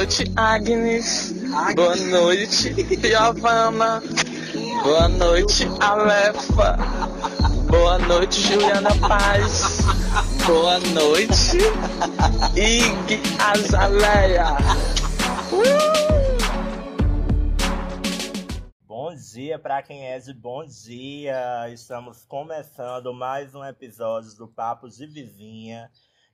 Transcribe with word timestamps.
noite, 0.00 0.24
Agnes. 0.34 1.34
Boa 1.76 1.94
noite, 1.94 2.74
Giovana. 3.06 4.02
Boa 4.82 5.08
noite, 5.08 5.66
Alefa. 5.78 6.78
Boa 7.68 7.98
noite, 7.98 8.40
Juliana 8.40 8.88
Paz. 9.06 9.80
Boa 10.46 10.78
noite, 10.94 11.58
Ig 12.56 13.20
Azaleia. 13.38 14.56
Bom 18.86 19.14
dia 19.14 19.58
para 19.58 19.82
quem 19.82 20.06
é 20.06 20.18
de 20.18 20.32
bom 20.32 20.64
dia. 20.64 21.68
Estamos 21.74 22.24
começando 22.24 23.12
mais 23.12 23.54
um 23.54 23.62
episódio 23.62 24.34
do 24.34 24.48
Papo 24.48 24.88
de 24.88 25.06
Vizinha. 25.06 25.90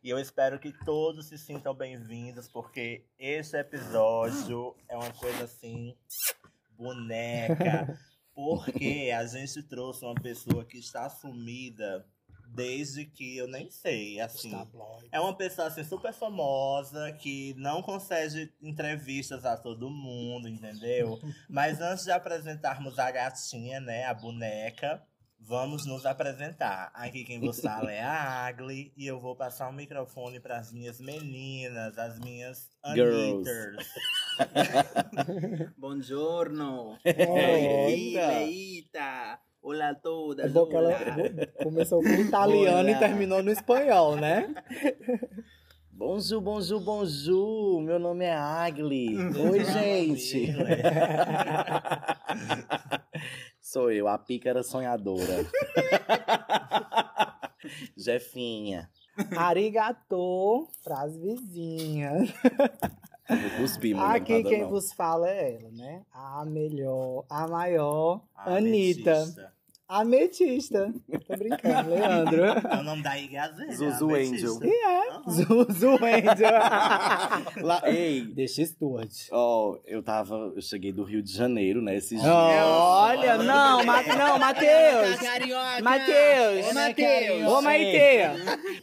E 0.07 0.09
eu 0.09 0.21
espero 0.21 0.61
que 0.61 0.71
todos 0.85 1.27
se 1.27 1.37
sintam 1.37 1.75
bem-vindos, 1.75 2.47
porque 2.47 3.05
esse 3.19 3.59
episódio 3.59 4.73
é 4.89 4.97
uma 4.97 5.13
coisa 5.13 5.43
assim, 5.43 5.97
boneca. 6.79 7.99
Porque 8.33 9.11
a 9.13 9.27
gente 9.27 9.63
trouxe 9.65 10.05
uma 10.05 10.15
pessoa 10.15 10.65
que 10.65 10.79
está 10.79 11.09
sumida 11.11 12.07
desde 12.47 13.05
que 13.05 13.37
eu 13.37 13.49
nem 13.49 13.69
sei, 13.69 14.21
assim. 14.21 14.53
É 15.11 15.19
uma 15.19 15.35
pessoa 15.35 15.67
assim 15.67 15.83
super 15.83 16.13
famosa 16.13 17.11
que 17.15 17.55
não 17.55 17.83
concede 17.83 18.55
entrevistas 18.63 19.45
a 19.45 19.57
todo 19.57 19.91
mundo, 19.91 20.47
entendeu? 20.49 21.19
Mas 21.51 21.81
antes 21.81 22.05
de 22.05 22.13
apresentarmos 22.13 22.97
a 22.99 23.11
gatinha, 23.11 23.81
né, 23.81 24.05
a 24.05 24.15
boneca, 24.15 25.03
vamos 25.39 25.87
nos 25.87 26.05
apresentar. 26.07 26.91
Aqui 26.95 27.25
quem 27.25 27.39
vos 27.41 27.61
fala 27.61 27.93
é 27.93 28.03
a 28.03 28.47
Agli 28.47 28.93
e 28.97 29.07
eu 29.07 29.21
vou 29.21 29.37
passar 29.37 29.69
o 29.69 29.73
microfone 29.73 30.41
para 30.41 30.59
as 30.59 30.73
minhas 30.73 31.01
meninas, 31.01 31.97
as 31.99 32.19
minhas 32.19 32.69
Girls. 32.95 33.21
Anitters. 33.21 33.89
Buongiorno. 35.79 36.99
Eita. 37.05 38.33
Eita. 38.43 39.39
Olá 39.63 39.91
a 39.91 39.95
todas. 39.95 40.47
É 40.47 40.49
bom 40.49 40.67
que 40.67 40.77
ela 40.77 40.89
olá. 40.89 40.99
começou 41.63 42.03
com 42.03 42.09
italiano 42.09 42.89
e 42.89 42.99
terminou 42.99 43.43
no 43.43 43.51
espanhol, 43.51 44.17
né? 44.17 44.55
Bonjour, 45.91 46.41
bonjour, 46.43 46.81
bonjour. 46.81 47.81
Meu 47.81 47.99
nome 47.99 48.27
é 48.27 48.35
Agli. 48.35 49.17
Oi, 49.17 49.65
gente. 49.65 50.55
Sou 53.69 53.91
eu, 53.91 54.07
a 54.07 54.17
pícara 54.17 54.63
sonhadora. 54.63 55.45
Jefinha. 57.99 58.89
Arigato 59.37 60.69
pras 60.85 61.17
vizinhas. 61.17 62.31
Cuspir, 63.59 63.99
Aqui 63.99 64.45
quem 64.45 64.63
não. 64.63 64.71
vos 64.71 64.93
fala 64.93 65.29
é 65.29 65.57
ela, 65.57 65.69
né? 65.73 66.05
A 66.13 66.45
melhor, 66.45 67.25
a 67.29 67.49
maior, 67.49 68.23
A 68.37 68.55
Anitta. 68.55 69.17
ametista. 69.17 69.53
Ametista. 69.89 70.93
Tô 71.29 71.37
brincando, 71.37 71.91
Leandro. 71.91 72.45
É 72.45 72.81
o 72.81 72.83
nome 72.83 73.03
da 73.03 73.17
Igazela. 73.19 73.73
Zuzu 73.73 74.15
Angel. 74.15 74.59
E 74.65 74.69
é. 74.69 75.31
Zuzu 75.31 75.91
Angel. 75.93 77.63
Lá, 77.63 77.83
ei, 77.87 78.23
Deixa 78.23 78.65
Stuart. 78.65 79.13
ó, 79.31 79.79
eu 79.87 80.03
tava, 80.03 80.53
eu 80.57 80.61
cheguei 80.61 80.93
do 80.93 81.05
Rio 81.05 81.23
de 81.23 81.33
Janeiro, 81.33 81.81
né, 81.81 81.97
esses 81.97 82.21
dias. 82.21 82.25
Olha, 82.27 83.39
não, 83.39 83.85
Ma 83.85 84.03
não, 84.03 84.39
Matheus. 84.39 85.21
Matheus. 85.83 86.71
Ô, 86.71 86.75
Matheus. 86.75 87.53
Ô, 87.53 87.63
Maite. 87.63 87.97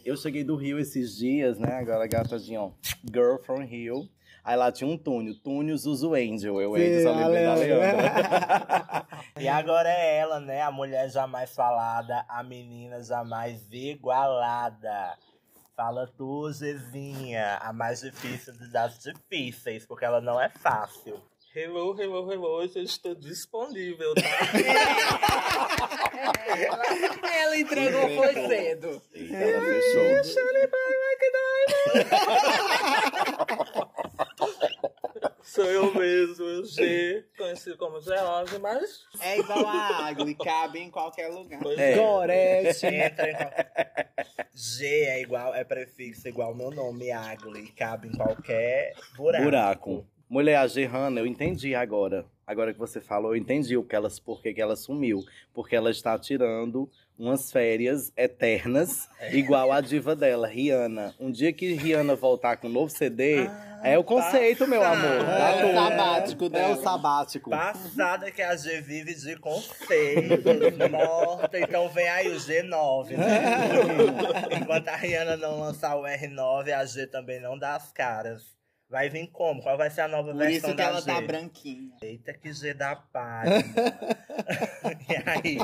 Eu 0.04 0.16
cheguei 0.16 0.42
do 0.42 0.56
Rio 0.56 0.78
esses 0.78 1.16
dias, 1.16 1.58
né? 1.58 1.74
Agora 1.74 2.04
a 2.04 2.06
gata 2.06 2.36
ó, 2.58 2.70
Girl 3.12 3.36
from 3.44 3.64
Rio. 3.64 4.08
Aí 4.44 4.56
lá 4.56 4.70
tinha 4.70 4.88
um 4.88 4.96
túnel, 4.98 5.34
túnel 5.42 5.76
Zuzu 5.78 6.14
Angel. 6.14 6.60
Eu 6.60 6.74
ainda 6.74 7.02
só 7.02 7.12
lembrei 7.12 7.44
da 7.44 7.54
Leandra. 7.54 9.06
E 9.40 9.48
agora 9.48 9.88
é 9.88 10.18
ela, 10.18 10.38
né? 10.38 10.60
A 10.62 10.70
mulher 10.70 11.08
jamais 11.10 11.52
falada, 11.54 12.24
a 12.28 12.42
menina 12.42 13.02
jamais 13.02 13.66
igualada. 13.72 15.16
Fala 15.74 16.06
tu, 16.06 16.52
Zezinha, 16.52 17.58
a 17.60 17.72
mais 17.72 18.00
difícil 18.00 18.52
das 18.70 19.00
difíceis, 19.00 19.84
porque 19.84 20.04
ela 20.04 20.20
não 20.20 20.40
é 20.40 20.48
fácil. 20.48 21.20
Hello, 21.52 22.00
hello, 22.00 22.32
hello, 22.32 22.46
hoje 22.46 22.78
eu 22.78 22.84
estou 22.84 23.12
disponível, 23.14 24.14
tá? 24.14 24.22
Ela 27.32 27.56
entregou 27.56 28.08
foi 28.16 28.34
cedo. 28.48 29.02
Ela 29.14 29.60
fechou. 29.60 30.24
Sou 35.44 35.66
eu 35.66 35.94
mesmo, 35.94 36.42
o 36.42 36.64
G, 36.64 37.22
conhecido 37.36 37.76
como 37.76 38.00
George, 38.00 38.58
mas 38.58 39.04
É 39.20 39.38
igual 39.38 39.66
a 39.66 40.06
água 40.06 40.28
e 40.28 40.34
cabe 40.34 40.78
em 40.78 40.90
qualquer 40.90 41.28
lugar. 41.28 41.60
pois 41.62 41.78
É. 41.78 41.94
Gorete. 41.94 42.86
Entra 42.88 43.30
em 43.30 43.36
qualquer... 43.36 44.06
G 44.54 44.86
é 44.86 45.20
igual, 45.20 45.54
é 45.54 45.62
prefixo 45.62 46.26
igual 46.28 46.48
ao 46.48 46.54
meu 46.54 46.70
nome, 46.70 47.12
Agli, 47.12 47.70
cabe 47.72 48.08
em 48.08 48.12
qualquer 48.12 48.94
buraco. 49.16 49.44
Buraco. 49.44 50.13
Mulher, 50.28 50.56
a 50.56 50.66
Gerrana, 50.66 51.20
eu 51.20 51.26
entendi 51.26 51.74
agora. 51.74 52.24
Agora 52.46 52.72
que 52.72 52.78
você 52.78 53.00
falou, 53.00 53.32
eu 53.32 53.36
entendi 53.36 53.76
o 53.76 53.84
que 53.84 53.96
ela, 53.96 54.08
por 54.24 54.42
que 54.42 54.60
ela 54.60 54.76
sumiu. 54.76 55.24
Porque 55.52 55.74
ela 55.74 55.90
está 55.90 56.18
tirando 56.18 56.90
umas 57.18 57.50
férias 57.52 58.12
eternas, 58.16 59.08
igual 59.32 59.72
a 59.72 59.80
diva 59.80 60.16
dela, 60.16 60.46
Rihanna. 60.46 61.14
Um 61.18 61.30
dia 61.30 61.52
que 61.52 61.72
Rihanna 61.74 62.16
voltar 62.16 62.56
com 62.56 62.66
um 62.66 62.70
novo 62.72 62.90
CD, 62.90 63.48
é 63.82 63.98
o 63.98 64.02
conceito, 64.02 64.66
meu 64.66 64.82
amor. 64.82 65.20
É, 65.20 65.24
Tá 65.24 65.50
é 65.50 65.64
o 65.64 65.74
sabático 65.74 66.50
É 66.56 66.68
o 66.68 66.76
sabático. 66.76 67.50
Passada 67.50 68.30
que 68.30 68.42
a 68.42 68.56
G 68.56 68.80
vive 68.80 69.14
de 69.14 69.36
conceitos, 69.36 70.44
morta, 70.90 71.60
então 71.60 71.88
vem 71.90 72.08
aí 72.08 72.28
o 72.28 72.36
G9, 72.36 73.10
né? 73.10 74.56
Enquanto 74.60 74.88
a 74.88 74.96
Rihanna 74.96 75.36
não 75.36 75.60
lançar 75.60 75.96
o 75.96 76.02
R9, 76.02 76.72
a 76.72 76.84
G 76.84 77.06
também 77.06 77.40
não 77.40 77.58
dá 77.58 77.76
as 77.76 77.92
caras. 77.92 78.42
Vai 78.88 79.08
vir 79.08 79.26
como? 79.28 79.62
Qual 79.62 79.76
vai 79.76 79.90
ser 79.90 80.02
a 80.02 80.08
nova 80.08 80.30
Por 80.30 80.38
versão 80.38 80.56
isso 80.56 80.66
que 80.68 80.74
da 80.74 80.84
ela 80.84 81.00
G? 81.00 81.06
tá 81.06 81.20
branquinha. 81.20 81.96
Eita, 82.02 82.32
que 82.34 82.52
G 82.52 82.74
da 82.74 82.94
página. 82.94 83.64
e 85.08 85.30
aí? 85.30 85.58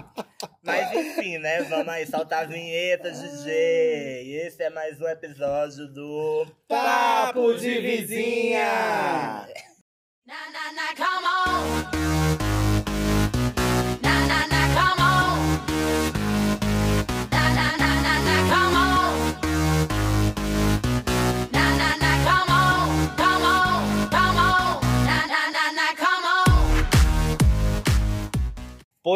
Mas 0.63 0.93
enfim, 0.93 1.39
né? 1.39 1.63
Vamos 1.65 1.89
aí 1.89 2.07
soltar 2.07 2.45
a 2.45 2.47
vinheta 2.47 3.11
de 3.13 3.43
G. 3.43 4.23
E 4.25 4.37
esse 4.47 4.63
é 4.63 4.71
mais 4.71 5.01
um 5.01 5.07
episódio 5.07 5.87
do 5.93 6.47
Papo 6.67 7.55
de 7.55 7.81
Vizinha! 7.81 9.47
Na 10.27 10.51
na 10.51 10.73
na, 10.73 10.95
come 10.97 12.37
on. 12.37 12.40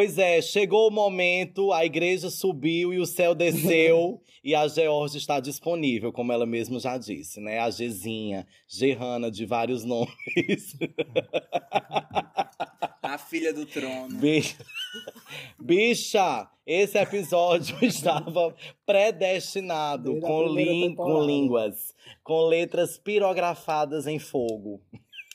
Pois 0.05 0.19
é, 0.19 0.43
chegou 0.43 0.89
o 0.89 0.91
momento, 0.91 1.73
a 1.73 1.83
igreja 1.83 2.29
subiu 2.29 2.93
e 2.93 2.99
o 2.99 3.07
céu 3.07 3.33
desceu 3.35 4.21
e 4.45 4.55
a 4.55 4.69
Georgia 4.69 5.17
está 5.17 5.41
disponível, 5.41 6.13
como 6.13 6.31
ela 6.31 6.45
mesma 6.45 6.79
já 6.79 6.99
disse, 6.99 7.41
né? 7.41 7.59
A 7.61 7.71
Gezinha, 7.71 8.47
Gerrana, 8.69 9.31
de 9.31 9.47
vários 9.47 9.83
nomes. 9.89 10.77
A 13.03 13.17
filha 13.17 13.55
do 13.55 13.65
trono. 13.65 14.15
Bi- 14.19 14.55
Bicha, 15.59 16.51
esse 16.67 16.99
episódio 16.99 17.75
estava 17.83 18.55
predestinado 18.85 20.21
com, 20.21 20.47
lin- 20.49 20.95
com 20.95 21.23
línguas, 21.25 21.95
com 22.23 22.43
letras 22.47 22.99
pirografadas 22.99 24.07
em 24.07 24.19
fogo. 24.19 24.83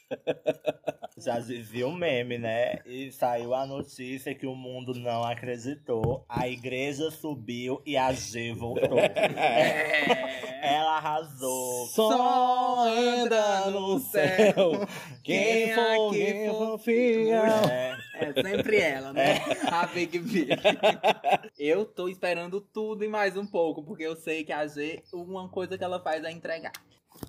Já 1.18 1.40
viu 1.40 1.90
o 1.90 1.96
meme, 1.96 2.38
né? 2.38 2.80
E 2.86 3.12
saiu 3.12 3.54
a 3.54 3.66
notícia 3.66 4.34
que 4.34 4.46
o 4.48 4.56
mundo 4.56 4.94
não 4.94 5.24
acreditou. 5.24 6.24
A 6.30 6.48
igreja 6.48 7.12
subiu 7.12 7.82
e 7.86 7.98
a 7.98 8.14
G 8.14 8.54
voltou. 8.54 9.00
É. 9.00 10.60
Ela 10.62 10.98
arrasou. 10.98 11.88
Só 11.88 12.88
anda 12.88 13.70
no 13.70 14.00
céu 14.00 14.88
quem 15.24 15.66
Quem 15.66 15.76
for, 15.76 16.12
quem 16.12 16.50
for 16.50 16.80
fiel. 16.80 17.44
É. 17.70 17.98
É 18.20 18.42
sempre 18.42 18.78
ela, 18.78 19.14
né? 19.14 19.40
A 19.72 19.86
Big 19.88 20.20
B. 20.20 20.48
Eu 21.58 21.86
tô 21.86 22.10
esperando 22.10 22.60
tudo 22.60 23.04
e 23.04 23.08
mais 23.08 23.38
um 23.38 23.46
pouco, 23.46 23.82
porque 23.84 24.04
eu 24.04 24.16
sei 24.16 24.44
que 24.44 24.52
a 24.52 24.68
G, 24.68 25.02
uma 25.14 25.48
coisa 25.50 25.78
que 25.78 25.84
ela 25.84 26.02
faz 26.02 26.24
é 26.24 26.32
entregar. 26.32 26.74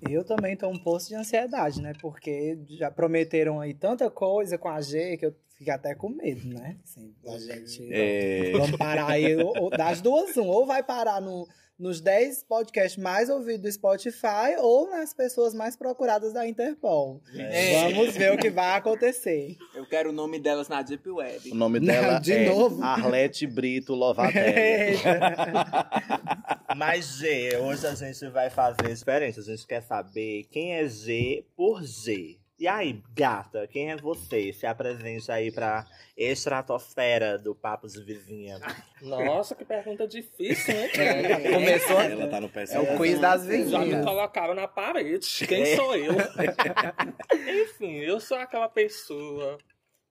Eu 0.09 0.23
também 0.23 0.55
tô 0.55 0.67
um 0.67 0.77
poço 0.77 1.07
de 1.09 1.15
ansiedade, 1.15 1.81
né? 1.81 1.93
Porque 2.01 2.57
já 2.69 2.89
prometeram 2.91 3.59
aí 3.59 3.73
tanta 3.73 4.09
coisa 4.09 4.57
com 4.57 4.67
a 4.69 4.81
G 4.81 5.17
que 5.17 5.25
eu 5.25 5.35
fico 5.55 5.71
até 5.71 5.93
com 5.95 6.09
medo, 6.09 6.47
né? 6.47 6.77
Assim, 6.83 7.13
a 7.27 7.37
gente. 7.37 7.87
É. 7.93 8.51
Vamos 8.53 8.77
parar 8.77 9.07
aí. 9.11 9.35
ou- 9.35 9.69
das 9.69 10.01
duas, 10.01 10.35
um. 10.37 10.47
Ou 10.47 10.65
vai 10.65 10.81
parar 10.83 11.21
no, 11.21 11.47
nos 11.81 11.99
10 11.99 12.43
podcasts 12.43 13.01
mais 13.01 13.27
ouvidos 13.27 13.61
do 13.61 13.71
Spotify 13.71 14.55
ou 14.59 14.87
nas 14.89 15.13
pessoas 15.13 15.51
mais 15.53 15.75
procuradas 15.75 16.31
da 16.31 16.47
Interpol. 16.47 17.19
É. 17.35 17.89
Vamos 17.89 18.15
ver 18.15 18.31
o 18.33 18.37
que 18.37 18.51
vai 18.51 18.77
acontecer. 18.77 19.57
Eu 19.73 19.87
quero 19.87 20.11
o 20.11 20.13
nome 20.13 20.39
delas 20.39 20.69
na 20.69 20.83
Deep 20.83 21.09
Web. 21.09 21.51
O 21.51 21.55
nome 21.55 21.79
Não, 21.79 21.87
dela 21.87 22.19
de 22.19 22.33
é 22.33 22.45
novo? 22.45 22.83
Arlete 22.83 23.47
Brito 23.47 23.95
Lovatelli. 23.95 24.97
Mas 26.77 27.17
G, 27.17 27.57
hoje 27.57 27.87
a 27.87 27.95
gente 27.95 28.29
vai 28.29 28.51
fazer 28.51 28.93
diferente. 28.93 29.39
A 29.39 29.43
gente 29.43 29.65
quer 29.65 29.81
saber 29.81 30.45
quem 30.51 30.73
é 30.75 30.87
G 30.87 31.43
por 31.55 31.83
G. 31.83 32.40
E 32.61 32.67
aí, 32.67 33.01
gata, 33.15 33.65
quem 33.65 33.89
é 33.89 33.97
você? 33.97 34.53
Se 34.53 34.67
apresente 34.67 35.31
aí 35.31 35.51
pra 35.51 35.83
estratosfera 36.15 37.35
do 37.39 37.55
Papo 37.55 37.87
de 37.87 38.03
Vizinha. 38.03 38.59
Nossa, 39.01 39.55
que 39.55 39.65
pergunta 39.65 40.07
difícil, 40.07 40.71
né? 40.75 40.89
Começou. 41.51 41.99
Ela 41.99 42.27
tá 42.27 42.39
no 42.39 42.47
pé. 42.47 42.65
É 42.69 42.79
o 42.79 42.97
quiz 42.97 43.19
das 43.19 43.45
Já 43.45 43.49
me 43.49 43.57
vizinhas. 43.63 44.05
colocaram 44.05 44.53
na 44.53 44.67
parede. 44.67 45.47
Quem 45.47 45.63
É. 45.63 45.75
sou 45.75 45.95
eu? 45.95 46.13
Enfim, 47.63 47.95
eu 47.97 48.19
sou 48.19 48.37
aquela 48.37 48.69
pessoa 48.69 49.57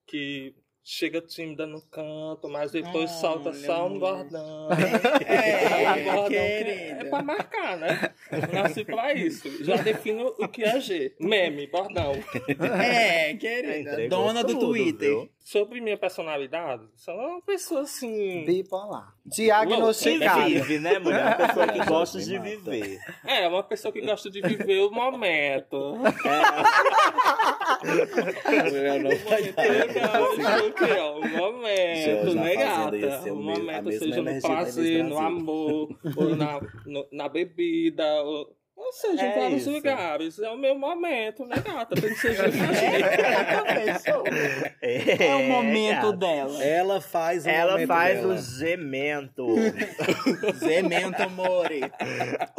que 0.05 0.53
chega 0.83 1.21
tímida 1.21 1.65
no 1.65 1.81
canto, 1.83 2.49
mas 2.49 2.73
depois 2.73 2.95
Olha, 3.11 3.19
solta 3.21 3.53
só 3.53 3.87
um 3.87 3.97
gordão. 3.97 4.67
É, 5.25 5.89
um 6.01 6.03
gordão 6.03 6.37
é 6.37 6.59
pra 7.23 7.35
marcar, 7.35 7.77
né? 7.77 8.13
Eu 8.31 8.61
nasci 8.61 8.83
pra 8.85 9.13
isso. 9.13 9.63
Já 9.63 9.75
defino 9.77 10.33
o 10.39 10.47
que 10.47 10.63
é 10.63 10.79
G. 10.79 11.13
Meme, 11.19 11.67
bordão. 11.67 12.13
É, 12.81 13.33
querida. 13.35 13.91
Entregou 13.91 14.09
Dona 14.25 14.43
do 14.43 14.53
tudo, 14.53 14.67
Twitter. 14.67 15.09
viu? 15.09 15.29
Sobre 15.39 15.81
minha 15.81 15.97
personalidade, 15.97 16.83
sou 16.95 17.13
uma 17.15 17.41
pessoa 17.41 17.81
assim. 17.81 18.45
Bipolar. 18.45 19.13
Que 19.23 19.43
Diagnosticada. 19.43 20.45
vive, 20.45 20.79
né, 20.79 20.97
mulher? 20.99 21.25
Uma 21.25 21.35
pessoa 21.47 21.67
que 21.67 21.79
É, 21.81 21.85
gosta 21.85 22.19
de 22.19 22.39
viver. 22.39 22.99
É, 23.25 23.47
uma 23.47 23.63
pessoa 23.63 23.91
que 23.91 24.01
gosta 24.01 24.29
de 24.31 24.41
viver 24.41 24.81
o 24.81 24.91
momento. 24.91 25.95
Eu 27.83 28.99
não 29.03 29.11
O 29.11 29.15
momento 29.15 29.53
legal, 29.57 30.67
o 30.67 30.71
que 30.71 30.83
é? 30.85 31.01
O 31.03 31.27
momento, 31.29 32.35
né, 32.35 32.55
gata? 32.55 33.21
ser 33.21 33.31
O 33.31 33.35
momento, 33.35 33.91
seja 33.91 34.21
no 34.21 34.41
prazer, 34.41 35.03
no 35.03 35.17
amor, 35.17 35.89
ou 36.15 36.35
na, 36.35 36.59
no- 36.85 37.07
na 37.11 37.29
bebida, 37.29 38.05
ou, 38.23 38.55
ou 38.83 38.93
seja, 38.93 39.23
em 39.23 39.29
É 39.29 39.39
vários 39.39 39.61
isso. 39.61 39.71
lugares. 39.71 40.39
É 40.39 40.49
o 40.49 40.57
meu 40.57 40.75
momento, 40.77 41.45
né, 41.45 41.55
gata? 41.65 41.95
Tem 41.95 42.09
que 42.09 42.15
ser 42.19 42.35
É, 44.81 45.27
É 45.27 45.35
o 45.35 45.43
momento 45.43 46.11
gata. 46.11 46.17
dela. 46.17 46.63
Ela 46.63 47.01
faz 47.01 47.45
o 47.45 47.49
Ela 47.49 47.71
momento 47.73 47.87
faz 47.87 48.19
dela. 48.19 48.33
o 48.33 48.37
gemento. 48.37 49.47
Zemento 50.57 51.29
More. 51.29 51.81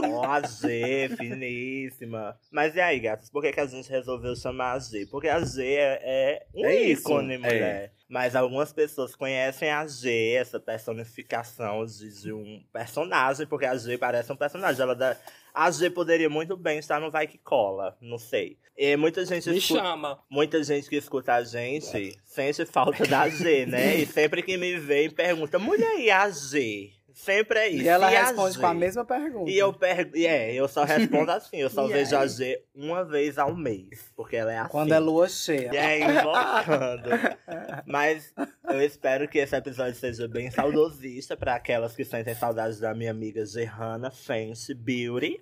Ó, 0.02 0.24
a 0.24 0.40
G, 0.40 1.10
finíssima. 1.16 2.36
Mas 2.50 2.74
e 2.76 2.80
aí, 2.80 2.98
gatos? 3.00 3.30
Por 3.30 3.42
que, 3.42 3.52
que 3.52 3.60
a 3.60 3.66
gente 3.66 3.90
resolveu 3.90 4.34
chamar 4.36 4.72
a 4.74 4.78
G? 4.78 5.06
Porque 5.10 5.28
a 5.28 5.40
G 5.40 5.64
é, 5.64 5.98
é 6.02 6.42
um 6.54 6.64
É 6.66 6.74
isso, 6.76 7.02
ícone, 7.02 7.34
é. 7.34 7.38
mulher. 7.38 7.92
Mas 8.12 8.36
algumas 8.36 8.74
pessoas 8.74 9.14
conhecem 9.16 9.70
a 9.70 9.86
G, 9.86 10.34
essa 10.34 10.60
personificação 10.60 11.86
de, 11.86 12.20
de 12.20 12.30
um 12.30 12.62
personagem, 12.70 13.46
porque 13.46 13.64
a 13.64 13.74
G 13.74 13.96
parece 13.96 14.30
um 14.30 14.36
personagem. 14.36 14.82
Ela. 14.82 15.18
A 15.54 15.70
G 15.70 15.88
poderia 15.88 16.28
muito 16.28 16.54
bem 16.54 16.78
estar 16.78 17.00
no 17.00 17.10
Vai 17.10 17.26
Que 17.26 17.38
Cola, 17.38 17.96
não 18.02 18.18
sei. 18.18 18.58
E 18.76 18.96
muita 18.98 19.24
gente 19.24 19.48
Me 19.48 19.56
escuta- 19.56 19.80
chama. 19.80 20.18
Muita 20.28 20.62
gente 20.62 20.90
que 20.90 20.96
escuta 20.96 21.32
a 21.36 21.42
gente 21.42 22.18
sente 22.26 22.66
falta 22.66 23.06
da 23.06 23.30
G, 23.30 23.64
né? 23.64 23.96
E 23.96 24.04
sempre 24.06 24.42
que 24.42 24.58
me 24.58 24.78
vem 24.78 25.08
pergunta, 25.08 25.58
mulher, 25.58 25.98
e 25.98 26.10
a 26.10 26.28
G? 26.28 26.92
Sempre 27.14 27.58
é 27.58 27.68
isso. 27.68 27.84
E 27.84 27.88
ela 27.88 28.10
"E 28.12 28.16
a 28.16 28.24
responde 28.26 28.54
G?" 28.54 28.60
com 28.60 28.66
a 28.66 28.74
mesma 28.74 29.04
pergunta. 29.04 29.50
E 29.50 29.58
eu 29.58 29.72
pergunto, 29.72 30.16
é, 30.18 30.52
eu 30.54 30.66
só 30.68 30.84
respondo 30.84 31.30
assim, 31.32 31.58
eu 31.58 31.70
só 31.70 31.86
vejo 31.86 32.16
a 32.16 32.20
aí? 32.22 32.28
G 32.28 32.62
uma 32.74 33.04
vez 33.04 33.38
ao 33.38 33.54
mês, 33.54 34.10
porque 34.16 34.36
ela 34.36 34.52
é 34.52 34.58
assim. 34.58 34.70
Quando 34.70 34.92
é 34.92 34.98
lua 34.98 35.28
cheia. 35.28 35.70
E 35.72 35.76
é 35.76 35.98
invocando. 36.00 37.10
Mas 37.86 38.32
eu 38.70 38.80
espero 38.82 39.28
que 39.28 39.38
esse 39.38 39.54
episódio 39.56 39.94
seja 39.94 40.26
bem 40.28 40.50
saudosista 40.50 41.36
para 41.36 41.54
aquelas 41.54 41.94
que 41.94 42.04
sentem 42.04 42.34
saudades 42.34 42.78
da 42.80 42.94
minha 42.94 43.10
amiga 43.10 43.44
Gerhana 43.44 44.10
Fench 44.10 44.72
Beauty. 44.74 45.40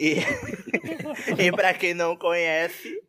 E, 0.00 0.16
e 1.38 1.52
para 1.52 1.74
quem 1.74 1.92
não 1.94 2.16
conhece, 2.16 3.02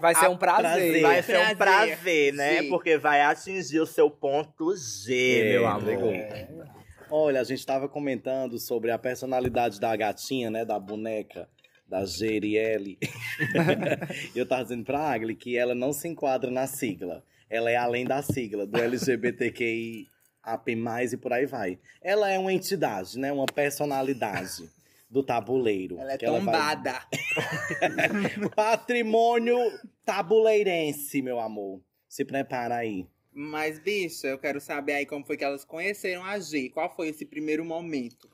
Vai 0.00 0.14
ser 0.14 0.30
um 0.30 0.36
prazer. 0.38 1.02
vai 1.02 1.22
ser 1.22 1.36
um 1.38 1.54
Prazer. 1.54 1.96
prazer, 1.98 2.32
né? 2.32 2.62
Sim. 2.62 2.68
Porque 2.70 2.96
vai 2.96 3.20
atingir 3.20 3.80
o 3.80 3.86
seu 3.86 4.10
ponto 4.10 4.74
G, 4.74 5.40
É, 5.40 5.52
meu 5.52 5.66
amor. 5.68 5.92
entregou. 6.14 6.64
Olha, 7.10 7.40
a 7.40 7.44
gente 7.44 7.64
tava 7.66 7.88
comentando 7.88 8.58
sobre 8.58 8.90
a 8.90 8.98
personalidade 8.98 9.80
da 9.80 9.94
gatinha, 9.96 10.50
né? 10.50 10.64
Da 10.64 10.78
boneca, 10.78 11.48
da 11.86 12.04
Geriele. 12.04 12.98
E 14.34 14.38
eu 14.38 14.46
tava 14.46 14.62
dizendo 14.62 14.84
pra 14.84 15.12
Agli 15.12 15.34
que 15.34 15.56
ela 15.56 15.74
não 15.74 15.92
se 15.92 16.06
enquadra 16.08 16.50
na 16.50 16.66
sigla. 16.66 17.24
Ela 17.48 17.70
é 17.70 17.76
além 17.76 18.04
da 18.04 18.22
sigla, 18.22 18.64
do 18.64 18.78
LGBTQI 18.78 20.06
AP+, 20.42 20.68
e 21.12 21.16
por 21.16 21.32
aí 21.32 21.46
vai. 21.46 21.78
Ela 22.00 22.30
é 22.30 22.38
uma 22.38 22.52
entidade, 22.52 23.18
né? 23.18 23.32
Uma 23.32 23.46
personalidade 23.46 24.70
do 25.10 25.22
tabuleiro. 25.24 25.98
Ela 25.98 26.12
é 26.12 26.18
que 26.18 26.26
vai- 26.26 26.38
tombada. 26.38 27.00
Patrimônio 28.54 29.58
tabuleirense, 30.04 31.20
meu 31.22 31.40
amor. 31.40 31.80
Se 32.08 32.24
prepara 32.24 32.76
aí. 32.76 33.06
Mas, 33.42 33.78
bicha, 33.78 34.26
eu 34.26 34.38
quero 34.38 34.60
saber 34.60 34.92
aí 34.92 35.06
como 35.06 35.24
foi 35.24 35.34
que 35.34 35.42
elas 35.44 35.64
conheceram 35.64 36.22
a 36.22 36.38
G. 36.38 36.68
Qual 36.68 36.94
foi 36.94 37.08
esse 37.08 37.24
primeiro 37.24 37.64
momento? 37.64 38.28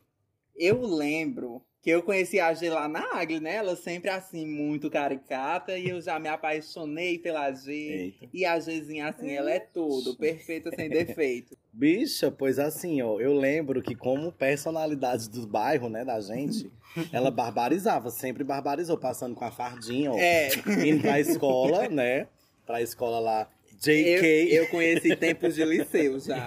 Eu 0.57 0.81
lembro 0.81 1.63
que 1.81 1.91
eu 1.91 2.03
conheci 2.03 2.41
a 2.41 2.53
G 2.53 2.69
lá 2.71 2.89
na 2.89 3.17
Agli, 3.17 3.39
né? 3.39 3.55
Ela 3.55 3.77
sempre 3.77 4.11
assim, 4.11 4.45
muito 4.45 4.91
caricata. 4.91 5.79
E 5.79 5.91
eu 5.91 6.01
já 6.01 6.19
me 6.19 6.29
apaixonei 6.29 7.21
pela 7.21 7.53
G. 7.53 7.73
Eita. 7.73 8.29
E 8.35 8.45
a 8.45 8.59
Gzinha, 8.59 9.07
assim, 9.09 9.31
ela 9.31 9.53
é 9.53 9.61
tudo. 9.61 10.17
Perfeita, 10.17 10.73
sem 10.75 10.89
defeito. 10.89 11.57
Bicha, 11.73 12.29
pois 12.33 12.59
assim, 12.59 13.01
ó, 13.01 13.21
eu 13.21 13.33
lembro 13.33 13.81
que 13.83 13.95
como 13.95 14.33
personalidade 14.33 15.31
do 15.31 15.47
bairro, 15.47 15.89
né, 15.89 16.05
da 16.05 16.21
gente, 16.21 16.69
ela 17.13 17.31
barbarizava, 17.31 18.11
sempre 18.11 18.43
barbarizou, 18.43 18.99
passando 18.99 19.37
com 19.37 19.45
a 19.45 19.53
fardinha, 19.53 20.11
ó, 20.11 20.19
É. 20.19 20.49
indo 20.85 21.03
pra 21.03 21.21
escola, 21.21 21.89
né, 21.89 22.27
pra 22.67 22.81
escola 22.83 23.21
lá, 23.21 23.49
JK. 23.81 24.49
eu 24.55 24.69
conheci 24.69 25.15
tempos 25.17 25.55
de 25.55 25.65
liceu 25.65 26.19
já. 26.21 26.47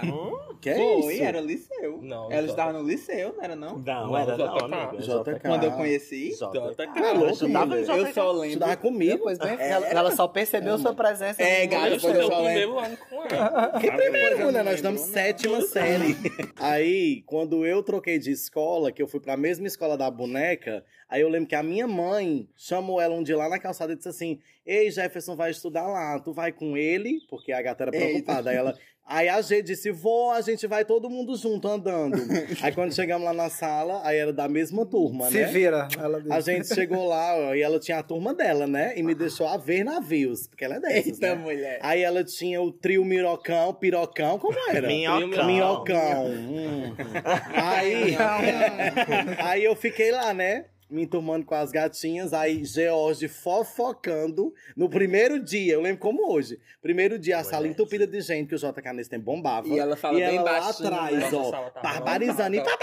que 0.60 0.68
é 0.70 0.74
Foi, 0.74 1.14
isso? 1.14 1.22
era 1.22 1.40
liceu. 1.40 1.98
Não, 2.02 2.30
Ela 2.30 2.42
não. 2.42 2.48
estava 2.50 2.72
no 2.72 2.82
liceu, 2.82 3.34
não 3.36 3.42
era 3.44 3.56
não? 3.56 3.78
Não, 3.78 4.06
Não, 4.08 4.16
era 4.18 4.36
não, 4.36 4.96
JK. 4.96 4.98
JK. 4.98 5.40
Quando 5.48 5.64
eu 5.64 5.72
conheci. 5.72 6.30
JK. 6.30 6.98
É 6.98 7.12
louco, 7.12 7.32
Estudava 7.32 7.66
mulher. 7.66 7.84
JK. 7.84 7.98
Eu 7.98 8.12
só 8.12 8.30
lembro. 8.32 8.46
Estudava 8.48 8.76
comigo. 8.76 9.12
Depois 9.16 9.38
bem, 9.38 9.56
ela, 9.58 9.86
ela 9.88 10.10
só 10.10 10.28
percebeu 10.28 10.76
sua 10.78 10.92
presença. 10.94 11.42
É, 11.42 11.64
no- 11.64 11.70
gata, 11.70 11.86
Eu 11.88 11.92
eu 11.94 12.00
só 12.28 12.42
primeiro 12.42 12.78
ano 12.78 12.96
com 13.08 13.22
ela. 13.34 13.80
Que 13.80 13.90
primeiro, 13.90 14.36
eu 14.36 14.38
não 14.46 14.52
né? 14.52 14.62
Nós 14.62 14.74
estamos 14.74 15.00
não. 15.00 15.08
sétima 15.08 15.60
série. 15.62 16.16
Aí, 16.58 17.22
quando 17.26 17.64
eu 17.64 17.82
troquei 17.82 18.18
de 18.18 18.30
escola, 18.30 18.92
que 18.92 19.00
eu 19.02 19.08
fui 19.08 19.20
pra 19.20 19.36
mesma 19.36 19.66
escola 19.66 19.96
da 19.96 20.10
boneca, 20.10 20.84
aí 21.10 21.20
eu 21.20 21.28
lembro 21.28 21.48
que 21.48 21.54
a 21.54 21.62
minha 21.62 21.86
mãe 21.86 22.48
chamou 22.56 23.00
ela 23.00 23.14
um 23.14 23.22
dia 23.22 23.36
lá 23.36 23.48
na 23.48 23.58
calçada 23.58 23.92
e 23.92 23.96
disse 23.96 24.08
assim: 24.08 24.38
Ei, 24.64 24.90
Jefferson 24.90 25.34
vai 25.34 25.50
estudar 25.50 25.86
lá, 25.86 26.18
tu 26.20 26.32
vai 26.32 26.52
com 26.52 26.76
ele? 26.76 27.20
Porque 27.28 27.52
a 27.52 27.60
gata 27.60 27.84
era 27.84 27.90
preocupada. 27.90 28.50
Aí 28.50 28.56
ela. 28.56 28.74
Aí 29.10 29.28
a 29.28 29.42
G 29.42 29.60
disse, 29.60 29.90
vou, 29.90 30.30
a 30.30 30.40
gente 30.40 30.68
vai 30.68 30.84
todo 30.84 31.10
mundo 31.10 31.36
junto 31.36 31.66
andando. 31.66 32.14
aí 32.62 32.72
quando 32.72 32.94
chegamos 32.94 33.24
lá 33.24 33.32
na 33.32 33.50
sala, 33.50 34.00
aí 34.04 34.16
era 34.16 34.32
da 34.32 34.46
mesma 34.46 34.86
turma, 34.86 35.28
Se 35.28 35.38
né? 35.38 35.46
vira, 35.46 35.88
ela 35.98 36.20
disse. 36.20 36.32
A 36.32 36.40
gente 36.40 36.72
chegou 36.72 37.08
lá 37.08 37.34
ó, 37.36 37.52
e 37.52 37.60
ela 37.60 37.80
tinha 37.80 37.98
a 37.98 38.04
turma 38.04 38.32
dela, 38.32 38.68
né? 38.68 38.92
E 38.96 39.02
me 39.02 39.12
deixou 39.12 39.48
a 39.48 39.56
ver 39.56 39.82
navios, 39.82 40.46
porque 40.46 40.64
ela 40.64 40.76
é 40.76 40.80
dessas, 40.80 41.06
Eita, 41.06 41.34
né? 41.34 41.34
mulher. 41.34 41.80
Aí 41.82 42.02
ela 42.02 42.22
tinha 42.22 42.62
o 42.62 42.70
trio 42.70 43.04
Mirocão, 43.04 43.74
Pirocão, 43.74 44.38
como 44.38 44.56
era? 44.68 44.86
Minhocão. 44.86 45.44
Minhocão. 45.44 46.26
hum. 46.26 46.94
Aí, 47.52 48.16
aí 49.42 49.64
eu 49.64 49.74
fiquei 49.74 50.12
lá, 50.12 50.32
né? 50.32 50.66
Me 50.90 51.02
enturmando 51.02 51.46
com 51.46 51.54
as 51.54 51.70
gatinhas, 51.70 52.32
aí 52.32 52.64
George 52.64 53.28
fofocando 53.28 54.52
no 54.76 54.88
primeiro 54.90 55.42
dia, 55.42 55.74
eu 55.74 55.80
lembro 55.80 56.00
como 56.00 56.32
hoje. 56.32 56.58
Primeiro 56.82 57.18
dia, 57.18 57.38
a 57.38 57.44
sala 57.44 57.68
entupida 57.68 58.06
de 58.06 58.20
gente, 58.20 58.48
que 58.48 58.54
o 58.54 58.58
JK 58.58 58.92
nesse 58.92 59.08
tempo 59.08 59.24
bombava. 59.24 59.68
E 59.68 59.78
ela 59.78 59.96
fala 59.96 60.18
e 60.18 60.22
bem 60.26 60.36
ela 60.36 60.50
lá 60.50 60.60
baixinho, 60.60 60.88
atrás, 60.88 61.16
né? 61.16 61.26
ó, 61.26 61.30
Nossa 61.30 61.50
sala 61.50 61.70
tá 61.70 61.80
barbarizando. 61.80 62.56
E 62.56 62.60
pá. 62.60 62.78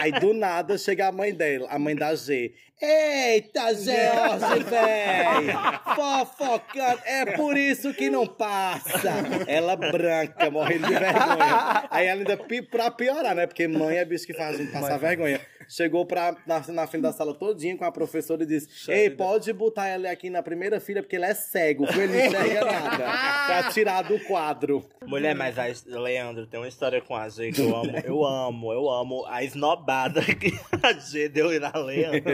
Aí 0.00 0.12
do 0.12 0.34
nada 0.34 0.76
chega 0.76 1.06
a 1.06 1.12
mãe 1.12 1.32
dela, 1.32 1.68
a 1.70 1.78
mãe 1.78 1.94
da 1.94 2.14
G. 2.14 2.52
Eita, 2.82 3.74
George, 3.74 4.64
véi! 4.68 5.46
Fofocando, 5.94 7.00
é 7.04 7.24
por 7.36 7.56
isso 7.56 7.94
que 7.94 8.10
não 8.10 8.26
passa. 8.26 9.12
Ela 9.46 9.76
branca, 9.76 10.50
morrendo 10.50 10.86
de 10.86 10.92
vergonha. 10.92 11.86
Aí 11.90 12.06
ela 12.06 12.20
ainda, 12.20 12.36
pra 12.70 12.90
piorar, 12.90 13.34
né? 13.34 13.46
Porque 13.46 13.66
mãe 13.66 13.96
é 13.96 14.04
bicho 14.04 14.26
que 14.26 14.34
faz 14.34 14.56
a 14.56 14.58
gente 14.58 14.72
passar 14.72 14.98
vergonha. 14.98 15.40
Chegou 15.68 16.04
pra, 16.06 16.36
na, 16.46 16.62
na 16.68 16.86
frente 16.86 17.02
da 17.02 17.12
sala 17.12 17.34
todinha 17.34 17.76
com 17.76 17.84
a 17.84 17.92
professora 17.92 18.42
e 18.42 18.46
disse? 18.46 18.90
Ei, 18.90 19.10
pode 19.10 19.52
botar 19.52 19.94
ele 19.94 20.08
aqui 20.08 20.30
na 20.30 20.42
primeira 20.42 20.80
fila, 20.80 21.02
porque 21.02 21.16
ele 21.16 21.24
é 21.26 21.34
cego, 21.34 21.84
ele 21.84 22.06
não 22.06 22.26
enxerga 22.26 22.64
nada. 22.64 22.96
pra 23.46 23.70
tirar 23.72 24.02
do 24.02 24.18
quadro. 24.20 24.84
Mulher, 25.06 25.34
mas 25.34 25.58
a, 25.58 25.64
Leandro, 25.98 26.46
tem 26.46 26.58
uma 26.60 26.68
história 26.68 27.00
com 27.00 27.14
a 27.14 27.28
G 27.28 27.52
que 27.52 27.60
eu 27.60 27.74
amo. 27.74 27.92
Eu 28.04 28.24
amo, 28.24 28.72
eu 28.72 28.88
amo 28.90 29.24
a 29.26 29.42
esnobada 29.42 30.20
que 30.34 30.52
a 30.82 30.92
G 30.92 31.28
deu 31.28 31.58
na 31.60 31.72
Leandro. 31.76 32.32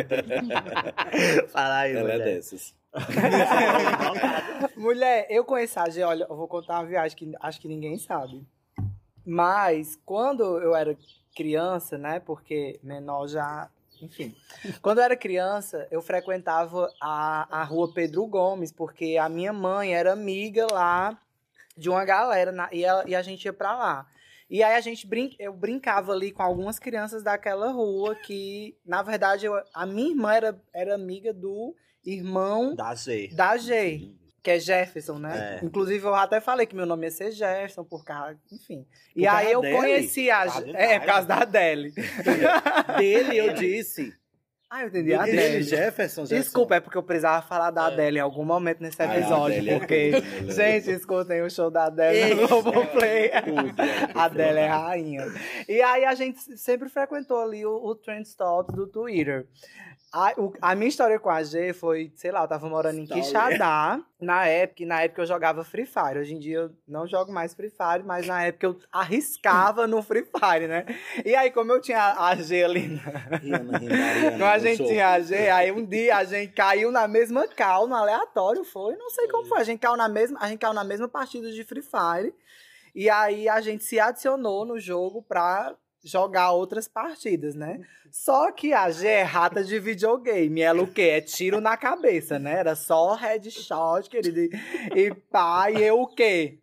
Fala 1.50 1.78
aí, 1.80 1.92
Ela 1.92 2.00
é 2.00 2.02
mulher. 2.18 2.24
dessas. 2.24 2.74
Mulher, 4.76 5.26
eu 5.30 5.44
conheço 5.44 5.80
a 5.80 5.88
G, 5.88 6.02
olha, 6.02 6.26
eu 6.28 6.36
vou 6.36 6.48
contar 6.48 6.80
uma 6.80 6.86
viagem 6.86 7.16
que 7.16 7.32
acho 7.40 7.60
que 7.60 7.68
ninguém 7.68 7.96
sabe. 7.98 8.46
Mas 9.24 9.98
quando 10.04 10.42
eu 10.60 10.74
era 10.74 10.96
criança, 11.34 11.96
né? 11.98 12.20
Porque 12.20 12.78
menor 12.82 13.26
já. 13.28 13.68
Enfim. 14.00 14.34
Quando 14.80 14.98
eu 14.98 15.04
era 15.04 15.16
criança, 15.16 15.86
eu 15.90 16.02
frequentava 16.02 16.92
a, 17.00 17.60
a 17.60 17.64
rua 17.64 17.92
Pedro 17.92 18.26
Gomes, 18.26 18.72
porque 18.72 19.16
a 19.16 19.28
minha 19.28 19.52
mãe 19.52 19.94
era 19.94 20.12
amiga 20.12 20.66
lá 20.72 21.16
de 21.76 21.88
uma 21.88 22.04
galera 22.04 22.50
na- 22.50 22.68
e, 22.72 22.84
ela- 22.84 23.04
e 23.06 23.14
a 23.14 23.22
gente 23.22 23.44
ia 23.44 23.52
pra 23.52 23.76
lá. 23.76 24.06
E 24.50 24.62
aí 24.62 24.74
a 24.74 24.80
gente 24.80 25.06
brin 25.06 25.34
eu 25.38 25.52
brincava 25.52 26.12
ali 26.12 26.30
com 26.32 26.42
algumas 26.42 26.78
crianças 26.78 27.22
daquela 27.22 27.70
rua 27.70 28.14
que, 28.16 28.76
na 28.84 29.02
verdade, 29.02 29.46
eu- 29.46 29.62
a 29.72 29.86
minha 29.86 30.10
irmã 30.10 30.32
era, 30.34 30.60
era 30.74 30.94
amiga 30.94 31.32
do 31.32 31.74
irmão 32.04 32.74
Da 32.74 32.94
G. 32.94 33.28
da 33.28 33.56
G, 33.56 34.10
que 34.42 34.50
é 34.50 34.58
Jefferson, 34.58 35.18
né? 35.18 35.60
É. 35.60 35.64
Inclusive, 35.64 36.04
eu 36.04 36.14
até 36.14 36.40
falei 36.40 36.66
que 36.66 36.74
meu 36.74 36.84
nome 36.84 37.06
ia 37.06 37.10
ser 37.10 37.30
Jefferson, 37.30 37.84
por 37.84 38.04
causa, 38.04 38.36
enfim. 38.50 38.84
e 39.14 39.24
causa 39.24 39.38
aí 39.38 39.52
eu 39.52 39.60
conheci 39.60 40.30
a 40.30 40.50
Por 40.50 40.74
É, 40.74 40.98
por 40.98 41.06
causa 41.06 41.28
da 41.28 41.36
Adele. 41.36 41.94
Dele 42.98 43.38
eu 43.38 43.54
disse. 43.54 44.12
Ah, 44.68 44.82
eu 44.82 44.88
entendi. 44.88 45.14
A 45.14 45.24
Dele, 45.24 45.38
Adele. 45.38 45.62
Jefferson, 45.62 46.22
Jefferson. 46.22 46.34
Desculpa, 46.34 46.76
é 46.76 46.80
porque 46.80 46.96
eu 46.96 47.02
precisava 47.02 47.46
falar 47.46 47.70
da 47.70 47.86
Adele 47.86 48.16
em 48.16 48.22
algum 48.22 48.42
momento 48.42 48.80
nesse 48.80 49.00
Ai, 49.02 49.18
episódio. 49.18 49.58
Adele 49.58 49.70
é 49.70 49.78
porque, 49.78 50.10
mulher. 50.40 50.54
gente, 50.54 50.90
escutem 50.90 51.42
o 51.42 51.50
show 51.50 51.70
da 51.70 51.84
Adele 51.84 52.34
no 52.34 52.48
Globoplay. 52.48 53.30
Tudo. 53.44 53.74
A 54.14 54.24
Adele 54.24 54.60
é 54.60 54.66
rainha. 54.66 55.26
E 55.68 55.80
aí 55.82 56.04
a 56.06 56.14
gente 56.14 56.40
sempre 56.58 56.88
frequentou 56.88 57.38
ali 57.38 57.64
o, 57.66 57.84
o 57.84 57.94
Trend 57.94 58.26
Stops 58.26 58.74
do 58.74 58.86
Twitter. 58.86 59.46
A, 60.12 60.34
o- 60.36 60.52
a 60.60 60.74
minha 60.74 60.88
história 60.90 61.18
com 61.18 61.30
a 61.30 61.42
G 61.42 61.72
foi, 61.72 62.12
sei 62.14 62.30
lá, 62.30 62.42
eu 62.42 62.48
tava 62.48 62.68
morando 62.68 62.98
em. 62.98 63.06
Quixadá, 63.22 63.98
na 64.20 64.46
época, 64.46 64.84
na 64.84 65.00
época 65.02 65.22
eu 65.22 65.26
jogava 65.26 65.64
Free 65.64 65.86
Fire. 65.86 66.18
Hoje 66.18 66.34
em 66.34 66.38
dia 66.38 66.58
eu 66.58 66.70
não 66.86 67.06
jogo 67.06 67.32
mais 67.32 67.54
Free 67.54 67.70
Fire, 67.70 68.04
mas 68.04 68.26
na 68.26 68.44
época 68.44 68.66
eu 68.66 68.78
arriscava 68.92 69.86
no 69.86 70.02
Free 70.02 70.24
Fire, 70.24 70.66
né? 70.68 70.84
E 71.24 71.34
aí, 71.34 71.50
como 71.50 71.72
eu 71.72 71.80
tinha 71.80 72.12
a 72.18 72.34
G 72.34 72.62
ali 72.62 72.88
na, 72.88 73.00
a 74.46 74.58
gente 74.58 74.84
tinha 74.86 75.08
a 75.12 75.20
G, 75.20 75.48
aí 75.48 75.72
um 75.72 75.84
dia 75.84 76.16
a 76.18 76.24
gente 76.24 76.52
caiu 76.52 76.90
na 76.90 77.08
mesma 77.08 77.48
cal, 77.48 77.86
no 77.86 77.94
aleatório, 77.94 78.64
foi, 78.64 78.94
não 78.96 79.08
sei 79.10 79.28
como 79.28 79.46
foi. 79.46 79.60
A 79.60 79.64
gente 79.64 79.80
caiu 79.80 79.96
na 79.96 80.08
mesma, 80.08 80.38
a 80.40 80.48
gente 80.48 80.58
caiu 80.58 80.74
na 80.74 80.84
mesma 80.84 81.08
partida 81.08 81.50
de 81.50 81.64
Free 81.64 81.82
Fire. 81.82 82.34
E 82.94 83.08
aí 83.08 83.48
a 83.48 83.60
gente 83.62 83.82
se 83.84 83.98
adicionou 83.98 84.66
no 84.66 84.78
jogo 84.78 85.22
pra 85.22 85.74
jogar 86.02 86.52
outras 86.52 86.88
partidas, 86.88 87.54
né? 87.54 87.80
Só 88.10 88.52
que 88.52 88.74
a 88.74 88.90
G 88.90 89.06
é 89.06 89.22
rata 89.22 89.64
de 89.64 89.78
videogame. 89.78 90.60
Ela 90.60 90.82
o 90.82 90.86
quê? 90.86 91.02
É 91.02 91.20
tiro 91.20 91.60
na 91.60 91.76
cabeça, 91.76 92.38
né? 92.38 92.58
Era 92.58 92.74
só 92.74 93.14
headshot, 93.14 94.10
querido. 94.10 94.54
E, 94.94 95.14
pá, 95.30 95.70
e 95.70 95.82
eu 95.82 96.00
o 96.00 96.06
quê? 96.06 96.58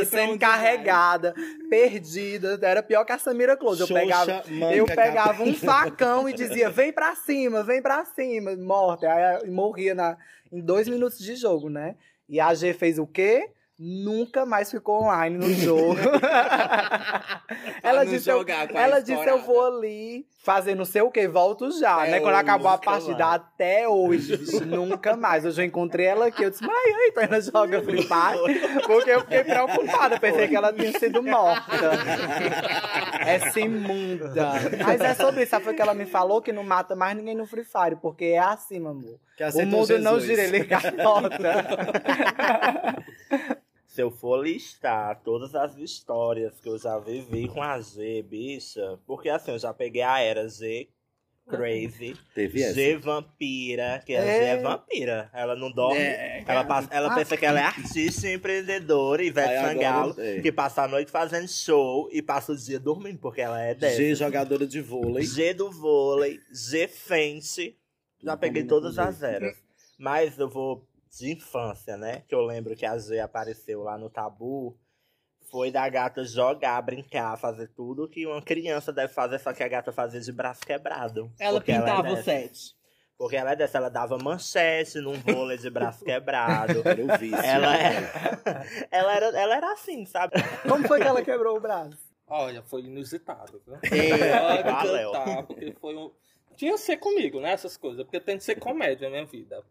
Pra 0.00 0.04
sendo 0.06 0.38
carregada, 0.38 1.34
perdida. 1.68 2.58
Era 2.62 2.82
pior 2.82 3.04
que 3.04 3.12
a 3.12 3.18
Samira 3.18 3.56
Close. 3.56 3.82
Eu 3.82 3.86
Xoxa, 3.86 4.00
pegava, 4.00 4.42
manca, 4.50 4.76
eu 4.76 4.86
pegava 4.86 5.42
um 5.42 5.52
facão 5.52 6.28
e 6.28 6.32
dizia, 6.32 6.70
vem 6.70 6.92
pra 6.92 7.14
cima, 7.14 7.62
vem 7.62 7.82
pra 7.82 8.04
cima, 8.04 8.56
morta. 8.56 9.12
Aí 9.12 9.50
morria 9.50 9.94
na, 9.94 10.16
em 10.50 10.60
dois 10.60 10.88
minutos 10.88 11.18
de 11.18 11.36
jogo, 11.36 11.68
né? 11.68 11.96
E 12.28 12.40
a 12.40 12.54
G 12.54 12.72
fez 12.72 12.98
o 12.98 13.06
quê? 13.06 13.50
Nunca 13.78 14.46
mais 14.46 14.70
ficou 14.70 15.02
online 15.02 15.36
no 15.36 15.52
jogo. 15.52 15.96
ela 17.82 18.04
não 18.04 18.12
disse, 18.12 18.30
eu, 18.30 18.38
jogar 18.38 18.74
ela 18.74 19.00
disse, 19.00 19.28
eu 19.28 19.38
vou 19.42 19.66
ali 19.66 20.26
fazer 20.46 20.76
não 20.76 20.84
sei 20.84 21.02
o 21.02 21.10
quê, 21.10 21.26
volto 21.26 21.76
já, 21.76 22.02
Até 22.02 22.12
né? 22.12 22.20
Quando 22.20 22.36
acabou 22.36 22.68
a 22.68 22.78
partida, 22.78 23.26
lá. 23.26 23.34
até 23.34 23.88
hoje, 23.88 24.36
bicho, 24.36 24.64
nunca 24.66 25.16
mais. 25.16 25.44
Hoje 25.44 25.60
eu 25.60 25.66
encontrei 25.66 26.06
ela 26.06 26.28
aqui, 26.28 26.44
eu 26.44 26.50
disse, 26.50 26.64
mas 26.64 26.76
aí, 26.76 27.12
tu 27.12 27.20
ainda 27.20 27.40
joga 27.40 27.82
Free 27.82 28.02
Fire? 28.02 28.82
Porque 28.86 29.10
eu 29.10 29.20
fiquei 29.22 29.42
preocupada, 29.42 30.20
pensei 30.20 30.46
que 30.46 30.54
ela 30.54 30.72
tinha 30.72 30.96
sido 30.98 31.20
morta. 31.20 31.90
Essa 33.26 33.58
imunda. 33.58 34.32
Mas 34.84 35.00
é 35.00 35.14
sobre 35.14 35.42
isso? 35.42 35.60
Foi 35.60 35.74
que 35.74 35.82
ela 35.82 35.94
me 35.94 36.06
falou 36.06 36.40
que 36.40 36.52
não 36.52 36.62
mata 36.62 36.94
mais 36.94 37.16
ninguém 37.16 37.34
no 37.34 37.44
Free 37.44 37.64
Fire, 37.64 37.96
porque 38.00 38.26
é 38.26 38.38
assim, 38.38 38.78
meu 38.78 38.92
amor. 38.92 39.18
Que 39.36 39.44
O 39.44 39.66
mundo 39.66 39.98
não 39.98 40.18
Jesus. 40.18 40.24
gira, 40.26 40.44
ele 40.44 40.64
capota. 40.64 41.52
Se 43.96 44.02
eu 44.02 44.10
for 44.10 44.44
listar 44.44 45.22
todas 45.24 45.54
as 45.54 45.74
histórias 45.78 46.60
que 46.60 46.68
eu 46.68 46.76
já 46.76 46.98
vivi 46.98 47.48
com 47.48 47.62
a 47.62 47.80
G, 47.80 48.22
bicha, 48.22 48.98
porque 49.06 49.30
assim, 49.30 49.52
eu 49.52 49.58
já 49.58 49.72
peguei 49.72 50.02
a 50.02 50.20
era 50.20 50.46
Z 50.46 50.86
Crazy, 51.48 52.14
Teve 52.34 52.60
essa. 52.62 52.74
G 52.74 52.96
Vampira, 52.98 54.02
que 54.04 54.14
a 54.14 54.20
É. 54.20 54.38
G 54.38 54.44
é 54.46 54.56
vampira. 54.62 55.30
Ela 55.32 55.56
não 55.56 55.70
dorme. 55.70 55.96
É, 55.98 56.44
ela 56.46 56.64
passa- 56.64 56.88
ela 56.92 57.10
Ah. 57.10 57.14
pensa 57.14 57.36
que 57.38 57.46
ela 57.46 57.58
é 57.58 57.62
artista 57.62 58.28
e 58.28 58.34
empreendedora, 58.34 59.22
Ivete 59.24 59.54
Sangalo, 59.62 60.14
é. 60.18 60.40
que 60.42 60.52
passa 60.52 60.82
a 60.82 60.88
noite 60.88 61.10
fazendo 61.10 61.48
show 61.48 62.10
e 62.12 62.20
passa 62.20 62.52
o 62.52 62.56
dia 62.56 62.78
dormindo, 62.78 63.18
porque 63.18 63.40
ela 63.40 63.62
é 63.62 63.74
dessa. 63.74 63.96
G, 63.96 64.14
jogadora 64.14 64.66
de 64.66 64.80
vôlei. 64.82 65.24
G 65.24 65.54
do 65.54 65.70
vôlei, 65.70 66.38
G 66.52 66.86
Fence. 66.86 67.74
Já 68.22 68.36
peguei 68.36 68.64
todas 68.64 68.98
as 68.98 69.22
eras. 69.22 69.56
Mas 69.98 70.38
eu 70.38 70.50
vou 70.50 70.86
de 71.18 71.32
infância, 71.32 71.96
né? 71.96 72.22
Que 72.28 72.34
eu 72.34 72.42
lembro 72.42 72.76
que 72.76 72.84
a 72.84 72.98
G 72.98 73.18
apareceu 73.20 73.82
lá 73.82 73.96
no 73.96 74.10
Tabu. 74.10 74.78
Foi 75.50 75.70
da 75.70 75.88
gata 75.88 76.24
jogar, 76.24 76.80
brincar, 76.82 77.38
fazer 77.38 77.68
tudo 77.68 78.08
que 78.08 78.26
uma 78.26 78.42
criança 78.42 78.92
deve 78.92 79.12
fazer, 79.12 79.38
só 79.38 79.52
que 79.52 79.62
a 79.62 79.68
gata 79.68 79.92
fazia 79.92 80.20
de 80.20 80.32
braço 80.32 80.60
quebrado. 80.66 81.30
Ela 81.38 81.60
Porque 81.60 81.70
ela 81.70 81.88
é 81.88 81.96
pintava 81.96 82.12
o 82.12 82.22
set. 82.22 82.74
Porque 83.16 83.36
ela 83.36 83.52
é 83.52 83.56
dessa, 83.56 83.78
ela 83.78 83.88
dava 83.88 84.18
manchete 84.18 84.98
num 84.98 85.14
vôlei 85.14 85.56
de 85.56 85.70
braço 85.70 86.04
quebrado. 86.04 86.82
Era 86.84 87.02
o 87.02 87.18
vício. 87.18 87.36
Ela 87.36 87.76
era, 87.76 88.12
ela 88.90 89.16
era, 89.16 89.26
ela 89.26 89.56
era 89.56 89.72
assim, 89.72 90.04
sabe? 90.04 90.34
Como 90.68 90.86
foi 90.86 91.00
que 91.00 91.06
ela 91.06 91.22
quebrou 91.22 91.56
o 91.56 91.60
braço? 91.60 91.96
Olha, 92.26 92.62
foi 92.62 92.82
inusitado, 92.82 93.62
viu? 93.64 93.76
É, 93.84 94.62
cantar, 94.62 95.44
porque 95.44 95.72
foi 95.80 95.96
um... 95.96 96.10
Tinha 96.56 96.72
que 96.72 96.78
ser 96.78 96.96
comigo, 96.96 97.40
né, 97.40 97.52
essas 97.52 97.76
coisas, 97.76 98.02
porque 98.02 98.18
tem 98.18 98.36
que 98.36 98.44
ser 98.44 98.56
comédia 98.56 99.08
na 99.08 99.16
minha 99.16 99.26
vida. 99.26 99.62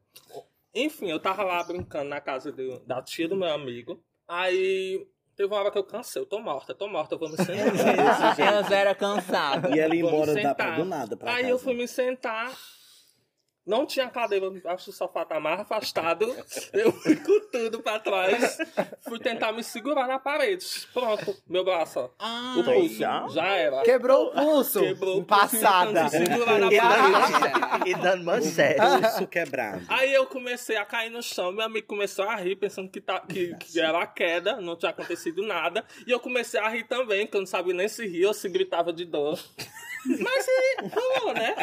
Enfim, 0.76 1.10
eu 1.10 1.20
tava 1.20 1.44
lá 1.44 1.64
brincando 1.64 2.10
na 2.10 2.20
casa 2.20 2.52
do- 2.52 2.80
da 2.86 3.02
tia 3.02 3.28
do 3.30 3.36
meu 3.36 3.50
amigo, 3.50 4.04
aí 4.28 5.08
teve 5.36 5.48
uma 5.52 5.60
hora 5.60 5.72
que 5.72 5.78
eu 5.78 5.84
cansei, 5.84 6.22
eu 6.22 6.26
tô 6.26 6.40
morta, 6.40 6.74
tô 6.76 6.88
morta, 6.90 7.16
eu 7.16 7.20
vou 7.20 7.30
me 7.30 7.38
sentar. 7.38 7.56
Ela 8.40 8.62
já 8.64 8.76
era 8.78 8.94
cansada. 8.96 9.76
E 9.76 9.80
ela 9.80 9.96
ia 9.96 10.02
embora 10.02 10.34
da, 10.34 10.54
do 10.76 10.86
nada 10.86 11.16
pra 11.16 11.32
Aí 11.32 11.38
casa. 11.44 11.50
eu 11.50 11.60
fui 11.60 11.74
me 11.74 11.88
sentar. 11.88 12.52
Não 13.66 13.86
tinha 13.86 14.08
cadeira, 14.08 14.46
acho 14.66 14.86
que 14.86 14.90
o 14.92 14.94
sofá 14.94 15.26
tá 15.26 15.40
mais 15.40 15.60
afastado. 15.60 16.26
Eu 16.72 16.92
fui 16.92 17.16
com 17.16 17.40
tudo 17.52 17.82
pra 17.82 18.00
trás. 18.00 18.58
Fui 19.02 19.18
tentar 19.20 19.52
me 19.54 19.64
segurar 19.64 20.08
na 20.08 20.20
parede. 20.20 20.66
Pronto, 20.94 21.36
meu 21.50 21.64
braço, 21.64 22.00
ó. 22.00 22.10
Ah, 22.20 22.56
O 22.60 22.64
pulso. 22.64 22.96
já? 22.96 23.28
Já 23.30 23.48
era. 23.48 23.82
Quebrou 23.82 24.28
o 24.28 24.32
pulso. 24.32 24.80
Quebrou 24.80 25.20
o 25.20 25.24
pulso, 25.26 25.42
Passada. 25.60 26.10
se 26.10 26.18
segurar 26.26 26.60
na 26.60 26.72
E 26.72 26.78
parede. 26.80 27.12
dando, 27.12 27.88
e 27.88 27.96
dando 27.96 28.24
manchete. 28.24 28.80
Pulso 28.80 29.28
quebrado. 29.28 29.84
Aí 29.90 30.14
eu 30.14 30.26
comecei 30.28 30.78
a 30.78 30.86
cair 30.86 31.10
no 31.10 31.24
chão, 31.24 31.52
meu 31.52 31.66
amigo 31.66 31.88
começou 31.88 32.26
a 32.30 32.36
rir, 32.36 32.56
pensando 32.58 32.90
que, 32.90 33.02
tá, 33.02 33.20
que, 33.22 33.56
que 33.56 33.80
era 33.80 34.00
a 34.00 34.06
queda, 34.06 34.62
não 34.62 34.76
tinha 34.76 34.92
acontecido 34.92 35.42
nada. 35.46 35.84
E 36.06 36.12
eu 36.12 36.20
comecei 36.20 36.60
a 36.60 36.70
rir 36.70 36.84
também, 36.84 37.26
que 37.26 37.36
eu 37.36 37.42
não 37.42 37.48
sabia 37.48 37.74
nem 37.74 37.88
se 37.88 38.06
rir 38.06 38.26
ou 38.28 38.34
se 38.34 38.48
gritava 38.48 38.94
de 38.94 39.06
dor. 39.06 39.40
Mas 40.08 40.46
aí, 40.48 40.90
rolou, 40.94 41.34
né? 41.34 41.56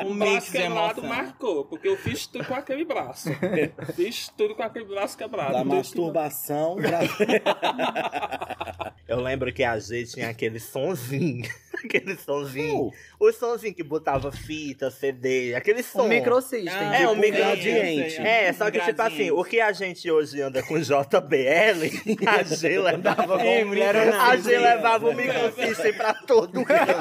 Um 0.00 0.10
O 0.10 0.14
mix 0.14 0.30
braço 0.32 0.52
quebrado 0.52 1.00
emoção. 1.00 1.04
marcou, 1.08 1.64
porque 1.64 1.88
eu 1.88 1.96
fiz 1.96 2.26
tudo 2.26 2.44
com 2.44 2.54
aquele 2.54 2.84
braço. 2.84 3.28
fiz 3.96 4.28
tudo 4.36 4.54
com 4.54 4.62
aquele 4.62 4.84
braço 4.84 5.16
quebrado. 5.18 5.52
Da 5.52 5.64
masturbação 5.64 6.76
pra... 6.76 7.00
Eu 9.08 9.20
lembro 9.22 9.50
que 9.52 9.64
a 9.64 9.78
G 9.78 10.04
tinha 10.04 10.28
aquele 10.28 10.60
sonzinho. 10.60 11.48
aquele 11.82 12.14
sonzinho. 12.16 12.90
O 13.18 13.32
sonzinho 13.32 13.74
que 13.74 13.82
botava 13.82 14.30
fita, 14.30 14.90
CD, 14.90 15.54
aquele 15.54 15.82
som. 15.82 16.02
Um 16.04 16.08
microsystem. 16.08 16.70
Ah, 16.70 16.94
É, 17.00 17.06
um 17.08 17.10
Tipo 17.14 17.20
micro- 17.22 17.38
gradiente. 17.38 18.20
É, 18.20 18.52
só 18.52 18.70
que 18.70 18.78
tipo 18.80 19.00
assim, 19.00 19.30
o 19.30 19.42
que 19.44 19.60
a 19.60 19.72
gente 19.72 20.10
hoje 20.10 20.42
anda 20.42 20.62
com 20.62 20.78
JBL, 20.78 22.26
a 22.26 22.42
G 22.42 22.78
levava 22.78 23.38
com 23.38 24.20
A 24.20 24.36
G 24.36 24.58
levava 24.58 25.08
o 25.08 25.14
microsystem 25.14 25.94
pra 25.94 26.12
todo 26.12 26.62
canto. 26.64 26.92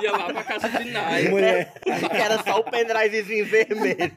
Ia 0.00 0.12
lá 0.12 0.32
pra 0.32 0.42
casa 0.44 0.68
de 0.68 0.84
Nai. 0.90 1.28
Mulher, 1.28 1.72
que 1.82 2.16
era 2.16 2.42
só 2.42 2.60
o 2.60 2.64
pendrivezinho 2.64 3.46
vermelho. 3.46 4.16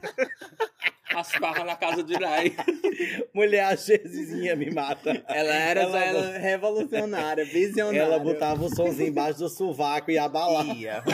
As 1.16 1.32
farras 1.32 1.66
na 1.66 1.76
casa 1.76 2.04
de 2.04 2.14
Lai. 2.18 2.56
Mulher, 3.34 3.66
a 3.66 3.76
Gesizinha 3.76 4.56
me 4.56 4.72
mata. 4.72 5.24
Ela 5.28 5.54
era 5.54 5.82
Ela- 5.82 6.06
ela 6.06 6.38
revolucionária, 6.38 7.46
visionária. 7.46 8.00
Ela 8.00 8.20
botava 8.20 8.64
o 8.66 8.70
somzinho 8.76 9.10
embaixo 9.10 9.40
do 9.40 9.50
sovaco 9.50 10.12
e 10.12 10.18
abalava. 10.18 10.74
Ia. 10.74 11.04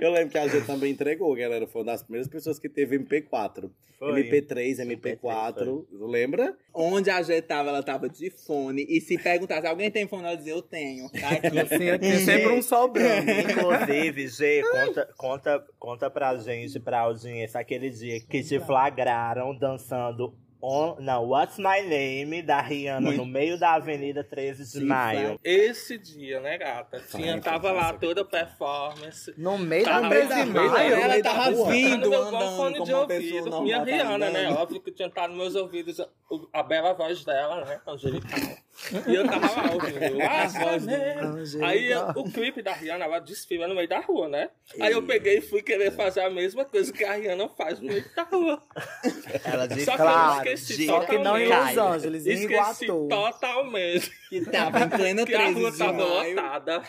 Eu 0.00 0.10
lembro 0.10 0.30
que 0.30 0.38
a 0.38 0.48
gente 0.48 0.66
também 0.66 0.92
entregou, 0.92 1.34
galera. 1.34 1.66
Foi 1.66 1.82
uma 1.82 1.92
das 1.92 2.02
primeiras 2.02 2.28
pessoas 2.28 2.58
que 2.58 2.68
teve 2.68 2.98
MP4. 2.98 3.70
Foi. 3.98 4.22
MP3, 4.22 4.76
MP4. 4.78 5.84
Lembra? 5.90 6.54
Onde 6.72 7.10
a 7.10 7.22
G 7.22 7.40
tava, 7.42 7.68
ela 7.70 7.82
tava 7.82 8.08
de 8.08 8.30
fone. 8.30 8.86
E 8.88 9.00
se 9.02 9.18
perguntasse, 9.18 9.66
alguém 9.66 9.90
tem 9.90 10.06
fone? 10.06 10.24
Ela 10.24 10.34
dizia, 10.36 10.52
eu 10.54 10.62
tenho. 10.62 11.10
Tá 11.10 11.30
aqui. 11.30 11.50
Tinha 11.98 12.18
sempre 12.20 12.48
um 12.48 12.62
sobrando. 12.62 13.30
Inclusive, 13.30 14.28
G, 14.28 14.62
conta, 14.62 15.08
conta, 15.16 15.64
conta 15.78 16.10
pra 16.10 16.36
gente, 16.36 16.78
pra 16.80 17.00
audiência, 17.00 17.60
aquele 17.66 17.90
dia 17.90 18.20
que 18.20 18.42
te 18.44 18.60
flagraram 18.60 19.52
dançando 19.58 20.32
on, 20.62 20.96
não, 21.00 21.28
What's 21.28 21.58
My 21.58 21.82
Name, 21.82 22.42
da 22.42 22.60
Rihanna, 22.60 23.00
Muito. 23.00 23.18
no 23.18 23.26
meio 23.26 23.58
da 23.58 23.74
Avenida 23.74 24.24
13 24.24 24.62
de 24.62 24.68
Sim, 24.70 24.84
Maio. 24.86 25.38
Esse 25.44 25.98
dia, 25.98 26.40
né, 26.40 26.56
gata? 26.56 27.00
Tinha, 27.10 27.38
tava 27.40 27.72
lá 27.72 27.92
toda 27.92 28.22
a 28.22 28.24
performance. 28.24 29.34
No 29.36 29.58
meio 29.58 29.84
Tá 29.84 30.00
da 30.00 30.08
meio 30.08 30.26
de 30.26 30.44
maio. 30.46 30.94
ela 30.94 31.22
tava 31.22 31.50
rua, 31.50 31.70
vindo, 31.70 32.08
meu 32.08 32.22
andando 32.22 32.56
fone 32.56 32.82
de 32.84 32.94
ouvido. 32.94 33.62
Minha 33.62 33.78
tá 33.78 33.84
Rihanna, 33.84 34.30
né? 34.30 34.46
andando. 34.46 34.58
Óbvio 34.58 34.80
que 34.80 34.92
tinha 34.92 35.08
estado 35.08 35.28
nos 35.30 35.38
meus 35.38 35.54
ouvidos 35.56 36.00
a 36.52 36.62
bela 36.62 36.94
voz 36.94 37.24
dela, 37.24 37.64
né? 37.64 37.80
Angelical. 37.86 38.38
E 39.06 39.14
eu 39.14 39.26
tava 39.26 39.46
lá 39.46 39.72
ouvindo. 39.72 40.22
Ah, 40.22 40.46
voz 40.46 40.86
Angelical. 40.88 41.68
Aí 41.68 41.90
eu- 41.90 42.08
o 42.16 42.30
clipe 42.32 42.62
da 42.62 42.72
Rihanna, 42.72 43.04
ela 43.04 43.18
desfila 43.18 43.66
no 43.68 43.74
meio 43.74 43.88
da 43.88 44.00
rua, 44.00 44.28
né? 44.28 44.50
Aí 44.80 44.92
eu 44.92 45.02
peguei 45.02 45.38
e 45.38 45.40
fui 45.40 45.62
querer 45.62 45.90
fazer 45.92 46.20
a 46.20 46.30
mesma 46.30 46.64
coisa 46.64 46.92
que 46.92 47.04
a 47.04 47.12
Rihanna 47.14 47.48
faz 47.50 47.80
no 47.80 47.88
meio 47.88 48.04
da 48.14 48.22
rua. 48.24 48.62
Ela 49.44 49.66
disse, 49.68 49.84
Só 49.86 49.92
que 49.96 50.02
eu 50.02 50.06
claro, 50.06 50.48
esqueci 50.48 50.74
G, 50.74 50.86
Só 50.86 51.00
que 51.00 51.18
não 51.18 51.38
em 51.38 51.44
Totalmente. 51.48 51.76
Los 51.76 51.86
Angeles, 51.94 52.26
em 52.26 52.30
Esqueci 52.32 52.86
totalmente 52.86 54.10
Que 54.28 54.40
tava 54.50 54.80
em 54.80 54.88
plena 54.88 55.24
que 55.26 55.34
a 55.34 55.38
13 55.38 55.54
rua 55.60 55.72
tava 55.76 56.04
lotada. 56.04 56.82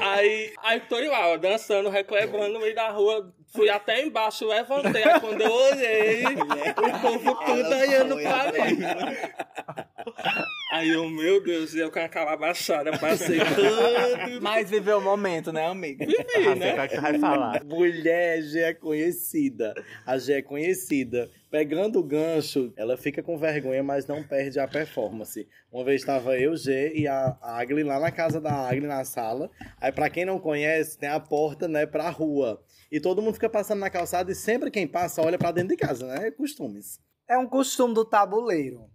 Aí, 0.00 0.52
aí 0.62 0.80
tô 0.80 0.98
lá, 1.00 1.28
ó, 1.28 1.36
dançando, 1.36 1.88
reclamando 1.88 2.52
no 2.54 2.60
meio 2.60 2.74
da 2.74 2.90
rua. 2.90 3.32
Fui 3.52 3.68
até 3.68 4.02
embaixo, 4.04 4.46
levantei. 4.46 5.02
Aí 5.02 5.18
quando 5.20 5.40
eu 5.40 5.52
olhei, 5.52 6.22
o 6.24 7.00
povo 7.00 7.34
tudo 7.44 7.76
olhando 7.76 8.16
pra 8.16 8.52
mim. 8.52 8.78
Aí 10.70 10.88
eu, 10.88 11.10
meu 11.10 11.42
Deus, 11.42 11.74
eu 11.74 11.90
com 11.90 11.98
aquela 11.98 12.36
baixada, 12.36 12.96
passei 12.96 13.38
todo. 13.40 14.40
Mas 14.40 14.70
viveu 14.70 14.98
o 14.98 15.02
momento, 15.02 15.52
né, 15.52 15.66
amiga? 15.66 16.06
Vivi, 16.06 16.24
Ah, 16.48 16.54
né? 16.54 16.88
que 16.88 17.00
vai 17.00 17.18
falar. 17.18 17.64
Mulher, 17.64 18.40
G 18.42 18.60
é 18.60 18.72
conhecida. 18.74 19.74
A 20.06 20.16
G 20.16 20.34
é 20.34 20.42
conhecida. 20.42 21.28
Pegando 21.50 21.98
o 21.98 22.04
gancho, 22.04 22.72
ela 22.76 22.96
fica 22.96 23.20
com 23.20 23.36
vergonha, 23.36 23.82
mas 23.82 24.06
não 24.06 24.22
perde 24.22 24.60
a 24.60 24.68
performance. 24.68 25.48
Uma 25.72 25.82
vez 25.84 26.00
estava 26.02 26.38
eu, 26.38 26.56
G 26.56 26.92
e 26.94 27.08
a 27.08 27.36
Agli 27.42 27.82
lá 27.82 27.98
na 27.98 28.12
casa 28.12 28.40
da 28.40 28.68
Agli, 28.68 28.86
na 28.86 29.04
sala. 29.04 29.50
Aí, 29.80 29.90
pra 29.90 30.08
quem 30.08 30.24
não 30.24 30.38
conhece, 30.38 30.96
tem 30.96 31.08
a 31.08 31.18
porta, 31.18 31.66
né, 31.66 31.84
pra 31.84 32.08
rua. 32.10 32.62
E 32.92 33.00
todo 33.00 33.20
mundo 33.20 33.34
fica 33.34 33.48
passando 33.48 33.80
na 33.80 33.90
calçada 33.90 34.30
e 34.30 34.34
sempre 34.36 34.70
quem 34.70 34.86
passa 34.86 35.20
olha 35.20 35.36
pra 35.38 35.50
dentro 35.50 35.70
de 35.70 35.76
casa, 35.76 36.06
né? 36.06 36.28
É 36.28 36.30
costumes. 36.30 37.00
É 37.28 37.36
um 37.36 37.46
costume 37.46 37.94
do 37.94 38.04
tabuleiro. 38.04 38.89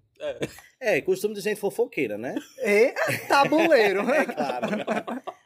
É, 0.79 1.01
costume 1.01 1.33
de 1.33 1.41
gente 1.41 1.59
fofoqueira, 1.59 2.17
né? 2.17 2.35
E 2.63 2.93
tabuleiro. 3.27 4.01
É 4.11 4.25
claro. 4.25 4.67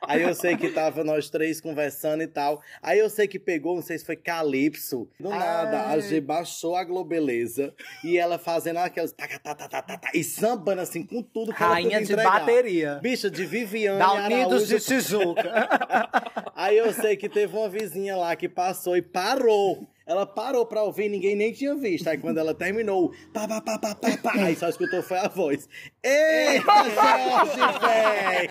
Aí 0.01 0.23
eu 0.23 0.33
sei 0.33 0.57
que 0.57 0.69
tava 0.69 1.03
nós 1.03 1.29
três 1.29 1.61
conversando 1.61 2.23
e 2.23 2.27
tal. 2.27 2.61
Aí 2.81 2.97
eu 2.97 3.09
sei 3.09 3.27
que 3.27 3.37
pegou, 3.37 3.75
não 3.75 3.81
sei 3.81 3.97
se 3.99 4.05
foi 4.05 4.15
Calypso. 4.15 5.07
Do 5.19 5.29
nada, 5.29 5.87
a 5.87 5.99
G 5.99 6.19
baixou 6.19 6.75
a 6.75 6.83
Globeleza 6.83 7.73
e 8.03 8.17
ela 8.17 8.39
fazendo 8.39 8.77
aquelas. 8.77 9.11
taca, 9.11 9.39
tá, 9.39 9.53
tá, 9.53 9.81
tá, 9.81 10.11
e 10.13 10.23
sambando 10.23 10.81
assim 10.81 11.03
com 11.03 11.21
tudo 11.21 11.53
que 11.53 11.61
Rainha 11.61 11.99
de 11.99 12.11
entregar. 12.11 12.39
bateria. 12.39 12.99
Bicha 13.01 13.29
de 13.29 13.45
Viviane 13.45 13.99
Da 13.99 14.13
Unidos 14.13 14.67
de. 14.67 14.79
Tijuca. 14.79 15.69
Aí 16.55 16.77
eu 16.77 16.91
sei 16.91 17.15
que 17.15 17.29
teve 17.29 17.55
uma 17.55 17.69
vizinha 17.69 18.17
lá 18.17 18.35
que 18.35 18.49
passou 18.49 18.97
e 18.97 19.01
parou. 19.01 19.87
Ela 20.09 20.25
parou 20.25 20.65
pra 20.65 20.81
ouvir, 20.81 21.07
ninguém 21.07 21.35
nem 21.35 21.53
tinha 21.53 21.75
visto. 21.75 22.07
Aí 22.07 22.17
quando 22.17 22.39
ela 22.39 22.51
terminou, 22.51 23.13
pá, 23.31 23.47
pá, 23.47 23.61
pá, 23.61 23.77
pá, 23.77 23.93
pá, 23.93 24.17
pá, 24.17 24.33
aí 24.37 24.55
só 24.55 24.67
escutou 24.67 25.03
foi 25.03 25.19
a 25.19 25.27
voz. 25.27 25.69
Eita, 26.03 26.89
Jorge, 26.89 27.61
véi! 27.79 28.49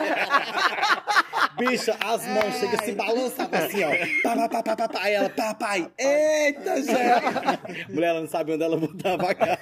Bicha, 1.58 1.96
as 2.00 2.24
mãos 2.28 2.54
chegam 2.60 2.78
se 2.84 2.92
balançavam 2.92 3.58
assim, 3.58 3.82
ó. 3.82 3.90
Pá, 4.22 4.36
pá, 4.36 4.48
pá, 4.48 4.62
pá, 4.62 4.76
pá, 4.76 4.88
pá. 4.88 5.00
Aí 5.02 5.14
ela, 5.14 5.30
papai, 5.30 5.90
eita, 5.98 6.76
Jorge! 6.80 7.86
Mulher, 7.92 8.10
ela 8.10 8.20
não 8.20 8.28
sabia 8.28 8.54
onde 8.54 8.62
ela 8.62 8.76
botava 8.76 9.28
a 9.28 9.34
cara. 9.34 9.58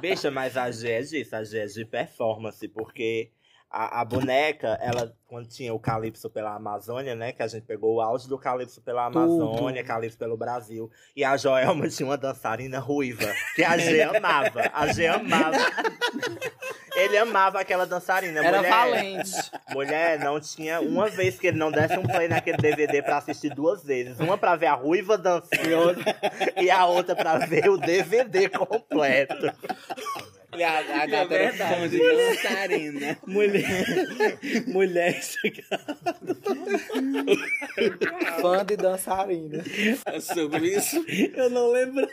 Bicha, 0.00 0.32
mas 0.32 0.56
a 0.56 0.68
G 0.68 0.90
é 0.90 1.00
disso, 1.02 1.36
a 1.36 1.44
G 1.44 1.60
é 1.60 1.66
de 1.66 1.84
performance, 1.84 2.66
porque 2.66 3.30
a, 3.74 4.02
a 4.02 4.04
boneca, 4.04 4.78
ela, 4.80 5.12
quando 5.26 5.48
tinha 5.48 5.74
o 5.74 5.80
Calypso 5.80 6.30
pela 6.30 6.54
Amazônia, 6.54 7.16
né? 7.16 7.32
Que 7.32 7.42
a 7.42 7.48
gente 7.48 7.64
pegou 7.64 7.96
o 7.96 8.00
auge 8.00 8.28
do 8.28 8.38
Calypso 8.38 8.80
pela 8.80 9.06
Amazônia, 9.06 9.82
Calypso 9.82 10.16
pelo 10.16 10.36
Brasil. 10.36 10.88
E 11.16 11.24
a 11.24 11.36
Joelma 11.36 11.88
tinha 11.90 12.08
uma 12.08 12.16
dançarina 12.16 12.78
ruiva, 12.78 13.26
que 13.56 13.64
a 13.64 13.76
G 13.76 14.00
amava. 14.02 14.70
A 14.72 14.92
G 14.92 15.08
amava. 15.08 15.58
Ele 16.94 17.18
amava 17.18 17.58
aquela 17.58 17.84
dançarina. 17.84 18.44
Era 18.44 18.58
mulher, 18.58 18.70
valente. 18.70 19.50
Mulher, 19.70 20.18
não 20.20 20.38
tinha 20.38 20.80
uma 20.80 21.08
vez 21.08 21.36
que 21.36 21.48
ele 21.48 21.58
não 21.58 21.72
desse 21.72 21.98
um 21.98 22.04
play 22.04 22.28
naquele 22.28 22.58
DVD 22.58 23.02
pra 23.02 23.16
assistir 23.16 23.52
duas 23.52 23.82
vezes. 23.82 24.20
Uma 24.20 24.38
pra 24.38 24.54
ver 24.54 24.66
a 24.66 24.74
ruiva 24.74 25.18
dançando 25.18 26.00
e 26.56 26.70
a 26.70 26.86
outra 26.86 27.16
pra 27.16 27.38
ver 27.38 27.68
o 27.68 27.76
DVD 27.76 28.48
completo. 28.48 29.52
E 30.56 30.62
a, 30.62 30.78
a 31.02 31.06
gata 31.06 31.34
era 31.34 31.52
fã 31.52 31.88
de 31.88 31.98
dançarina. 31.98 33.18
Mulher, 33.26 34.38
mulher 34.66 35.22
chega- 35.22 35.64
Fã 38.40 38.64
de 38.64 38.76
dançarina. 38.76 39.62
É 40.06 40.20
sobre 40.20 40.76
isso. 40.76 41.04
Eu 41.34 41.50
não 41.50 41.70
lembro. 41.70 42.06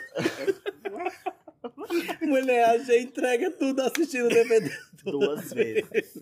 Mulher, 2.22 2.64
a 2.70 2.78
gente 2.78 3.04
entrega 3.08 3.50
tudo 3.52 3.80
assistindo 3.82 4.26
o 4.26 4.28
DVD. 4.28 4.70
Duas 5.04 5.52
vezes. 5.52 6.18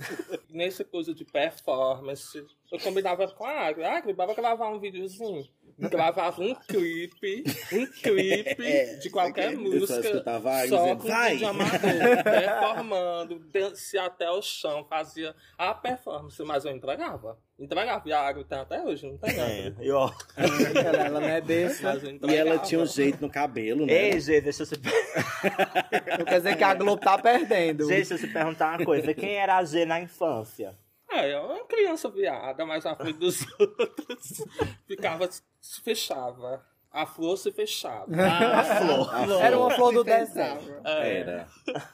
Nessa 0.48 0.84
coisa 0.84 1.14
de 1.14 1.24
performance, 1.24 2.42
eu 2.72 2.78
combinava 2.80 3.28
com 3.28 3.44
a 3.44 3.66
Agri. 3.66 3.84
Agri, 3.84 4.12
bora 4.12 4.34
gravar 4.34 4.68
um 4.70 4.78
videozinho. 4.80 5.46
Gravava 5.88 6.42
um 6.42 6.54
clipe, 6.54 7.44
um 7.72 7.86
clipe 7.86 8.98
de 9.00 9.10
qualquer 9.10 9.56
música. 9.56 10.22
a 10.26 10.68
Só 10.68 10.78
dizendo, 10.82 11.02
com 11.02 11.08
vai! 11.08 11.32
vídeo 11.32 11.48
amador, 11.48 12.24
performando, 12.24 13.38
descia 13.38 14.04
até 14.04 14.30
o 14.30 14.42
chão, 14.42 14.84
fazia 14.88 15.34
a 15.56 15.72
performance, 15.72 16.42
mas 16.42 16.64
eu 16.64 16.72
entregava. 16.72 17.38
Entregava, 17.58 18.08
e 18.08 18.12
a 18.12 18.32
tem 18.32 18.58
até 18.58 18.82
hoje, 18.82 19.06
não 19.06 19.18
tem 19.18 19.38
É, 19.38 19.70
nada. 19.70 19.84
e 19.84 19.90
ó. 19.90 20.10
Ela, 20.36 20.98
ela 21.04 21.20
não 21.20 21.28
é 21.28 21.40
besta. 21.42 21.82
Mas 21.92 22.02
eu 22.02 22.30
E 22.30 22.34
ela 22.34 22.58
tinha 22.58 22.80
um 22.80 22.86
jeito 22.86 23.20
no 23.20 23.30
cabelo, 23.30 23.84
né? 23.84 23.92
Ei, 23.92 24.20
gente, 24.20 24.44
deixa 24.44 24.62
eu 24.62 24.66
te, 24.66 24.80
Não 26.18 26.24
quer 26.24 26.38
dizer 26.38 26.56
que 26.56 26.64
a 26.64 26.74
Globo 26.74 27.02
tá 27.02 27.18
perdendo. 27.18 27.84
gente, 27.84 27.96
deixa 28.08 28.14
eu 28.14 28.18
te 28.18 28.26
perguntar 28.28 28.78
uma 28.78 28.84
coisa. 28.84 29.12
Quem 29.12 29.34
era 29.36 29.58
a 29.58 29.64
G 29.64 29.84
na 29.84 30.00
infância? 30.00 30.74
É, 31.10 31.24
eu 31.34 31.38
era 31.38 31.42
uma 31.42 31.64
criança 31.66 32.08
viada, 32.08 32.64
mas 32.64 32.84
na 32.84 32.94
frente 32.94 33.18
dos 33.18 33.44
outros 33.58 34.42
ficava, 34.86 35.28
se 35.60 35.80
fechava. 35.80 36.64
A 36.90 37.06
flor 37.06 37.36
se 37.38 37.52
fechava. 37.52 38.06
A 38.12 38.64
flor. 38.64 39.14
A 39.14 39.24
flor. 39.24 39.44
Era 39.44 39.58
uma 39.58 39.70
flor 39.70 39.92
do 39.92 40.02
deserto. 40.04 40.72
É. 40.84 41.18
Era. 41.18 41.48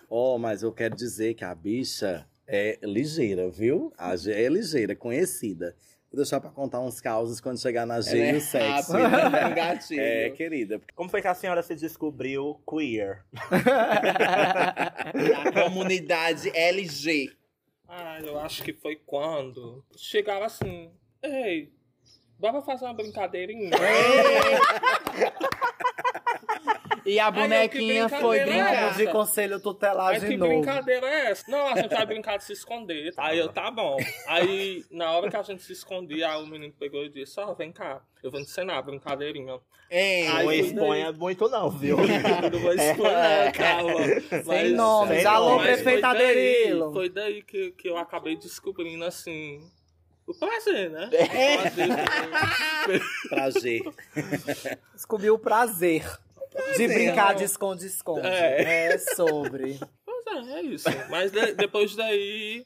Oh, 0.08 0.38
mas 0.38 0.62
eu 0.62 0.72
quero 0.72 0.96
dizer 0.96 1.34
que 1.34 1.44
a 1.44 1.54
bicha 1.54 2.26
é 2.46 2.78
ligeira, 2.82 3.50
viu? 3.50 3.92
A 3.98 4.16
G 4.16 4.32
é 4.32 4.48
ligeira, 4.48 4.96
conhecida. 4.96 5.76
Vou 6.10 6.16
deixar 6.16 6.40
pra 6.40 6.48
contar 6.50 6.80
uns 6.80 6.98
causos 7.00 7.40
quando 7.40 7.60
chegar 7.60 7.84
na 7.84 8.00
G 8.00 8.16
e 8.16 8.20
é 8.22 8.34
o 8.36 8.40
sexo. 8.40 8.96
um 8.96 9.54
gatilho. 9.54 10.00
É, 10.00 10.30
querida. 10.30 10.80
Como 10.94 11.10
foi 11.10 11.20
que 11.20 11.28
a 11.28 11.34
senhora 11.34 11.62
se 11.62 11.74
descobriu 11.74 12.58
queer? 12.66 13.22
A 15.36 15.52
comunidade 15.64 16.50
LG. 16.54 17.32
Ah, 17.88 18.18
eu 18.20 18.36
acho 18.40 18.64
que 18.64 18.72
foi 18.72 18.96
quando 18.96 19.84
chegava 19.96 20.44
assim, 20.46 20.90
ei, 21.22 21.72
bora 22.38 22.60
fazer 22.62 22.84
uma 22.84 22.94
brincadeirinha. 22.94 23.70
E 27.04 27.20
a 27.20 27.30
que 27.30 27.38
bonequinha 27.38 28.08
foi 28.08 28.40
brincadeira 28.40 28.80
é 28.80 28.90
de 28.94 29.06
conselho 29.12 29.60
tutelar 29.60 30.12
Mas 30.14 30.22
de 30.22 30.28
que 30.28 30.36
novo. 30.36 30.52
brincadeira 30.60 31.06
é 31.06 31.30
essa? 31.30 31.48
Não, 31.48 31.68
a 31.68 31.76
gente 31.76 31.94
vai 31.94 32.04
brincar 32.04 32.36
de 32.36 32.42
se 32.44 32.52
esconder. 32.52 33.14
Aí 33.16 33.38
eu, 33.38 33.48
tá 33.48 33.70
bom. 33.70 33.96
Aí, 34.26 34.84
na 34.90 35.12
hora 35.12 35.30
que 35.30 35.36
a 35.36 35.42
gente 35.42 35.62
se 35.62 35.72
escondia, 35.72 36.28
aí 36.32 36.42
o 36.42 36.46
menino 36.46 36.74
pegou 36.76 37.04
e 37.04 37.08
disse, 37.08 37.38
ó, 37.38 37.54
vem 37.54 37.70
cá, 37.70 38.02
eu 38.24 38.30
vou 38.30 38.40
ensinar 38.40 38.78
a 38.78 38.82
brincadeirinha. 38.82 39.60
Ei, 39.88 40.26
Ai, 40.26 40.44
Não 40.44 40.52
exponha 40.52 41.12
muito 41.12 41.48
não, 41.48 41.70
viu? 41.70 41.96
Não 42.52 42.58
vou 42.58 42.72
expor, 42.72 43.08
não, 43.08 43.52
calma. 43.54 44.00
Mas- 44.44 44.72
nomes. 44.72 45.24
Alô, 45.26 45.58
daí- 45.62 46.02
Aderilo. 46.02 46.92
Foi 46.92 47.08
daí 47.08 47.40
que, 47.44 47.70
que 47.70 47.88
eu 47.88 47.96
acabei 47.96 48.34
descobrindo, 48.34 49.04
assim, 49.04 49.60
o 50.26 50.34
prazer, 50.34 50.90
né? 50.90 51.10
É. 51.12 51.56
O 51.56 51.60
prazer. 51.62 53.02
Prazer. 53.28 53.82
Descobri 54.92 55.30
o 55.30 55.38
prazer, 55.38 56.04
de 56.76 56.86
brincar 56.88 57.34
de 57.34 57.44
esconde-esconde. 57.44 58.26
É. 58.26 58.92
É. 58.94 58.98
sobre. 58.98 59.78
Pois 60.04 60.26
é, 60.48 60.52
é 60.58 60.62
isso. 60.62 60.88
Mas 61.10 61.30
de- 61.30 61.54
depois 61.54 61.94
daí, 61.96 62.64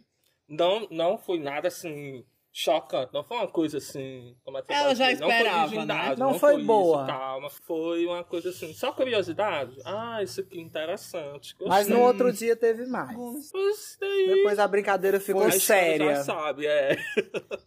não, 0.48 0.86
não 0.90 1.18
foi 1.18 1.38
nada 1.38 1.68
assim 1.68 2.24
chocante. 2.52 3.12
Não 3.12 3.22
foi 3.24 3.36
uma 3.36 3.48
coisa 3.48 3.78
assim. 3.78 4.36
Como 4.44 4.58
é 4.58 4.62
que 4.62 4.72
Ela 4.72 4.94
já 4.94 5.10
dizer? 5.12 5.20
Não 5.20 5.28
foi 5.28 5.36
esperava, 5.38 5.84
né? 5.86 6.16
Não 6.16 6.34
foi 6.38 6.56
isso, 6.56 6.66
boa. 6.66 7.06
calma. 7.06 7.50
Foi 7.50 8.06
uma 8.06 8.24
coisa 8.24 8.50
assim, 8.50 8.72
só 8.72 8.92
curiosidade. 8.92 9.76
Ah, 9.84 10.22
isso 10.22 10.40
aqui 10.40 10.58
é 10.58 10.62
interessante. 10.62 11.54
Mas 11.66 11.86
no 11.88 11.96
gostei. 11.96 12.06
outro 12.06 12.32
dia 12.32 12.56
teve 12.56 12.86
mais. 12.86 13.16
Daí. 14.00 14.26
Depois 14.34 14.58
a 14.58 14.66
brincadeira 14.68 15.20
ficou 15.20 15.44
a 15.44 15.50
séria. 15.52 16.16
Já 16.16 16.24
sabe, 16.24 16.66
é. 16.66 16.96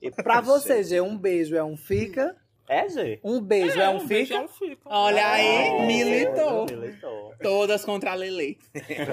E 0.02 0.12
Pra 0.12 0.42
você, 0.42 0.84
G, 0.84 1.02
um 1.02 1.18
beijo 1.18 1.56
é 1.56 1.64
um 1.64 1.78
fica. 1.78 2.36
É, 2.68 2.88
G. 2.88 3.20
Um 3.24 3.42
beijo 3.42 3.80
é, 3.80 3.90
um 3.90 4.06
beijo 4.06 4.28
fica. 4.28 4.40
é 4.40 4.46
um 4.46 4.48
fica. 4.48 4.82
Olha 4.86 5.32
aí, 5.32 5.86
militou. 5.86 6.66
Militou. 6.66 7.34
Todas 7.42 7.84
contra 7.84 8.12
a 8.12 8.16
Lele. 8.16 8.58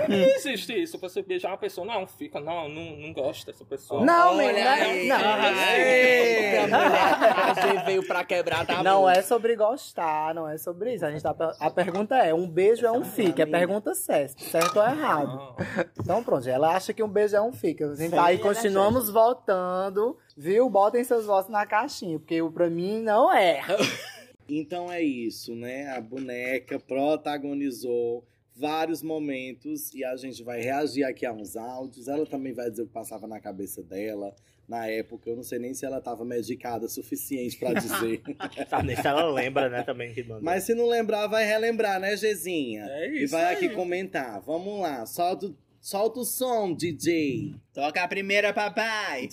Não 0.08 0.16
existe 0.16 0.80
isso. 0.80 0.98
Você 0.98 1.20
beijar 1.20 1.48
uma 1.50 1.58
pessoa, 1.58 1.86
não, 1.86 2.06
fica, 2.06 2.38
não, 2.40 2.68
não, 2.68 2.96
não 2.96 3.12
gosta 3.12 3.50
dessa 3.50 3.64
pessoa. 3.64 4.04
Não, 4.04 4.36
Olha 4.36 4.46
menina, 4.46 4.70
aí. 4.72 5.08
não. 5.08 5.18
Mulher. 5.18 6.72
A 6.72 7.54
G 7.54 7.84
veio 7.86 8.06
pra 8.06 8.24
quebrar 8.24 8.64
tá 8.64 8.82
Não 8.82 9.08
é 9.08 9.20
sobre 9.22 9.56
gostar, 9.56 10.34
não 10.34 10.48
é 10.48 10.56
sobre 10.56 10.94
isso. 10.94 11.04
A, 11.04 11.10
gente 11.10 11.22
tá, 11.22 11.34
a 11.58 11.70
pergunta 11.70 12.16
é: 12.16 12.32
um 12.32 12.48
beijo 12.48 12.86
é 12.86 12.92
um 12.92 13.04
fica? 13.04 13.42
É 13.42 13.46
pergunta 13.46 13.94
certa, 13.94 14.42
certo 14.44 14.78
ou 14.78 14.84
errado? 14.84 15.26
Não. 15.26 15.56
Então 15.98 16.22
pronto, 16.22 16.48
ela 16.48 16.74
acha 16.76 16.92
que 16.92 17.02
um 17.02 17.08
beijo 17.08 17.36
é 17.36 17.40
um 17.40 17.52
fica. 17.52 17.90
A 17.90 17.94
gente 17.94 18.10
tá 18.10 18.26
aí 18.26 18.38
continuamos 18.38 19.10
votando, 19.10 20.16
viu? 20.40 20.68
Botem 20.70 21.05
seus 21.05 21.26
votos 21.26 21.50
na 21.50 21.66
caixinha, 21.66 22.18
porque 22.18 22.40
o 22.42 22.50
pra 22.50 22.68
mim 22.70 23.00
não 23.03 23.33
é. 23.33 23.61
Então 24.53 24.90
é 24.90 25.00
isso, 25.00 25.55
né? 25.55 25.90
A 25.96 26.00
boneca 26.00 26.76
protagonizou 26.81 28.24
vários 28.57 29.00
momentos 29.00 29.94
e 29.94 30.05
a 30.05 30.16
gente 30.16 30.42
vai 30.42 30.61
reagir 30.61 31.05
aqui 31.05 31.24
a 31.24 31.33
uns 31.33 31.57
áudios. 31.57 32.09
Ela 32.09 32.26
também 32.26 32.53
vai 32.53 32.68
dizer 32.68 32.83
o 32.83 32.87
que 32.87 32.92
passava 32.92 33.29
na 33.29 33.38
cabeça 33.38 33.81
dela 33.81 34.35
na 34.68 34.88
época. 34.88 35.31
Eu 35.31 35.37
não 35.37 35.44
sei 35.44 35.61
nem 35.61 35.72
se 35.72 35.87
ela 35.87 35.98
estava 35.98 36.24
medicada 36.24 36.87
o 36.87 36.88
suficiente 36.88 37.57
pra 37.59 37.74
dizer. 37.74 38.22
Sabe 38.68 38.87
nem 38.88 38.96
se 38.96 39.07
ela 39.07 39.31
lembra, 39.31 39.68
né, 39.68 39.85
também 39.85 40.12
que 40.12 40.22
mandou. 40.24 40.42
Mas 40.42 40.64
se 40.64 40.74
não 40.74 40.88
lembrar, 40.88 41.29
vai 41.29 41.44
relembrar, 41.44 42.00
né, 42.00 42.16
Gezinha? 42.16 42.87
É 42.88 43.09
E 43.09 43.22
isso 43.24 43.31
vai 43.33 43.44
aí. 43.44 43.55
aqui 43.55 43.68
comentar. 43.68 44.40
Vamos 44.40 44.81
lá, 44.81 45.07
solta, 45.07 45.46
o- 45.46 45.57
solta 45.81 46.18
o 46.18 46.24
som, 46.24 46.74
DJ. 46.74 47.55
Toca 47.72 48.03
a 48.03 48.09
primeira, 48.09 48.53
papai. 48.53 49.29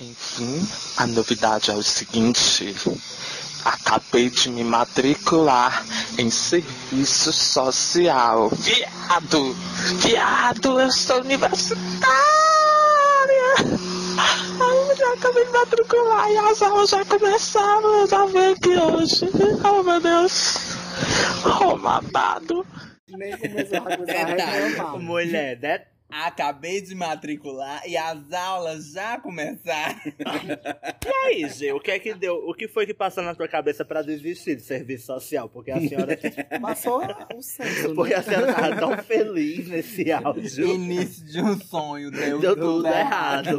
Enfim, 0.00 0.64
a 0.96 1.08
novidade 1.08 1.72
é 1.72 1.74
o 1.74 1.82
seguinte: 1.82 2.72
acabei 3.64 4.30
de 4.30 4.48
me 4.48 4.62
matricular 4.62 5.84
em 6.16 6.30
serviço 6.30 7.32
social. 7.32 8.48
Viado! 8.50 9.52
Viado, 9.98 10.78
eu 10.78 10.92
sou 10.92 11.20
universitária! 11.20 11.88
Ai, 14.60 14.96
já 14.96 15.12
acabei 15.14 15.44
de 15.44 15.50
matricular 15.50 16.30
e 16.30 16.38
as 16.38 16.62
aulas 16.62 16.90
já 16.90 17.04
começaram. 17.04 18.00
Eu 18.00 18.06
já 18.06 18.24
venho 18.26 18.52
aqui 18.52 18.76
hoje. 18.76 19.28
Oh, 19.64 19.82
meu 19.82 20.00
Deus! 20.00 20.58
Oh, 21.60 21.76
babado! 21.76 22.64
Nem 23.08 23.36
começou 23.36 23.78
a 23.78 23.96
coisa 23.96 24.20
a 24.20 24.24
Detalhe. 25.54 25.97
Acabei 26.10 26.80
de 26.80 26.94
matricular 26.94 27.82
e 27.86 27.94
as 27.94 28.32
aulas 28.32 28.92
já 28.92 29.20
começaram. 29.20 29.98
E 31.08 31.26
aí, 31.26 31.48
G, 31.48 31.72
o 31.72 31.80
que 31.80 31.90
é 31.90 31.98
que 31.98 32.14
deu? 32.14 32.36
O 32.46 32.54
que 32.54 32.68
foi 32.68 32.86
que 32.86 32.94
passou 32.94 33.22
na 33.22 33.34
tua 33.34 33.48
cabeça 33.48 33.84
pra 33.84 34.02
desistir 34.02 34.56
de 34.56 34.62
serviço 34.62 35.06
social? 35.06 35.48
Porque 35.48 35.70
a 35.70 35.80
senhora. 35.80 36.18
Passou 36.60 37.00
o 37.34 37.42
senso, 37.42 37.94
Porque 37.94 38.12
né? 38.14 38.20
a 38.20 38.22
senhora 38.22 38.54
tava 38.54 38.76
tão 38.76 38.98
feliz 38.98 39.68
nesse 39.68 40.10
áudio. 40.12 40.66
Início 40.66 41.24
de 41.26 41.40
um 41.42 41.58
sonho, 41.58 42.10
deu, 42.10 42.38
Deu 42.38 42.56
tudo 42.56 42.86
errado. 42.86 43.58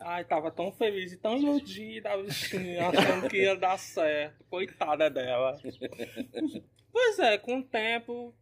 Ai, 0.00 0.24
tava 0.24 0.50
tão 0.50 0.72
feliz 0.72 1.12
e 1.12 1.16
tão 1.16 1.36
iludida 1.36 2.10
a 2.12 2.16
bichinha, 2.16 2.88
achando 2.88 3.28
que 3.28 3.38
ia 3.38 3.56
dar 3.56 3.78
certo. 3.78 4.44
Coitada 4.48 5.10
dela. 5.10 5.58
Pois 6.92 7.18
é, 7.18 7.38
com 7.38 7.58
o 7.58 7.62
tempo, 7.62 8.34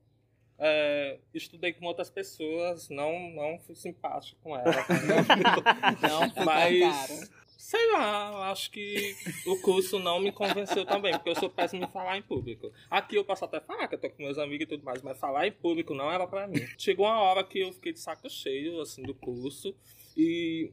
é, 0.67 1.19
estudei 1.35 1.75
com 1.75 1.85
outras 1.85 2.09
pessoas, 2.09 2.89
não, 2.89 3.31
não 3.33 3.59
fui 3.59 3.75
simpático 3.75 4.41
com 4.43 4.57
ela. 4.57 4.65
Não, 6.01 6.29
ficou 6.31 6.45
Mas, 6.47 7.31
sei 7.59 7.93
lá, 7.93 8.51
acho 8.51 8.71
que 8.71 9.15
o 9.47 9.61
curso 9.61 9.99
não 9.99 10.19
me 10.19 10.33
convenceu 10.33 10.87
também, 10.87 11.13
porque 11.13 11.29
eu 11.29 11.35
sou 11.35 11.51
péssimo 11.51 11.85
em 11.85 11.89
falar 11.89 12.17
em 12.17 12.23
público. 12.23 12.73
Aqui 12.91 13.17
eu 13.17 13.25
posso 13.27 13.45
até 13.45 13.61
falar 13.61 13.89
que 13.89 13.95
eu 13.95 14.01
tô 14.01 14.09
com 14.09 14.23
meus 14.23 14.39
amigos 14.39 14.65
e 14.65 14.69
tudo 14.69 14.85
mais, 14.85 15.03
mas 15.03 15.19
falar 15.19 15.47
em 15.47 15.53
público 15.53 15.93
não 15.93 16.11
era 16.11 16.27
pra 16.27 16.47
mim. 16.47 16.67
Chegou 16.79 17.05
uma 17.05 17.21
hora 17.21 17.45
que 17.45 17.59
eu 17.61 17.71
fiquei 17.75 17.93
de 17.93 18.01
saco 18.01 18.31
cheio, 18.31 18.81
assim, 18.81 19.03
do 19.03 19.15
curso 19.15 19.77
e 20.17 20.73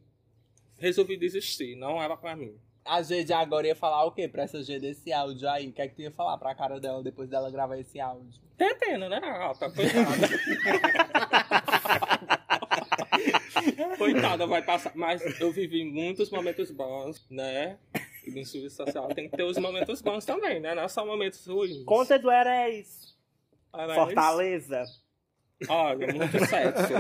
resolvi 0.78 1.18
desistir, 1.18 1.76
não 1.76 2.02
era 2.02 2.16
pra 2.16 2.34
mim. 2.34 2.56
A 2.84 3.02
G 3.02 3.24
de 3.24 3.34
agora 3.34 3.68
ia 3.68 3.76
falar 3.76 4.04
o 4.06 4.12
quê 4.12 4.28
pra 4.28 4.44
essa 4.44 4.64
G 4.64 4.80
desse 4.80 5.14
áudio 5.14 5.50
aí? 5.50 5.70
O 5.70 5.74
que 5.74 5.82
é 5.82 5.88
que 5.88 5.96
tu 5.96 6.02
ia 6.02 6.12
falar 6.12 6.38
pra 6.38 6.56
cara 6.56 6.80
dela 6.80 7.04
depois 7.04 7.30
dela 7.30 7.52
gravar 7.52 7.78
esse 7.78 8.00
áudio? 8.00 8.42
Pena, 8.58 9.10
né, 9.10 9.20
Alta? 9.24 9.72
Coitada. 9.72 10.28
Coitada, 13.98 14.48
vai 14.48 14.62
passar. 14.62 14.92
Mas 14.96 15.40
eu 15.40 15.52
vivi 15.52 15.84
muitos 15.84 16.30
momentos 16.30 16.72
bons, 16.72 17.26
né? 17.30 17.78
E 18.26 18.32
no 18.32 18.46
serviço 18.46 18.78
social 18.78 19.08
tem 19.10 19.30
que 19.30 19.38
ter 19.38 19.44
os 19.44 19.58
momentos 19.58 20.02
bons 20.02 20.26
também, 20.26 20.60
né? 20.60 20.76
Não 20.76 20.84
é 20.84 20.88
só 20.88 21.06
momentos 21.06 21.46
ruins. 21.46 21.84
Conta 21.86 22.18
do 22.20 22.32
Eréis. 22.32 23.16
Mas, 23.74 23.96
Fortaleza. 23.96 24.84
Olha, 25.68 26.08
muito 26.14 26.46
sexo. 26.46 26.94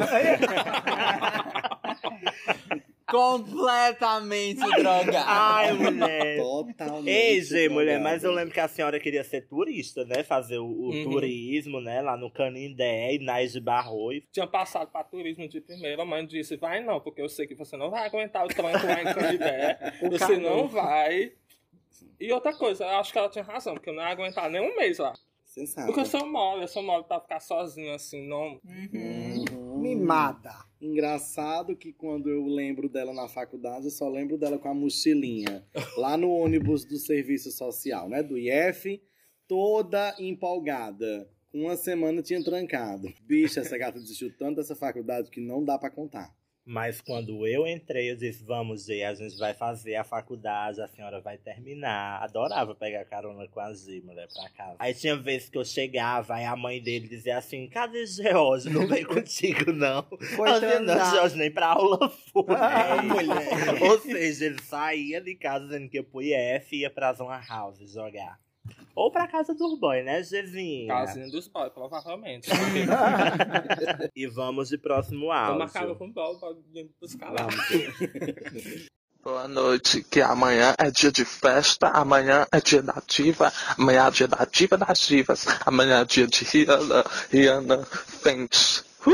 Completamente 3.11 4.59
drogada. 4.59 5.23
Ai, 5.25 5.73
mulher. 5.73 6.37
Totalmente. 6.37 7.09
Ei, 7.09 7.41
G, 7.41 7.69
mulher, 7.69 7.95
drogada. 7.95 8.03
mas 8.15 8.23
eu 8.23 8.31
lembro 8.31 8.53
que 8.53 8.59
a 8.59 8.67
senhora 8.67 8.99
queria 8.99 9.23
ser 9.23 9.47
turista, 9.47 10.03
né? 10.05 10.23
Fazer 10.23 10.57
o, 10.59 10.65
o 10.65 10.89
Uhum. 10.91 11.03
turismo, 11.03 11.79
né? 11.81 12.01
Lá 12.01 12.17
no 12.17 12.31
Canindé, 12.31 13.13
Inás 13.15 13.53
de 13.53 13.59
Barrois. 13.61 14.23
Tinha 14.31 14.47
passado 14.47 14.89
para 14.91 15.03
turismo 15.03 15.47
de 15.47 15.61
primeira, 15.61 16.01
a 16.01 16.05
mãe 16.05 16.25
disse, 16.25 16.57
vai 16.57 16.83
não, 16.83 16.99
porque 16.99 17.21
eu 17.21 17.29
sei 17.29 17.47
que 17.47 17.55
você 17.55 17.77
não 17.77 17.89
vai 17.89 18.05
aguentar 18.05 18.45
o 18.45 18.47
tranco 18.47 18.85
lá 18.85 19.01
em 19.01 19.13
Candidé. 19.13 19.77
O 20.01 20.09
você 20.09 20.19
calor. 20.19 20.39
não 20.41 20.67
vai. 20.67 21.31
E 22.19 22.31
outra 22.31 22.53
coisa, 22.53 22.83
eu 22.85 22.89
acho 22.99 23.11
que 23.11 23.17
ela 23.17 23.29
tinha 23.29 23.43
razão, 23.43 23.73
porque 23.75 23.89
eu 23.89 23.93
não 23.93 24.03
ia 24.03 24.09
aguentar 24.09 24.49
nem 24.49 24.61
um 24.61 24.75
mês 24.75 24.97
lá. 24.99 25.13
Sensato. 25.51 25.87
Porque 25.87 25.99
eu 25.99 26.05
sou 26.05 26.25
mole, 26.25 26.61
eu 26.61 26.67
sou 26.69 26.81
mole 26.81 27.03
pra 27.03 27.19
ficar 27.19 27.41
sozinho 27.41 27.93
assim, 27.93 28.25
não. 28.25 28.57
Uhum. 28.63 29.43
Uhum. 29.51 29.79
Mimada. 29.81 30.53
Engraçado 30.79 31.75
que 31.75 31.91
quando 31.91 32.29
eu 32.29 32.45
lembro 32.45 32.87
dela 32.87 33.13
na 33.13 33.27
faculdade, 33.27 33.85
eu 33.85 33.91
só 33.91 34.07
lembro 34.07 34.37
dela 34.37 34.57
com 34.57 34.69
a 34.69 34.73
mochilinha. 34.73 35.67
Lá 35.97 36.15
no 36.15 36.31
ônibus 36.31 36.85
do 36.85 36.97
serviço 36.97 37.51
social, 37.51 38.07
né? 38.07 38.23
Do 38.23 38.37
IF, 38.37 39.03
toda 39.45 40.15
empolgada. 40.17 41.29
Com 41.51 41.63
Uma 41.63 41.75
semana 41.75 42.21
tinha 42.21 42.41
trancado. 42.41 43.13
Bicha, 43.21 43.59
essa 43.59 43.77
gata 43.77 43.99
desistiu 43.99 44.33
tanto 44.37 44.55
dessa 44.55 44.73
faculdade 44.73 45.29
que 45.29 45.41
não 45.41 45.65
dá 45.65 45.77
pra 45.77 45.91
contar. 45.91 46.33
Mas 46.63 47.01
quando 47.01 47.47
eu 47.47 47.65
entrei, 47.65 48.11
eu 48.11 48.15
disse, 48.15 48.43
vamos, 48.43 48.85
G, 48.85 49.03
a 49.03 49.13
gente 49.15 49.35
vai 49.37 49.53
fazer 49.53 49.95
a 49.95 50.03
faculdade, 50.03 50.79
a 50.79 50.87
senhora 50.87 51.19
vai 51.19 51.37
terminar. 51.37 52.21
Adorava 52.21 52.75
pegar 52.75 53.03
carona 53.05 53.47
com 53.47 53.59
a 53.59 53.73
G, 53.73 53.99
mulher, 54.01 54.27
pra 54.31 54.47
casa. 54.49 54.75
Aí 54.77 54.93
tinha 54.93 55.15
vezes 55.15 55.49
que 55.49 55.57
eu 55.57 55.65
chegava, 55.65 56.35
aí 56.35 56.45
a 56.45 56.55
mãe 56.55 56.81
dele 56.81 57.07
dizia 57.07 57.37
assim, 57.37 57.67
cadê 57.67 58.05
George? 58.05 58.69
Não 58.69 58.87
vem 58.87 59.03
contigo, 59.05 59.71
não. 59.73 60.03
Foi 60.35 60.51
dizia, 60.53 60.79
não. 60.79 61.11
George, 61.11 61.35
nem 61.35 61.51
pra 61.51 61.67
aula 61.67 62.09
foi. 62.31 62.45
Ah, 62.49 63.01
mulher. 63.03 63.81
Ou 63.81 63.99
seja, 63.99 64.45
ele 64.45 64.61
saía 64.61 65.19
de 65.19 65.35
casa 65.35 65.65
dizendo 65.65 65.89
que 65.89 65.97
ia 65.97 66.03
pro 66.03 66.21
IF 66.21 66.75
e 66.75 66.81
ia 66.81 66.89
pra 66.91 67.13
Zona 67.13 67.41
House 67.47 67.79
jogar. 67.91 68.39
Ou 68.95 69.09
pra 69.11 69.27
casa 69.27 69.53
do 69.53 69.77
boy, 69.77 70.03
né, 70.03 70.21
Gezinha? 70.21 70.87
Casinha 70.87 71.29
dos 71.29 71.47
boys, 71.47 71.71
provavelmente. 71.73 72.49
E 74.15 74.27
vamos 74.27 74.69
de 74.69 74.77
próximo 74.77 75.27
Tô 75.27 75.31
áudio. 75.31 75.59
marcado 75.59 75.95
com 75.95 76.05
o 76.05 76.11
boy 76.11 76.37
pra 76.37 76.49
vir 76.73 76.89
buscar 76.99 77.31
lá. 77.31 77.47
Boa 79.23 79.47
noite, 79.47 80.03
que 80.03 80.19
amanhã 80.19 80.73
é 80.79 80.89
dia 80.89 81.11
de 81.11 81.23
festa, 81.23 81.89
amanhã 81.89 82.47
é 82.51 82.59
dia 82.59 82.81
da 82.81 83.01
diva, 83.07 83.53
amanhã 83.77 84.07
é 84.07 84.11
dia 84.11 84.27
da 84.27 84.45
diva 84.45 84.77
das 84.77 85.07
divas, 85.07 85.45
amanhã 85.63 86.01
é 86.01 86.05
dia 86.05 86.25
de 86.25 86.43
Rihanna, 86.43 87.05
Rihanna 87.29 87.85
Fenty. 87.85 88.83
Uh, 89.05 89.11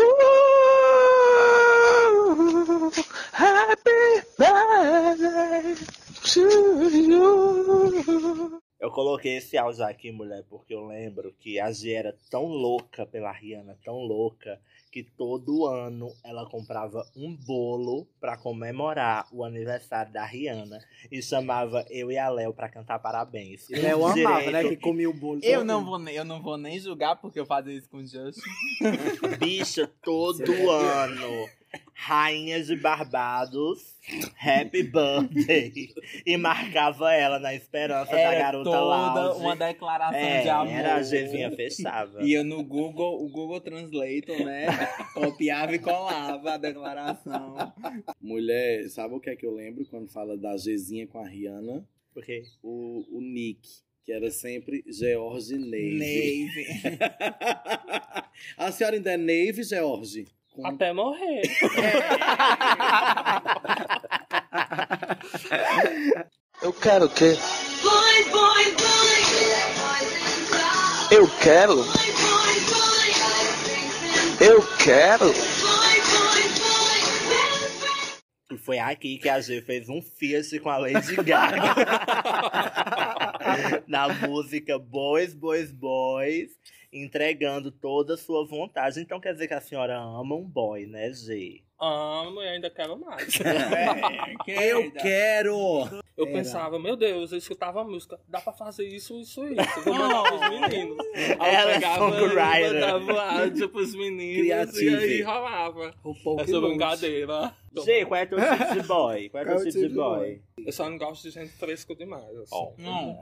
happy 3.34 4.22
birthday 4.38 5.76
to 6.24 6.90
you. 6.90 8.62
Eu 8.80 8.92
coloquei 8.92 9.38
esse 9.38 9.58
áudio 9.58 9.84
aqui, 9.84 10.12
mulher, 10.12 10.44
porque 10.50 10.74
eu 10.74 10.86
lembro 10.86 11.34
que 11.40 11.60
a 11.60 11.72
G 11.72 11.94
era 11.94 12.16
tão 12.30 12.46
louca 12.46 13.06
pela 13.08 13.32
Rihanna, 13.32 13.76
tão 13.84 13.96
louca, 14.02 14.60
que 14.92 15.04
todo 15.04 15.66
ano 15.66 16.14
ela 16.24 16.46
comprava 16.50 17.04
um 17.16 17.36
bolo 17.36 18.08
pra 18.22 18.38
comemorar 18.38 19.28
o 19.34 19.44
aniversário 19.44 20.14
da 20.14 20.24
Rihanna 20.26 20.80
e 21.12 21.22
chamava 21.22 21.86
eu 21.90 22.12
e 22.12 22.18
a 22.18 22.30
Léo 22.30 22.54
pra 22.54 22.70
cantar 22.70 23.00
parabéns. 23.00 23.68
Eu 23.70 24.06
amava, 24.06 24.52
né? 24.52 24.64
Que 24.64 24.78
comia 24.78 25.10
o 25.10 25.14
bolo. 25.14 25.42
Eu 25.44 25.64
não, 25.66 25.84
vou, 25.84 26.00
nem- 26.00 26.16
eu 26.16 26.24
não 26.26 26.42
vou 26.42 26.58
nem 26.58 26.80
julgar 26.80 27.16
porque 27.20 27.40
eu 27.40 27.46
fazia 27.46 27.74
isso 27.74 27.90
com 27.90 27.98
o 27.98 28.06
Justin. 28.08 28.42
Bicha, 29.40 29.88
todo 30.04 30.70
ano. 30.72 31.50
Rainha 31.94 32.64
de 32.64 32.76
Barbados, 32.76 33.96
Happy 34.42 34.84
Birthday. 34.84 35.90
E 36.26 36.38
marcava 36.38 37.14
ela 37.14 37.40
na 37.40 37.54
esperança 37.54 38.12
da 38.12 38.20
Era 38.20 38.40
garota 38.40 38.64
toda 38.70 38.80
Lounge. 38.82 39.40
uma 39.42 39.56
declaração 39.56 40.20
É, 40.20 40.42
de 40.42 40.50
amor. 40.50 40.74
era 40.74 40.96
a 40.96 41.02
Gzinha 41.02 41.52
fechava. 41.52 42.24
E 42.24 42.34
eu 42.34 42.44
no 42.44 42.64
Google, 42.64 43.24
o 43.24 43.30
Google 43.30 43.60
Translator, 43.62 44.38
né? 44.46 44.68
copiava 45.14 45.76
e 45.76 45.80
colava 45.80 46.54
a 46.54 46.58
declaração. 46.58 47.56
Mulher, 48.22 48.88
sabe 48.90 49.16
o 49.16 49.20
que 49.20 49.30
é 49.30 49.36
que 49.36 49.46
eu 49.46 49.54
lembro 49.54 49.86
quando 49.86 50.08
fala 50.10 50.38
da 50.38 50.56
Gzinha 50.56 51.08
com 51.08 51.20
a 51.20 51.28
Rihanna? 51.28 51.88
Porque 52.14 52.44
O, 52.64 53.06
o 53.18 53.22
Nick, 53.22 53.62
que 54.06 54.12
era 54.12 54.32
sempre 54.32 54.84
George 54.88 55.56
Neve. 55.58 55.98
Neve. 56.00 56.98
a 58.58 58.72
senhora 58.72 58.96
ainda 58.96 59.12
é 59.12 59.18
Neve, 59.18 59.64
George? 59.64 60.26
Com- 60.58 60.66
Até 60.68 60.92
morrer. 60.92 61.44
Eu 66.62 66.72
quero 66.74 67.06
o 67.06 67.10
quê? 67.10 67.38
Boy, 67.84 68.24
boy, 68.32 68.72
boy. 68.72 68.88
Eu 71.12 71.28
quero. 71.42 71.74
Eu 74.42 74.62
quero. 74.84 75.32
E 78.52 78.58
foi 78.58 78.80
aqui 78.80 79.18
que 79.20 79.30
a 79.30 79.40
G 79.40 79.62
fez 79.62 79.88
um 79.90 80.02
feat 80.02 80.60
com 80.60 80.70
a 80.70 80.78
Lady 80.78 81.16
Gaga. 81.18 81.76
Na 83.88 84.08
música 84.10 84.80
Boys, 84.80 85.34
Boys, 85.36 85.72
Boys, 85.72 86.50
entregando 87.04 87.72
toda 87.72 88.14
a 88.16 88.18
sua 88.18 88.46
vontade. 88.46 89.00
Então 89.00 89.20
quer 89.20 89.34
dizer 89.34 89.48
que 89.48 89.54
a 89.54 89.62
senhora 89.62 89.98
ama 89.98 90.36
um 90.36 90.44
boy, 90.46 90.86
né, 90.86 91.12
G? 91.12 91.62
Amo 91.80 92.42
e 92.42 92.48
ainda 92.48 92.70
quero 92.70 92.98
mais. 92.98 93.38
É, 94.48 94.72
Eu 94.72 94.92
quero! 94.92 96.02
Eu 96.18 96.26
Era. 96.26 96.34
pensava, 96.38 96.80
meu 96.80 96.96
Deus, 96.96 97.32
eu 97.32 97.38
escutava 97.38 97.82
a 97.82 97.84
música, 97.84 98.20
dá 98.28 98.42
pra 98.42 98.52
fazer 98.52 98.88
isso, 98.88 99.20
isso, 99.20 99.46
isso. 99.46 99.84
Vou 99.86 99.94
mandar 99.94 100.24
pros 100.24 100.50
meninos. 100.50 100.98
Aí 101.40 101.54
Ela 101.56 101.72
é 101.72 101.76
eu 101.76 101.80
pegava 101.80 102.12
songwriter. 102.12 102.72
e 102.72 102.74
mandava 102.74 103.40
áudio 103.42 103.70
pros 103.70 103.94
meninos 103.96 104.38
Criative. 104.42 104.86
e 104.90 104.96
aí 104.96 105.22
rolava. 105.22 105.94
O 106.04 106.16
pouco 106.16 106.42
Essa 106.42 106.60
brincadeira. 106.60 107.56
G, 107.86 108.06
qual 108.08 108.20
é 108.20 108.26
teu 108.26 108.40
tipo 108.40 108.74
de 108.82 108.88
boy? 108.88 109.30
Qual 109.30 109.44
é 109.44 109.46
teu 109.46 109.54
é 109.54 109.58
tipo 109.58 109.66
de 109.66 109.72
tipo 109.78 109.90
de 109.90 109.94
boy? 109.96 110.42
Eu 110.66 110.72
só 110.72 110.90
não 110.90 110.98
gosto 110.98 111.22
de 111.22 111.30
gente 111.30 111.52
fresco 111.52 111.96
demais. 111.96 112.26
Assim. 112.36 112.74
Não, 112.80 113.18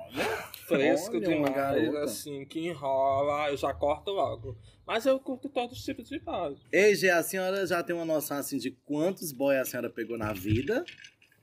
Fresco 0.65 1.17
Olha, 1.17 1.27
uma 1.37 1.49
demais, 1.49 1.53
garota. 1.55 1.99
assim, 2.05 2.45
que 2.45 2.59
enrola, 2.65 3.49
eu 3.49 3.57
já 3.57 3.73
corto 3.73 4.11
logo. 4.11 4.57
Mas 4.87 5.05
eu 5.05 5.19
curto 5.19 5.49
todos 5.49 5.77
os 5.77 5.83
tipos 5.83 6.07
de 6.07 6.19
boy. 6.19 6.55
Ei, 6.71 6.95
Gê, 6.95 7.09
a 7.09 7.21
senhora 7.23 7.65
já 7.67 7.83
tem 7.83 7.93
uma 7.95 8.05
noção 8.05 8.37
assim 8.37 8.57
de 8.57 8.71
quantos 8.85 9.31
boys 9.33 9.59
a 9.59 9.65
senhora 9.65 9.89
pegou 9.89 10.17
na 10.17 10.31
vida? 10.31 10.85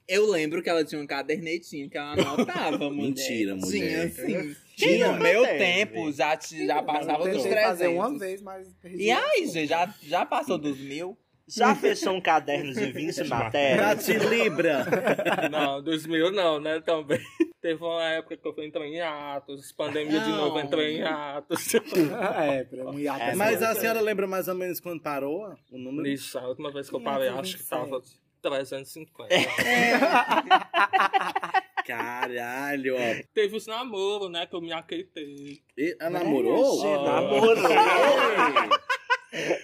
Eu 0.09 0.29
lembro 0.31 0.63
que 0.63 0.69
ela 0.69 0.85
tinha 0.85 1.01
um 1.01 1.07
cadernetinho 1.07 1.89
que 1.89 1.97
ela 1.97 2.13
anotava, 2.13 2.79
mulher. 2.91 3.09
Mentira, 3.09 3.55
mulher. 3.57 4.11
Tinha, 4.13 4.27
sim. 4.27 4.57
Tinha, 4.77 5.13
no 5.13 5.19
meu 5.23 5.43
teve. 5.45 5.59
tempo 5.59 6.13
já, 6.13 6.37
ti- 6.37 6.67
já 6.67 6.83
passava 6.83 7.25
Eu 7.29 7.35
dos 7.35 7.43
tentei 7.43 7.51
300. 7.53 7.63
fazer 7.69 7.89
uma 7.89 8.19
vez, 8.19 8.43
mas... 8.43 8.69
E 8.85 9.11
aí, 9.11 9.47
gente, 9.47 9.69
já, 9.69 9.95
já 10.03 10.27
passou 10.27 10.59
dos 10.59 10.79
mil? 10.79 11.17
Já 11.47 11.75
fechou 11.75 12.15
um 12.15 12.21
caderno 12.21 12.73
de 12.73 12.91
20 12.93 13.15
Já 13.15 13.25
matérias? 13.25 14.05
te 14.07 14.13
libra! 14.17 14.87
Não, 15.51 15.83
2000 15.83 16.31
não, 16.33 16.61
né, 16.61 16.81
também. 16.81 17.21
Teve 17.61 17.83
uma 17.85 18.03
época 18.11 18.37
que 18.37 18.49
eu 18.49 18.65
entrei 18.65 18.95
em 18.97 19.01
atos, 19.01 19.71
pandemia 19.73 20.19
de 20.21 20.31
novo, 20.31 20.59
entrei 20.59 20.99
em 20.99 21.03
atos. 21.03 21.75
é, 21.75 22.65
pra 22.65 22.91
um 22.91 22.99
hiato. 22.99 23.21
É, 23.23 23.35
Mas 23.37 23.63
a 23.63 23.75
senhora 23.75 24.01
lembra 24.01 24.27
mais 24.27 24.49
ou 24.49 24.55
menos 24.55 24.81
quando 24.81 25.01
parou 25.01 25.55
o 25.71 25.79
número? 25.79 26.09
Isso, 26.09 26.39
a 26.39 26.49
última 26.49 26.73
vez 26.73 26.89
que 26.89 26.97
eu 26.97 27.01
parei, 27.01 27.29
acho 27.29 27.59
que 27.59 27.65
tava 27.65 28.01
350. 28.43 29.35
Caralho, 31.87 32.97
ó. 32.97 33.23
Teve 33.35 33.57
os 33.57 33.67
namoros, 33.67 34.31
né, 34.31 34.47
que 34.47 34.55
eu 34.55 34.61
me 34.61 34.73
aquietei. 34.73 35.61
E, 35.77 35.97
a 36.01 36.09
namorou? 36.11 36.81
G, 36.81 36.87
Ah. 36.87 37.21
namorou. 37.21 37.57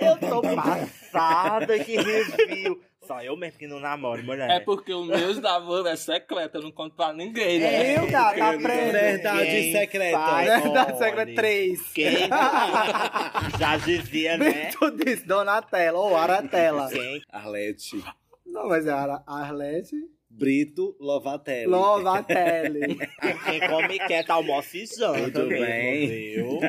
Eu 0.00 0.16
tô 0.18 0.42
passada 0.56 1.78
que 1.78 1.96
review. 1.96 2.80
Só 3.06 3.22
eu 3.22 3.36
mesmo 3.38 3.58
que 3.58 3.66
não 3.66 3.80
namoro, 3.80 4.22
mulher. 4.22 4.50
É 4.50 4.60
porque 4.60 4.92
o 4.92 5.02
meu 5.04 5.40
namoro 5.40 5.86
é 5.88 5.96
secreto, 5.96 6.56
eu 6.56 6.62
não 6.62 6.70
conto 6.70 6.94
pra 6.94 7.10
ninguém, 7.12 7.58
né? 7.58 7.96
Eu, 7.98 8.06
cara, 8.10 8.36
tá 8.36 8.50
aprendendo. 8.50 8.92
Verdade 8.92 9.44
Quem 9.46 9.72
secreta. 9.72 10.34
Verdade 10.44 10.98
secreta 10.98 11.34
3. 11.34 11.92
Quem 11.94 12.28
já 13.58 13.76
dizia, 13.78 14.36
né? 14.36 14.70
Tu 14.78 14.90
disse 14.90 15.26
Donatella 15.26 15.98
ou 15.98 16.14
Aratella. 16.14 16.90
Quem 16.90 17.22
Arlete. 17.32 18.04
Não, 18.58 18.68
mas 18.68 18.86
é 18.86 18.90
Ara- 18.90 19.22
Arlete 19.26 19.94
Brito 20.30 20.96
Lovatelli. 21.00 21.66
Lovatelli. 21.66 22.96
Quem 23.46 23.60
come 23.68 23.98
quer 24.06 24.24
tá 24.24 24.34
almoço 24.34 24.76
janta 24.76 25.30
Tudo 25.30 25.48
bem. 25.48 26.06
viu? 26.08 26.60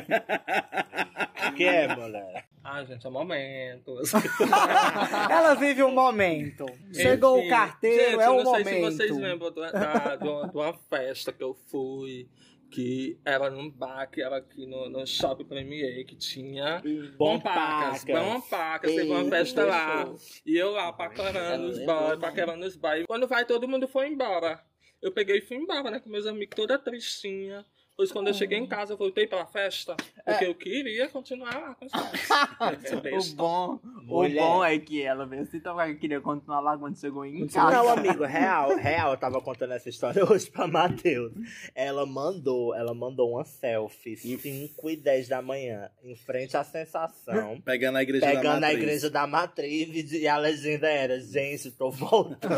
que 1.56 1.64
é, 1.64 1.94
mulher? 1.94 2.44
Ah, 2.64 2.84
gente, 2.84 3.06
é 3.06 3.10
momento. 3.10 3.94
Ela 5.30 5.54
vive 5.54 5.82
um 5.82 5.92
momento. 5.92 6.66
Chegou 6.92 7.38
Enfim, 7.38 7.46
o 7.46 7.50
carteiro, 7.50 8.10
gente, 8.12 8.20
é 8.20 8.26
eu 8.26 8.32
o 8.36 8.44
não 8.44 8.54
sei 8.54 8.64
momento. 8.64 8.90
se 8.92 8.96
vocês 8.96 9.16
lembram 9.18 9.52
da- 9.52 9.70
da- 9.72 10.16
de 10.16 10.56
uma 10.56 10.72
festa 10.72 11.32
que 11.32 11.42
eu 11.42 11.54
fui, 11.66 12.28
que 12.70 13.18
era 13.24 13.50
num 13.50 13.68
bar, 13.70 14.06
que 14.08 14.22
era 14.22 14.36
aqui 14.36 14.64
no, 14.66 14.88
no 14.88 15.06
Shopping 15.06 15.44
Premier, 15.44 16.04
que 16.06 16.16
tinha 16.16 16.80
Bom 17.16 17.34
Bompacas. 17.34 18.04
pacas. 18.04 18.24
Bompacas, 18.24 18.94
teve 18.94 19.10
uma 19.10 19.28
festa 19.28 19.64
lá. 19.64 20.14
E 20.46 20.56
eu 20.56 20.70
lá 20.70 20.92
paquerando 20.92 21.66
os 21.68 21.78
boys, 21.84 22.18
paquerando 22.20 22.64
os 22.66 22.76
boys. 22.76 23.04
Quando 23.06 23.26
vai, 23.26 23.44
todo 23.44 23.68
mundo 23.68 23.88
foi 23.88 24.08
embora. 24.08 24.64
Eu 25.02 25.12
peguei 25.12 25.38
e 25.38 25.40
fui 25.40 25.56
embora, 25.56 25.90
né, 25.90 25.98
com 25.98 26.10
meus 26.10 26.26
amigos, 26.26 26.54
toda 26.54 26.78
tristinha. 26.78 27.64
Pois 28.00 28.10
quando 28.10 28.28
eu 28.28 28.32
cheguei 28.32 28.56
em 28.56 28.66
casa, 28.66 28.94
eu 28.94 28.96
voltei 28.96 29.26
pra 29.26 29.44
festa, 29.44 29.94
porque 30.24 30.46
eu 30.46 30.54
queria 30.54 31.06
continuar 31.10 31.54
lá 31.54 31.74
com 31.74 31.84
os. 31.84 33.32
O 33.32 33.36
bom, 33.36 33.78
Mulher. 34.04 34.40
o 34.40 34.46
bom 34.46 34.64
é 34.64 34.78
que 34.78 35.02
ela 35.02 35.26
veio 35.26 35.42
assim, 35.42 35.58
então 35.58 35.78
eu 35.78 35.98
queria 35.98 36.18
continuar 36.18 36.60
lá 36.60 36.78
quando 36.78 36.98
chegou 36.98 37.26
em 37.26 37.46
casa. 37.46 37.76
Não, 37.76 37.90
amigo, 37.92 38.24
real, 38.24 38.74
real, 38.76 39.10
eu 39.10 39.18
tava 39.18 39.38
contando 39.42 39.74
essa 39.74 39.90
história 39.90 40.24
hoje 40.24 40.50
pra 40.50 40.66
Matheus. 40.66 41.30
Ela 41.74 42.06
mandou, 42.06 42.74
ela 42.74 42.94
mandou 42.94 43.32
uma 43.32 43.44
selfie 43.44 44.16
5 44.16 44.88
e 44.88 44.96
10 44.96 45.28
da 45.28 45.42
manhã, 45.42 45.90
em 46.02 46.16
frente 46.16 46.56
à 46.56 46.64
sensação. 46.64 47.60
Pegando 47.66 47.98
a 47.98 48.02
igreja 48.02 48.24
da 48.24 48.32
Pegando 48.32 48.46
a 48.46 48.60
matriz. 48.60 48.78
igreja 48.78 49.10
da 49.10 49.26
matriz 49.26 50.12
e 50.12 50.26
a 50.26 50.38
legenda 50.38 50.88
era, 50.88 51.20
gente, 51.20 51.70
tô 51.72 51.90
voltando. 51.90 52.54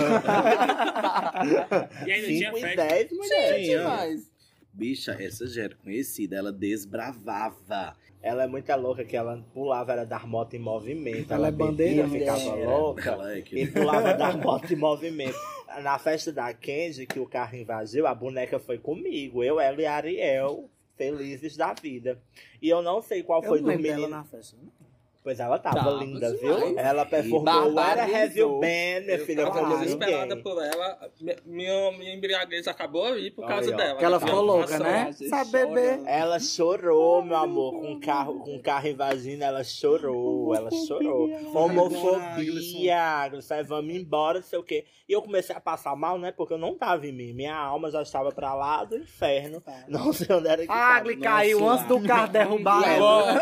E 2.07 2.27
tinha 2.27 2.53
5 2.53 2.59
e 2.59 2.61
festa. 2.61 2.87
10, 2.87 3.11
mulher. 3.11 3.61
Tinha. 3.61 3.83
Mas, 3.83 4.32
Bicha, 4.73 5.13
essa 5.21 5.47
já 5.47 5.65
era 5.65 5.75
conhecida. 5.77 6.37
Ela 6.37 6.53
desbravava. 6.53 7.97
Ela 8.23 8.45
é 8.45 8.47
muito 8.47 8.73
louca 8.77 9.05
que 9.05 9.17
ela 9.17 9.45
pulava, 9.53 9.93
era 9.93 10.05
dar 10.05 10.27
moto 10.27 10.55
em 10.55 10.59
movimento. 10.59 11.33
Ela 11.33 11.49
é 11.49 11.51
bebia, 11.51 11.67
bandeira, 11.67 12.09
ficava 12.09 12.55
louca. 12.55 13.11
Ela 13.11 13.35
é 13.35 13.39
E 13.39 13.43
que... 13.43 13.67
pulava 13.67 14.15
da 14.15 14.37
moto 14.37 14.73
em 14.73 14.77
movimento. 14.77 15.37
Na 15.83 15.99
festa 15.99 16.31
da 16.33 16.53
Kenji, 16.55 17.07
que 17.07 17.19
o 17.19 17.27
carro 17.27 17.57
invadiu, 17.57 18.07
a 18.07 18.15
boneca 18.15 18.59
foi 18.61 18.79
comigo. 18.79 19.43
Eu, 19.43 19.59
ela 19.59 19.81
e 19.81 19.87
Ariel, 19.87 20.71
felizes 20.97 21.57
da 21.57 21.75
vida. 21.75 22.21
E 22.61 22.69
eu 22.69 22.81
não 22.83 23.03
sei 23.03 23.23
qual 23.23 23.43
Eu 23.43 23.49
foi 23.49 23.61
do 23.61 23.67
lembro 23.67 23.83
dela 23.83 23.97
menino. 23.97 24.17
na 24.17 24.25
festa. 24.25 24.57
não. 24.63 24.92
Pois 25.25 25.39
ela 25.39 25.57
tava, 25.57 25.77
Tava 25.77 25.91
linda, 26.05 26.33
demais. 26.33 26.41
viu? 26.41 26.79
Ela 26.79 27.07
performou 27.07 27.73
o 27.75 27.79
Era 27.81 28.01
Heavy 28.03 28.41
Barbarizou. 28.41 28.61
Band, 28.61 29.07
minha 29.07 29.19
filha, 29.25 29.41
Eu 29.43 29.51
tava 29.53 29.77
desesperada 29.79 30.37
por 30.39 30.61
ela. 30.65 30.99
Mi- 31.21 31.37
Minha, 31.47 31.93
minha 31.93 32.15
embriaguez 32.15 32.67
acabou 32.67 33.05
aí 33.07 33.31
por 33.31 33.47
causa 33.47 33.71
dela. 33.71 33.91
Porque 33.91 34.05
ela 34.05 34.19
ficou 34.19 34.41
louca, 34.43 34.79
né? 34.81 35.13
Sabe 35.31 35.51
beber. 35.53 36.01
Ela 36.07 36.41
chorou, 36.41 37.23
meu 37.23 37.37
amor, 37.37 37.73
com 37.81 37.93
o 37.93 38.01
carro, 38.01 38.41
com 38.41 38.61
carro 38.61 38.89
invadindo, 38.89 39.45
ela 39.45 39.63
chorou, 39.63 40.57
ela 40.57 40.71
chorou. 40.89 41.29
Homofobia, 41.55 42.99
Aglisson, 43.01 43.63
vamos 43.65 43.95
embora, 43.95 44.41
não 44.41 44.47
sei 44.47 44.59
o 44.59 44.63
quê. 44.65 44.85
E 45.09 45.13
eu 45.13 45.23
comecei 45.23 45.55
a 45.55 45.61
passar 45.61 45.95
mal, 45.95 46.19
né? 46.19 46.33
Porque 46.33 46.55
eu 46.55 46.59
não 46.59 46.75
tava 46.77 47.07
em 47.07 47.13
mim. 47.13 47.33
Minha 47.33 47.55
alma 47.57 47.91
já 47.93 48.03
estava 48.03 48.33
pra 48.33 48.55
lá 48.55 48.83
do 48.85 48.97
inferno. 48.97 49.63
Não 49.89 50.13
sei 50.13 50.35
onde 50.35 50.49
era 50.49 50.67
que 50.67 50.73
A. 50.73 50.97
Agli 50.97 51.17
caiu 51.19 51.69
antes 51.69 51.87
do 51.87 52.01
carro 52.03 52.29
derrubar 52.33 52.83
É, 52.89 52.97
ela. 52.97 53.35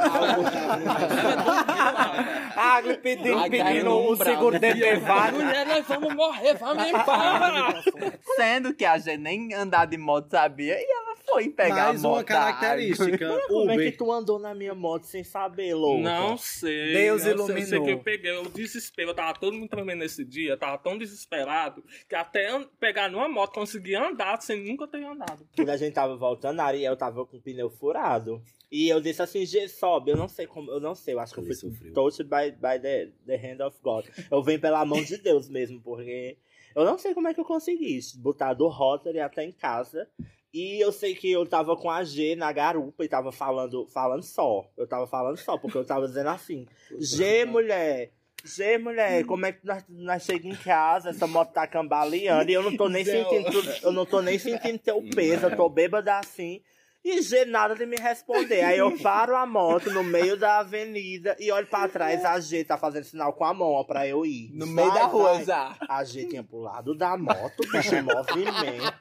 Ela 1.71 2.53
A 2.57 2.77
Agli 2.77 2.97
pedindo, 2.99 3.51
pedindo 3.51 3.91
o 3.91 4.17
seguro 4.17 4.59
né? 4.59 4.73
de 4.73 4.97
vaga. 4.97 5.33
Mulher, 5.33 5.67
nós 5.67 5.87
vamos 5.87 6.15
morrer, 6.15 6.55
vamos 6.55 6.85
embora. 6.87 7.83
Sendo 8.37 8.75
que 8.75 8.85
a 8.85 8.99
gente 8.99 9.19
nem 9.19 9.55
andar 9.55 9.87
de 9.87 9.97
moto 9.97 10.31
sabia, 10.31 10.79
e 10.79 10.85
ela 10.85 11.17
foi 11.31 11.49
pegar 11.49 11.87
Mais 11.87 12.05
a 12.05 12.09
moto 12.09 12.17
uma 12.17 12.25
característica. 12.25 13.41
Como 13.49 13.71
é 13.71 13.77
que 13.77 13.93
tu 13.93 14.13
andou 14.13 14.39
na 14.39 14.55
minha 14.55 14.75
moto 14.75 15.05
sem 15.05 15.23
saber, 15.23 15.75
louco? 15.75 16.03
Não 16.03 16.37
sei. 16.37 16.93
Deus 16.93 17.25
não 17.25 17.47
sei, 17.47 17.63
sei 17.63 17.79
iluminou. 17.79 17.85
que 17.85 17.91
eu 17.93 17.99
peguei 18.01 18.33
o 18.33 18.49
desespero. 18.49 19.11
Eu 19.11 19.15
tava 19.15 19.39
todo 19.39 19.57
mundo 19.57 19.69
tremendo 19.69 20.01
nesse 20.01 20.25
dia. 20.25 20.53
Eu 20.53 20.59
tava 20.59 20.79
tão 20.79 20.99
desesperado 20.99 21.85
que 22.09 22.15
até 22.15 22.65
pegar 22.79 23.09
numa 23.09 23.29
moto 23.29 23.55
consegui 23.55 23.95
andar 23.95 24.41
sem 24.43 24.65
nunca 24.65 24.87
ter 24.87 25.05
andado. 25.05 25.47
Quando 25.55 25.71
a 25.71 25.77
gente 25.77 25.95
tava 25.95 26.17
voltando, 26.17 26.61
a 26.61 26.65
Ariel 26.65 26.97
tava 26.97 27.25
com 27.25 27.37
o 27.37 27.41
pneu 27.41 27.71
furado. 27.71 28.43
E 28.71 28.89
eu 28.89 29.01
disse 29.01 29.21
assim, 29.21 29.45
G, 29.45 29.69
sobe. 29.69 30.13
Eu 30.13 30.17
não 30.17 30.29
sei 30.29 30.47
como, 30.47 30.71
eu 30.71 30.81
não 30.81 30.95
sei. 30.95 31.15
Eu 31.15 31.21
acho 31.21 31.35
que 31.35 31.41
eu 31.41 31.45
fui 31.45 31.55
sofreu. 31.55 31.93
touched 31.93 32.25
by, 32.25 32.53
by 32.53 32.81
the, 32.81 33.11
the 33.27 33.37
hand 33.37 33.67
of 33.67 33.77
God. 33.83 34.07
Eu 34.31 34.43
venho 34.43 34.61
pela 34.61 34.85
mão 34.85 35.03
de 35.03 35.17
Deus 35.17 35.49
mesmo, 35.49 35.81
porque 35.81 36.37
eu 36.77 36.85
não 36.85 36.97
sei 36.97 37.13
como 37.13 37.27
é 37.27 37.35
que 37.35 37.41
eu 37.41 37.45
consegui. 37.45 37.99
Botar 38.19 38.55
do 38.55 38.69
Rotary 38.69 39.19
até 39.19 39.45
em 39.45 39.53
casa. 39.53 40.09
E 40.53 40.81
eu 40.81 40.91
sei 40.93 41.15
que 41.15 41.31
eu 41.31 41.47
tava 41.47 41.77
com 41.77 41.91
a 41.91 42.03
G 42.05 42.35
na 42.37 42.53
garupa 42.53 43.05
e 43.05 43.09
tava 43.09 43.31
falando, 43.31 43.87
falando 43.87 44.23
só. 44.23 44.69
Eu 44.77 44.87
tava 44.87 45.07
falando 45.07 45.37
só, 45.37 45.57
porque 45.57 45.79
eu 45.79 45.85
tava 45.85 46.07
dizendo 46.07 46.29
assim, 46.29 46.67
G, 46.99 47.45
mulher... 47.45 48.13
G, 48.43 48.79
mulher, 48.79 49.25
como 49.27 49.45
é 49.45 49.53
que 49.53 49.67
nós, 49.67 49.85
nós 49.87 50.23
chegamos 50.25 50.59
em 50.59 50.63
casa, 50.63 51.11
essa 51.11 51.27
moto 51.27 51.53
tá 51.53 51.67
cambaleando 51.67 52.51
e 52.51 52.55
eu 52.55 52.63
não 52.63 52.75
tô 52.75 52.89
nem 52.89 53.05
sentindo, 53.05 53.51
eu 53.83 53.93
não 53.93 54.07
tô 54.07 54.23
nem 54.23 54.39
sentindo 54.39 54.79
teu 54.79 55.03
peso, 55.15 55.47
eu 55.47 55.57
tô 55.57 55.69
bêbada 55.69 56.19
assim. 56.19 56.63
E 57.03 57.23
G 57.23 57.47
nada 57.47 57.75
de 57.75 57.87
me 57.87 57.97
responder. 57.97 58.63
Aí 58.63 58.79
eu 58.79 58.99
paro 58.99 59.35
a 59.35 59.47
moto 59.47 59.91
no 59.91 60.05
meio 60.05 60.37
da 60.37 60.59
avenida 60.59 61.35
e 61.41 61.51
olho 61.51 61.67
pra 61.67 61.89
trás, 61.89 62.25
a 62.25 62.39
G 62.41 62.63
tá 62.65 62.77
fazendo 62.77 63.05
sinal 63.05 63.33
com 63.33 63.45
a 63.45 63.55
mão, 63.55 63.69
ó, 63.73 63.85
pra 63.85 64.07
eu 64.07 64.25
ir. 64.27 64.51
No 64.53 64.67
meio 64.67 64.89
Vai, 64.91 64.99
da 65.01 65.07
rua 65.07 65.43
já. 65.45 65.75
A 65.89 66.05
G 66.05 66.27
tinha 66.27 66.43
pulado 66.45 66.95
da 66.95 67.17
moto, 67.17 67.63
bicho, 67.73 67.95
em 67.95 68.03
movimento. 68.03 68.93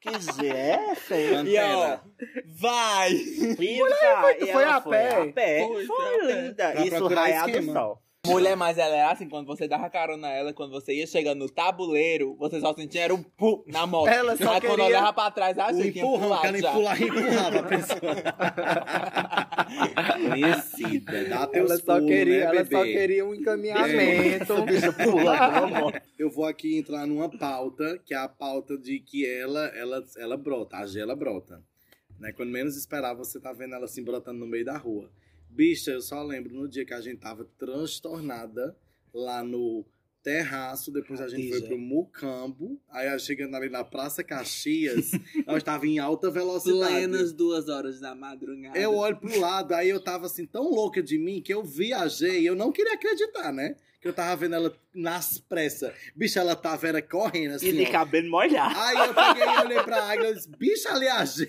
Que 0.00 0.20
G 0.20 0.48
é 0.48 0.90
essa, 0.90 1.16
hein? 1.16 1.46
E 1.46 1.56
ó, 1.58 1.98
vai! 2.60 3.12
E 3.12 3.78
vai, 3.78 4.36
e 4.40 4.52
foi 4.52 4.64
a 4.64 4.80
foi 4.80 4.90
pé? 4.96 5.08
a 5.14 5.32
pé. 5.32 5.66
Foi, 5.66 5.86
Foi, 5.86 5.86
foi 5.86 6.14
a 6.14 6.24
linda. 6.24 6.74
Isso 6.84 7.06
raiado 7.06 7.50
esquema. 7.50 7.72
sol. 7.72 8.02
Mulher, 8.24 8.54
mas 8.56 8.78
ela 8.78 8.94
era 8.94 9.10
assim, 9.10 9.28
quando 9.28 9.48
você 9.48 9.66
dava 9.66 9.90
carona 9.90 10.28
nela, 10.28 10.52
quando 10.52 10.70
você 10.70 10.94
ia 10.94 11.08
chegando 11.08 11.40
no 11.40 11.50
tabuleiro, 11.50 12.36
você 12.36 12.60
só 12.60 12.72
sentia 12.72 13.02
era 13.02 13.12
um 13.12 13.20
pu 13.20 13.64
na 13.66 13.84
moto. 13.84 14.06
Ela 14.06 14.36
só 14.36 14.52
Aí 14.52 14.60
quando 14.60 14.78
olhava 14.80 15.12
pra 15.12 15.28
trás, 15.32 15.58
a 15.58 15.72
gente 15.72 15.90
tinha 15.90 16.04
empurrão, 16.04 16.28
pulado 16.28 16.46
ela 16.46 16.58
já. 16.60 16.70
empurrar 16.70 17.02
e 17.02 17.04
empurrava 17.04 17.58
a 17.58 17.62
pessoa. 17.64 18.14
Conhecida, 20.30 21.24
dá 21.24 21.46
teus 21.48 21.68
Ela 21.68 21.80
só 21.80 21.94
pulos, 21.96 22.10
queria, 22.10 22.38
né, 22.38 22.56
ela 22.56 22.64
só 22.64 22.82
queria 22.84 23.26
um 23.26 23.34
encaminhamento. 23.34 24.54
Eu 26.16 26.30
vou 26.30 26.46
aqui 26.46 26.78
entrar 26.78 27.04
numa 27.08 27.28
pauta, 27.28 27.98
que 28.06 28.14
é 28.14 28.18
a 28.18 28.28
pauta 28.28 28.78
de 28.78 29.00
que 29.00 29.26
ela, 29.26 29.66
ela, 29.76 30.00
ela 30.16 30.36
brota, 30.36 30.76
a 30.76 30.86
G 30.86 31.00
ela 31.00 31.16
brota. 31.16 31.60
Né? 32.20 32.32
Quando 32.32 32.50
menos 32.50 32.76
esperar, 32.76 33.14
você 33.14 33.40
tá 33.40 33.52
vendo 33.52 33.74
ela 33.74 33.86
assim 33.86 34.04
brotando 34.04 34.38
no 34.38 34.46
meio 34.46 34.64
da 34.64 34.78
rua. 34.78 35.10
Bicha, 35.54 35.90
eu 35.90 36.00
só 36.00 36.22
lembro 36.22 36.54
no 36.54 36.66
dia 36.66 36.84
que 36.84 36.94
a 36.94 37.00
gente 37.00 37.18
tava 37.18 37.44
transtornada 37.58 38.74
lá 39.12 39.44
no 39.44 39.84
terraço, 40.22 40.90
depois 40.90 41.20
a 41.20 41.28
gente 41.28 41.48
foi 41.48 41.56
Artija. 41.56 41.66
pro 41.66 41.78
Mucambo, 41.78 42.80
aí 42.88 43.18
chegando 43.18 43.54
ali 43.56 43.68
na 43.68 43.84
Praça 43.84 44.22
Caxias, 44.22 45.10
nós 45.46 45.62
tava 45.62 45.86
em 45.86 45.98
alta 45.98 46.30
velocidade. 46.30 46.94
Plenas 46.94 47.32
duas 47.32 47.68
horas 47.68 48.00
da 48.00 48.14
madrugada. 48.14 48.78
Eu 48.78 48.94
olho 48.94 49.16
pro 49.16 49.38
lado, 49.38 49.74
aí 49.74 49.90
eu 49.90 50.00
tava 50.00 50.26
assim, 50.26 50.46
tão 50.46 50.70
louca 50.70 51.02
de 51.02 51.18
mim, 51.18 51.42
que 51.42 51.52
eu 51.52 51.62
viajei 51.62 52.48
eu 52.48 52.54
não 52.54 52.72
queria 52.72 52.94
acreditar, 52.94 53.52
né? 53.52 53.76
Que 54.02 54.08
eu 54.08 54.12
tava 54.12 54.34
vendo 54.34 54.56
ela 54.56 54.76
nas 54.92 55.38
pressas. 55.38 55.94
Bicha, 56.16 56.40
ela 56.40 56.56
tava 56.56 56.88
era 56.88 57.00
correndo 57.00 57.54
assim. 57.54 57.68
E 57.68 57.72
de 57.72 57.84
ó. 57.84 57.92
cabelo 57.92 58.28
molhado. 58.28 58.74
Aí 58.76 58.96
eu 58.96 59.14
peguei 59.14 59.44
e 59.44 59.58
olhei 59.60 59.82
pra 59.84 60.02
Águia 60.10 60.30
e 60.30 60.34
disse, 60.34 60.50
bicha 60.58 60.90
ali 60.90 61.06
a 61.06 61.24
G. 61.24 61.46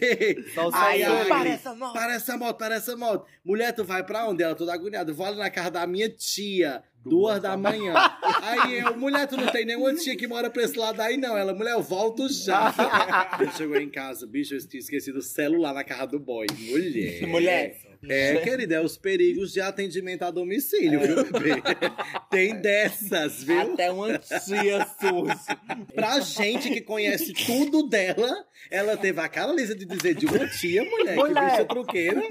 Aí. 0.71 1.03
Agri, 1.03 1.29
parece 1.29 1.67
a 1.67 1.73
moto. 1.73 1.93
Parece 1.93 2.31
a 2.31 2.37
moto, 2.37 2.57
parece 2.59 2.91
a 2.91 2.95
moto. 2.95 3.25
Mulher, 3.43 3.73
tu 3.73 3.83
vai 3.83 4.03
pra 4.05 4.27
onde? 4.27 4.43
Ela 4.43 4.53
toda 4.53 4.71
agoniada. 4.71 5.09
Eu 5.09 5.15
vou 5.15 5.25
ali 5.25 5.39
na 5.39 5.49
casa 5.49 5.71
da 5.71 5.87
minha 5.87 6.07
tia. 6.07 6.83
Duas 7.03 7.41
da 7.41 7.57
manhã. 7.57 7.95
Aí 8.21 8.79
eu, 8.79 8.95
mulher, 8.95 9.27
tu 9.27 9.35
não 9.35 9.47
tem 9.47 9.65
nenhuma 9.65 9.93
tia 9.95 10.15
que 10.15 10.25
mora 10.25 10.49
pra 10.49 10.63
esse 10.63 10.77
lado 10.77 11.01
aí, 11.01 11.17
não. 11.17 11.35
Ela, 11.35 11.53
mulher, 11.53 11.73
eu 11.73 11.81
volto 11.81 12.31
já. 12.31 12.73
Ele 13.41 13.51
chegou 13.51 13.77
em 13.77 13.89
casa, 13.89 14.25
bicho, 14.25 14.53
eu 14.53 14.67
tinha 14.67 14.79
esquecido 14.79 15.17
o 15.17 15.21
celular 15.21 15.73
na 15.73 15.83
casa 15.83 16.07
do 16.07 16.19
boy. 16.19 16.45
Mulher. 16.69 17.27
Mulher. 17.27 17.92
É, 18.09 18.35
querida, 18.37 18.75
é 18.75 18.81
os 18.81 18.97
perigos 18.97 19.53
de 19.53 19.61
atendimento 19.61 20.23
a 20.23 20.31
domicílio, 20.31 20.99
viu, 20.99 21.23
bebê? 21.31 21.61
Tem 22.29 22.53
dessas, 22.59 23.43
viu? 23.43 23.73
Até 23.73 23.91
uma 23.91 24.17
tia 24.17 24.85
surge. 24.99 25.39
Pra 25.95 26.19
gente 26.19 26.69
que 26.69 26.81
conhece 26.81 27.31
tudo 27.33 27.87
dela, 27.87 28.29
ela 28.69 28.97
teve 28.97 29.21
a 29.21 29.29
cara 29.29 29.53
lisa 29.53 29.73
de 29.75 29.85
dizer 29.85 30.15
de 30.15 30.25
uma 30.25 30.47
tia, 30.49 30.83
mulher, 30.83 31.15
que 31.15 31.23
Mulher. 31.23 31.45
bicha 31.51 31.65
truqueira. 31.65 32.21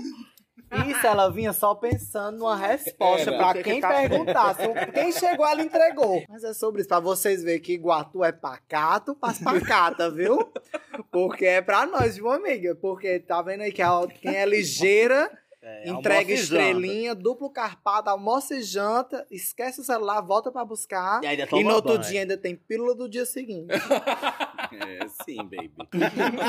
Isso, 0.89 1.07
ela 1.07 1.29
vinha 1.31 1.53
só 1.53 1.75
pensando 1.75 2.39
numa 2.39 2.57
resposta 2.57 3.29
Era. 3.29 3.37
pra 3.39 3.53
Que 3.53 3.63
quem 3.63 3.75
que 3.75 3.81
tá- 3.83 3.89
perguntasse. 3.93 4.63
Quem 4.95 5.13
chegou, 5.13 5.47
ela 5.47 5.63
entregou. 5.63 6.23
Mas 6.29 6.45
é 6.45 6.55
sobre 6.55 6.81
isso, 6.81 6.89
pra 6.89 6.99
vocês 6.99 7.43
verem 7.43 7.61
que 7.61 7.75
Iguatu 7.75 8.25
é 8.25 8.33
pacato, 8.33 9.15
paz 9.15 9.39
pacata, 9.39 10.11
viu? 10.11 10.39
Porque 11.11 11.45
é 11.45 11.61
pra 11.61 11.85
nós, 11.85 12.17
viu, 12.17 12.31
amiga? 12.31 12.75
Porque 12.75 13.21
tá 13.21 13.43
vendo 13.43 13.61
aí 13.63 13.73
que 13.73 13.83
a- 13.83 14.07
quem 14.21 14.35
é 14.35 14.47
ligeira 14.47 15.31
É, 15.65 15.89
entrega 15.89 16.33
estrelinha, 16.33 17.15
duplo 17.15 17.49
carpado, 17.49 18.11
almoça 18.11 18.57
e 18.57 18.63
janta, 18.63 19.25
esquece 19.31 19.81
o 19.81 19.85
celular, 19.85 20.21
volta 20.21 20.51
pra 20.51 20.65
buscar. 20.65 21.23
E 21.23 21.27
ainda 21.29 21.47
E 21.53 21.63
no 21.63 21.75
outro 21.75 21.93
banho. 21.93 22.11
dia 22.11 22.23
ainda 22.23 22.37
tem 22.37 22.57
pílula 22.57 22.97
do 22.97 23.09
dia 23.09 23.25
seguinte. 23.25 23.69
É, 24.73 25.07
sim, 25.23 25.37
baby. 25.37 25.71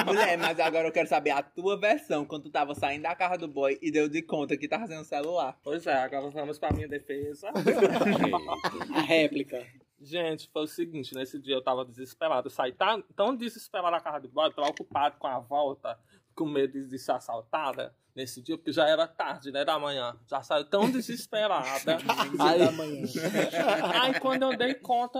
Mulher, 0.05 0.37
mas 0.37 0.57
agora 0.57 0.87
eu 0.87 0.93
quero 0.93 1.09
saber 1.09 1.31
a 1.31 1.43
tua 1.43 1.77
versão, 1.77 2.23
quando 2.23 2.43
tu 2.43 2.49
tava 2.49 2.73
saindo 2.73 3.01
da 3.01 3.13
casa 3.13 3.37
do 3.37 3.49
boy 3.49 3.77
e 3.81 3.91
deu 3.91 4.07
de 4.07 4.21
conta 4.21 4.55
que 4.55 4.65
tava 4.65 4.83
fazendo 4.87 5.03
celular. 5.03 5.59
Pois 5.61 5.85
é, 5.85 5.93
agora 5.93 6.29
vamos 6.29 6.57
pra 6.57 6.71
minha 6.71 6.87
defesa. 6.87 7.51
A 8.95 9.01
réplica. 9.01 9.67
Gente, 9.99 10.49
foi 10.53 10.63
o 10.63 10.67
seguinte, 10.67 11.13
nesse 11.13 11.37
dia 11.37 11.55
eu 11.55 11.61
tava 11.61 11.83
desesperado. 11.83 12.47
Eu 12.47 12.51
saí 12.51 12.71
tão, 12.71 13.01
tão 13.13 13.35
desesperado 13.35 13.91
da 13.91 13.99
casa 13.99 14.21
do 14.21 14.29
boy, 14.29 14.49
preocupado 14.53 15.17
com 15.19 15.27
a 15.27 15.39
volta, 15.39 15.99
com 16.33 16.45
medo 16.45 16.71
de, 16.71 16.87
de 16.87 16.97
ser 16.99 17.11
assaltada 17.11 17.93
nesse 18.15 18.41
dia, 18.41 18.57
porque 18.57 18.71
já 18.71 18.87
era 18.87 19.07
tarde, 19.07 19.51
né, 19.51 19.65
da 19.65 19.79
manhã. 19.79 20.15
Já 20.27 20.41
saiu 20.41 20.65
tão 20.65 20.89
desesperada. 20.89 21.97
aí, 22.39 22.59
da 22.59 22.71
manhã. 22.71 23.03
aí 24.01 24.19
quando 24.19 24.43
eu 24.43 24.57
dei 24.57 24.75
conta, 24.75 25.19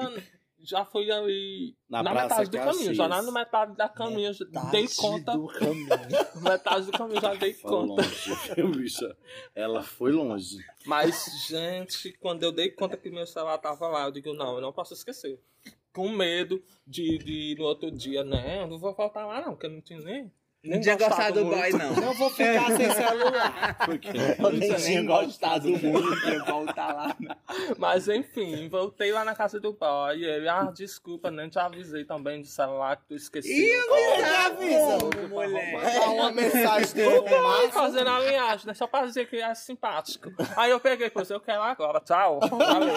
já 0.63 0.85
fui 0.85 1.11
ali 1.11 1.75
Na 1.89 2.01
na, 2.01 2.11
Praça 2.11 2.39
metade 2.39 2.49
do 2.49 2.57
caminho. 2.57 2.93
Já 2.93 3.07
na 3.07 3.31
metade 3.31 3.75
da 3.75 3.89
caminho, 3.89 4.33
já 4.33 4.45
dei 4.71 4.87
conta. 4.95 5.33
do 5.33 5.47
caminho. 5.47 5.87
Metade 6.41 6.85
do 6.85 6.91
caminho 6.97 7.21
já 7.21 7.33
dei 7.35 7.53
Foi 7.53 7.69
conta. 7.69 8.01
longe, 8.01 8.77
bicha? 8.77 9.17
Ela 9.53 9.83
foi 9.83 10.11
longe. 10.11 10.57
Mas, 10.85 11.45
gente, 11.47 12.13
quando 12.13 12.43
eu 12.43 12.51
dei 12.51 12.71
conta 12.71 12.95
que 12.95 13.09
meu 13.09 13.27
celular 13.27 13.57
tava 13.57 13.87
lá, 13.87 14.05
eu 14.05 14.11
digo, 14.11 14.33
não, 14.33 14.55
eu 14.55 14.61
não 14.61 14.71
posso 14.71 14.93
esquecer. 14.93 15.39
Com 15.93 16.09
medo 16.09 16.63
de, 16.87 17.17
de 17.19 17.55
no 17.59 17.65
outro 17.65 17.91
dia, 17.91 18.23
né? 18.23 18.63
Eu 18.63 18.67
não 18.67 18.79
vou 18.79 18.93
voltar 18.93 19.25
lá, 19.25 19.41
não, 19.41 19.51
porque 19.51 19.67
eu 19.67 19.71
não 19.71 19.81
tinha 19.81 19.99
nem. 19.99 20.31
Nem 20.63 20.75
Não 20.75 20.81
tinha 20.81 20.95
gostado 20.95 21.39
do 21.39 21.45
muito. 21.45 21.59
boy, 21.59 21.71
não. 21.73 21.93
Não 21.95 22.13
vou 22.13 22.29
ficar 22.29 22.67
sem 22.77 22.89
celular. 22.89 23.77
Eu 24.39 24.51
nem 24.51 24.69
Não 24.69 24.77
tinha 24.77 24.79
nem 24.79 25.05
gostado 25.05 25.67
muito 25.69 26.15
de 26.21 26.37
voltar 26.45 26.93
lá. 26.93 27.15
Mas 27.77 28.07
enfim, 28.07 28.69
voltei 28.69 29.11
lá 29.11 29.25
na 29.25 29.35
casa 29.35 29.59
do 29.59 29.73
boy. 29.73 30.17
E 30.17 30.23
ele, 30.25 30.47
ah, 30.47 30.71
desculpa, 30.73 31.29
nem 31.29 31.49
te 31.49 31.59
avisei 31.59 32.05
também 32.05 32.39
do 32.41 32.47
celular 32.47 32.95
que 32.95 33.05
tu 33.07 33.15
esqueceu. 33.15 33.53
avisa? 34.45 35.27
mulher. 35.27 35.73
Mandar 35.73 36.09
uma 36.11 36.31
mensagem 36.33 36.95
do 36.95 37.27
Ai, 37.27 37.39
Márcio. 37.41 37.71
fazendo 37.71 38.09
a 38.09 38.19
linhagem, 38.19 38.67
né? 38.67 38.73
Só 38.73 38.87
pra 38.87 39.05
dizer 39.05 39.27
que 39.29 39.35
é 39.37 39.53
simpático. 39.55 40.31
Aí 40.55 40.71
eu 40.71 40.79
peguei, 40.79 41.09
pois 41.09 41.29
eu 41.29 41.39
quero 41.41 41.61
agora, 41.61 41.99
tchau. 41.99 42.39
Valeu. 42.47 42.93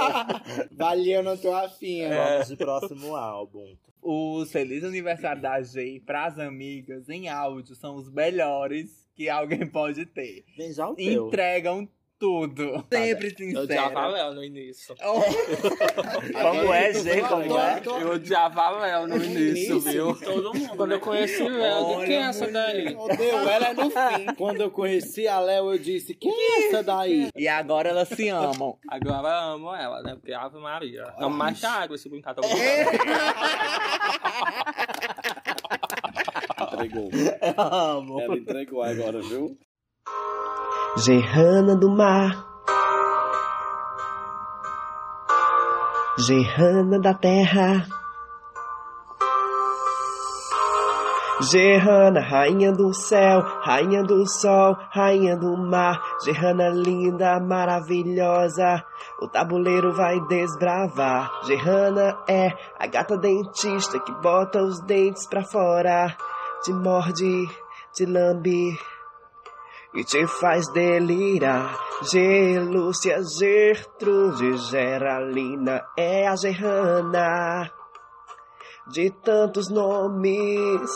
Valeu, 0.70 1.22
não 1.22 1.36
tô 1.36 1.52
afim. 1.52 2.02
É. 2.02 2.30
Vamos 2.32 2.48
de 2.48 2.56
próximo 2.56 3.16
álbum. 3.16 3.76
Os 4.08 4.52
Feliz 4.52 4.84
Aniversário 4.84 5.42
da 5.42 5.60
G 5.60 6.00
pras 6.06 6.38
amigas 6.38 7.08
em 7.08 7.28
áudio 7.28 7.74
são 7.74 7.96
os 7.96 8.08
melhores 8.08 9.04
que 9.16 9.28
alguém 9.28 9.66
pode 9.66 10.06
ter. 10.06 10.44
Vem 10.56 10.72
já 10.72 10.88
o. 10.88 10.94
Entregam 10.96 11.88
tudo. 12.18 12.84
Sempre 12.92 13.34
Eu 13.38 13.62
odiava 13.62 13.86
a 13.86 14.04
sincero. 14.04 14.12
Léo 14.12 14.34
no 14.34 14.44
início. 14.44 14.94
Como 16.42 16.72
é, 16.72 16.92
G? 16.92 17.20
Como 17.22 17.58
é? 17.58 17.82
Eu 17.84 18.12
odiava 18.12 18.62
a 18.62 18.70
Léo 18.70 19.06
no 19.06 19.16
início, 19.22 19.80
viu? 19.80 20.16
Todo 20.18 20.54
mundo. 20.54 20.76
Quando 20.76 20.92
eu 20.92 21.00
conheci 21.00 21.42
o 21.42 21.48
Léo, 21.48 21.76
eu 21.76 21.98
disse, 21.98 22.06
quem 22.06 22.16
é 22.16 22.20
essa 22.22 22.46
daí? 22.50 22.96
Odeio 22.96 23.48
ela 23.48 23.68
é 23.68 23.74
no 23.74 23.90
fim. 23.90 24.26
Quando 24.36 24.60
eu 24.60 24.70
conheci 24.70 25.28
a 25.28 25.40
Léo, 25.40 25.72
eu 25.72 25.78
disse, 25.78 26.14
quem 26.14 26.32
é 26.32 26.66
essa 26.66 26.82
daí? 26.82 27.28
E 27.36 27.48
agora 27.48 27.88
elas 27.90 28.08
se 28.08 28.28
amam. 28.28 28.78
Agora 28.88 29.28
eu 29.28 29.54
amo 29.54 29.74
ela, 29.74 30.02
né? 30.02 30.14
Porque 30.14 30.32
Ave 30.32 30.58
Maria. 30.58 31.12
Amo 31.18 31.36
mais 31.36 31.58
que 31.60 31.66
a 31.66 31.72
água 31.72 31.96
esse 31.96 32.08
brincar. 32.08 32.34
Tô 32.34 32.40
brincando. 32.40 32.66
Entregou. 36.72 37.10
Amo. 37.56 38.20
Ela 38.20 38.36
entregou 38.36 38.82
agora, 38.82 39.20
viu? 39.20 39.58
Gerrana 40.98 41.76
do 41.76 41.90
mar, 41.90 42.46
Gerrana 46.18 46.98
da 46.98 47.12
terra, 47.12 47.86
Gerrana, 51.52 52.20
rainha 52.20 52.72
do 52.72 52.94
céu, 52.94 53.42
rainha 53.60 54.02
do 54.02 54.26
sol, 54.26 54.74
rainha 54.90 55.36
do 55.36 55.54
mar. 55.54 56.00
Gerrana 56.24 56.70
linda, 56.70 57.38
maravilhosa, 57.40 58.82
o 59.20 59.28
tabuleiro 59.28 59.92
vai 59.92 60.18
desbravar. 60.28 61.30
Gerrana 61.44 62.16
é 62.26 62.48
a 62.78 62.86
gata 62.86 63.18
dentista 63.18 64.00
que 64.00 64.12
bota 64.22 64.62
os 64.62 64.80
dentes 64.80 65.26
pra 65.26 65.44
fora, 65.44 66.16
te 66.62 66.72
morde, 66.72 67.46
te 67.92 68.06
lambe 68.06 68.74
e 69.96 70.04
te 70.04 70.26
faz 70.26 70.70
delirar. 70.72 71.74
G, 72.02 72.58
Lúcia, 72.60 73.18
Gertrude, 73.38 74.58
Geralina 74.58 75.82
é 75.96 76.28
a 76.28 76.36
Gerrana 76.36 77.70
de 78.88 79.10
tantos 79.10 79.70
nomes. 79.70 80.90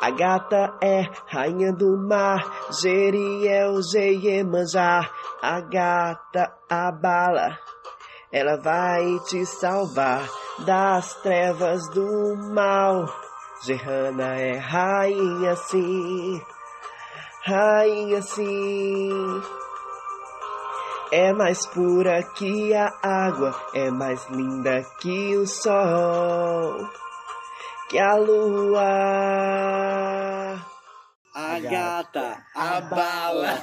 A 0.00 0.10
gata 0.10 0.78
é 0.82 1.02
rainha 1.26 1.72
do 1.74 1.98
mar, 1.98 2.40
Geriel, 2.80 3.82
Geiemanjá. 3.82 5.10
A 5.42 5.60
gata, 5.60 6.54
a 6.70 6.90
bala, 6.90 7.58
ela 8.32 8.56
vai 8.56 9.18
te 9.28 9.44
salvar 9.44 10.26
das 10.64 11.14
trevas 11.22 11.86
do 11.90 12.36
mal. 12.54 13.06
Gerrana 13.62 14.36
é 14.36 14.56
rainha 14.56 15.54
sim, 15.56 16.40
rainha 17.44 18.22
sim. 18.22 19.10
É 21.12 21.32
mais 21.32 21.66
pura 21.66 22.22
que 22.34 22.72
a 22.72 22.88
água, 23.02 23.54
é 23.74 23.90
mais 23.90 24.24
linda 24.30 24.84
que 25.00 25.36
o 25.36 25.46
sol, 25.46 26.88
que 27.88 27.98
a 27.98 28.14
lua. 28.14 28.80
A 31.34 31.58
gata, 31.60 32.44
a 32.54 32.80
bala. 32.80 33.58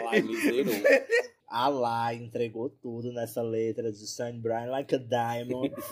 Alá 0.00 0.12
me 0.22 1.30
zerou. 1.50 1.60
Alá 1.60 2.14
entregou 2.14 2.68
tudo 2.70 3.12
nessa 3.12 3.42
letra 3.42 3.90
de 3.90 4.06
Sun 4.06 4.38
Brian 4.40 4.70
Like 4.70 4.94
a 4.94 4.98
Diamond. 4.98 5.72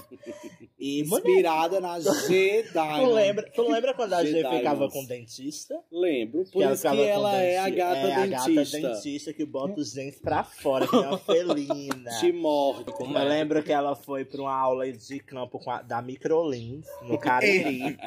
E, 0.81 1.01
Inspirada 1.01 1.81
na 1.81 1.99
G 1.99 2.63
tu 2.69 2.73
Diamond. 2.73 3.13
lembra, 3.13 3.51
tu 3.53 3.63
lembra 3.69 3.93
quando 3.95 4.13
a 4.13 4.25
G 4.25 4.31
G 4.31 4.49
ficava 4.49 4.89
com 4.89 5.05
dentista? 5.05 5.77
Lembro, 5.91 6.45
por 6.53 6.63
ela 6.63 6.73
isso 6.75 6.83
que 6.83 6.89
ficava 6.89 7.03
com 7.03 7.13
ela 7.13 7.37
é 7.37 7.59
a 7.59 7.69
gata 7.69 7.99
é 7.99 8.13
a 8.15 8.27
gata 8.27 8.47
dentista. 8.49 8.79
dentista 8.81 9.33
que 9.33 9.45
bota 9.45 9.81
os 9.81 9.93
dentes 9.93 10.21
pra 10.21 10.45
fora, 10.45 10.87
que 10.87 10.95
é 10.95 10.99
uma 11.01 11.19
felina. 11.19 12.11
Te 12.21 12.31
morde. 12.31 12.93
Eu 12.97 13.11
lembro 13.29 13.61
que 13.65 13.73
ela 13.73 13.97
foi 13.97 14.25
pra 14.25 14.41
uma 14.41 14.55
aula 14.57 14.91
de 14.93 15.19
campo 15.19 15.59
com 15.59 15.69
a- 15.69 15.83
da 15.83 16.01
Microlins, 16.01 16.87
no 17.03 17.19
Cariri. 17.19 17.99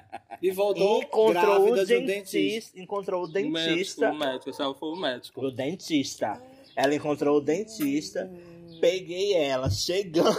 E 0.41 0.49
voltou 0.51 1.01
encontrou 1.01 1.33
grávida 1.33 1.81
o 1.81 1.85
de 1.85 1.97
um 1.97 2.05
dentista, 2.05 2.37
dentista. 2.37 2.79
encontrou 2.79 3.23
o 3.23 3.25
O 3.25 3.31
médico, 3.33 3.51
dentista, 3.53 4.11
o 4.11 4.17
médico, 4.17 4.49
aí 4.63 4.73
foi 4.79 4.89
o 4.89 4.95
médico. 4.95 5.41
o 5.45 5.51
dentista. 5.51 6.41
Ela 6.75 6.95
encontrou 6.95 7.37
o 7.37 7.41
dentista, 7.41 8.29
peguei 8.79 9.33
ela 9.33 9.69
chegando, 9.69 10.37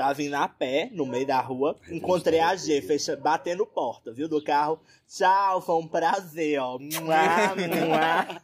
tava 0.00 0.14
vindo 0.14 0.32
a 0.32 0.48
pé 0.48 0.88
no 0.94 1.04
meio 1.04 1.26
da 1.26 1.38
rua, 1.42 1.76
encontrei 1.90 2.40
a 2.40 2.56
G, 2.56 2.80
fecha, 2.80 3.14
batendo 3.16 3.66
porta, 3.66 4.10
viu, 4.10 4.26
do 4.26 4.42
carro. 4.42 4.80
Tchau, 5.06 5.60
foi 5.60 5.74
um 5.74 5.86
prazer, 5.86 6.58
ó. 6.58 6.78
Mua, 6.78 7.54
mua. 7.56 8.40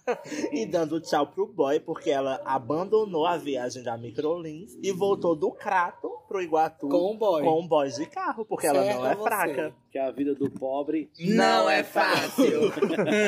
E 0.53 0.67
dando 0.67 1.01
tchau 1.01 1.27
pro 1.29 1.47
boy, 1.47 1.81
porque 1.81 2.11
ela 2.11 2.43
abandonou 2.45 3.25
a 3.25 3.39
viagem 3.39 3.83
da 3.83 3.97
Microlins 3.97 4.77
e 4.83 4.93
voltou 4.93 5.35
do 5.35 5.51
Crato 5.51 6.11
pro 6.29 6.43
Iguatu 6.43 6.89
Com 6.91 7.13
o 7.13 7.17
boy. 7.17 7.43
com 7.43 7.67
boys 7.67 7.95
de 7.97 8.05
carro, 8.05 8.45
porque 8.45 8.67
ela 8.67 8.85
não 8.85 9.07
é 9.07 9.15
você. 9.15 9.23
fraca. 9.23 9.75
Que 9.91 9.99
a 9.99 10.11
vida 10.11 10.35
do 10.35 10.51
pobre 10.51 11.09
Não 11.19 11.71
é 11.71 11.83
fácil. 11.83 12.71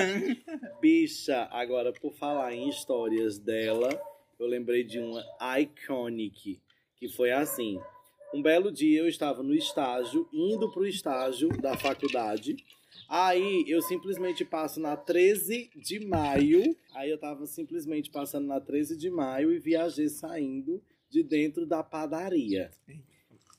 Bicha, 0.82 1.48
agora 1.50 1.92
por 1.94 2.12
falar 2.12 2.52
em 2.52 2.68
histórias 2.68 3.38
dela, 3.38 3.88
eu 4.38 4.46
lembrei 4.46 4.84
de 4.84 4.98
uma 4.98 5.24
iconic, 5.58 6.60
que 6.96 7.08
foi 7.08 7.30
assim. 7.30 7.80
Um 8.34 8.42
belo 8.42 8.70
dia 8.70 9.00
eu 9.00 9.08
estava 9.08 9.42
no 9.42 9.54
estágio, 9.54 10.28
indo 10.32 10.70
pro 10.70 10.86
estágio 10.86 11.48
da 11.60 11.76
faculdade. 11.76 12.56
Aí 13.08 13.64
eu 13.66 13.80
simplesmente 13.80 14.44
passo 14.44 14.78
na 14.80 14.96
13 14.96 15.70
de 15.76 16.00
maio. 16.06 16.76
Aí 16.94 17.10
eu 17.10 17.18
tava 17.18 17.46
simplesmente 17.46 18.10
passando 18.10 18.46
na 18.46 18.60
13 18.60 18.96
de 18.96 19.08
maio 19.10 19.50
e 19.52 19.58
viajei 19.58 20.08
saindo 20.08 20.82
de 21.08 21.22
dentro 21.22 21.64
da 21.64 21.82
padaria. 21.82 22.70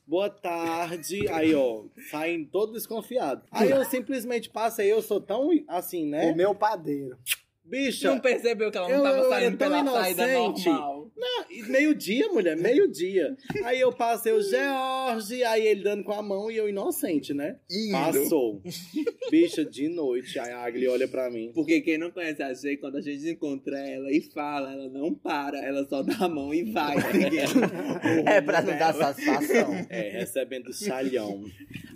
Boa 0.06 0.30
tarde. 0.30 1.28
Aí, 1.28 1.54
ó, 1.54 1.84
saindo 2.10 2.48
todo 2.50 2.72
desconfiado. 2.72 3.42
Aí 3.50 3.70
eu 3.70 3.84
simplesmente 3.84 4.48
passei, 4.50 4.92
eu 4.92 5.02
sou 5.02 5.20
tão 5.20 5.50
assim, 5.68 6.06
né? 6.06 6.30
O 6.30 6.36
meu 6.36 6.54
padeiro. 6.54 7.16
Bicha, 7.64 8.10
Não 8.10 8.18
percebeu 8.20 8.70
que 8.70 8.78
ela 8.78 8.88
não 8.88 8.96
Eu- 8.96 9.02
tava 9.02 9.18
eu- 9.18 9.28
saindo 9.28 9.52
eu 9.54 9.58
pela 9.58 9.84
saída 9.84 10.28
inocente. 10.32 10.68
normal. 10.68 10.99
E 11.50 11.62
meio-dia, 11.64 12.28
mulher, 12.28 12.56
meio-dia. 12.56 13.36
Aí 13.64 13.80
eu 13.80 13.92
passei 13.92 14.32
o 14.32 14.42
George, 14.42 15.42
aí 15.44 15.66
ele 15.66 15.82
dando 15.82 16.04
com 16.04 16.12
a 16.12 16.22
mão 16.22 16.50
e 16.50 16.56
eu 16.56 16.68
inocente, 16.68 17.34
né? 17.34 17.56
Passou. 17.92 18.62
Bicha, 19.30 19.64
de 19.64 19.88
noite, 19.88 20.38
aí 20.38 20.50
a 20.50 20.60
Agli 20.64 20.86
olha 20.88 21.08
pra 21.08 21.30
mim. 21.30 21.50
Porque 21.54 21.80
quem 21.80 21.98
não 21.98 22.10
conhece 22.10 22.42
a 22.42 22.54
G, 22.54 22.76
quando 22.76 22.96
a 22.96 23.00
gente 23.00 23.28
encontra 23.28 23.78
ela 23.78 24.10
e 24.12 24.20
fala, 24.32 24.72
ela 24.72 24.88
não 24.88 25.14
para, 25.14 25.58
ela 25.64 25.86
só 25.88 26.02
dá 26.02 26.16
a 26.24 26.28
mão 26.28 26.52
e 26.54 26.64
vai. 26.72 26.96
É 28.26 28.40
pra 28.40 28.62
não 28.62 28.76
dar 28.78 28.94
satisfação. 28.94 29.74
É, 29.88 30.10
recebendo 30.10 30.72
chalhão. 30.72 31.44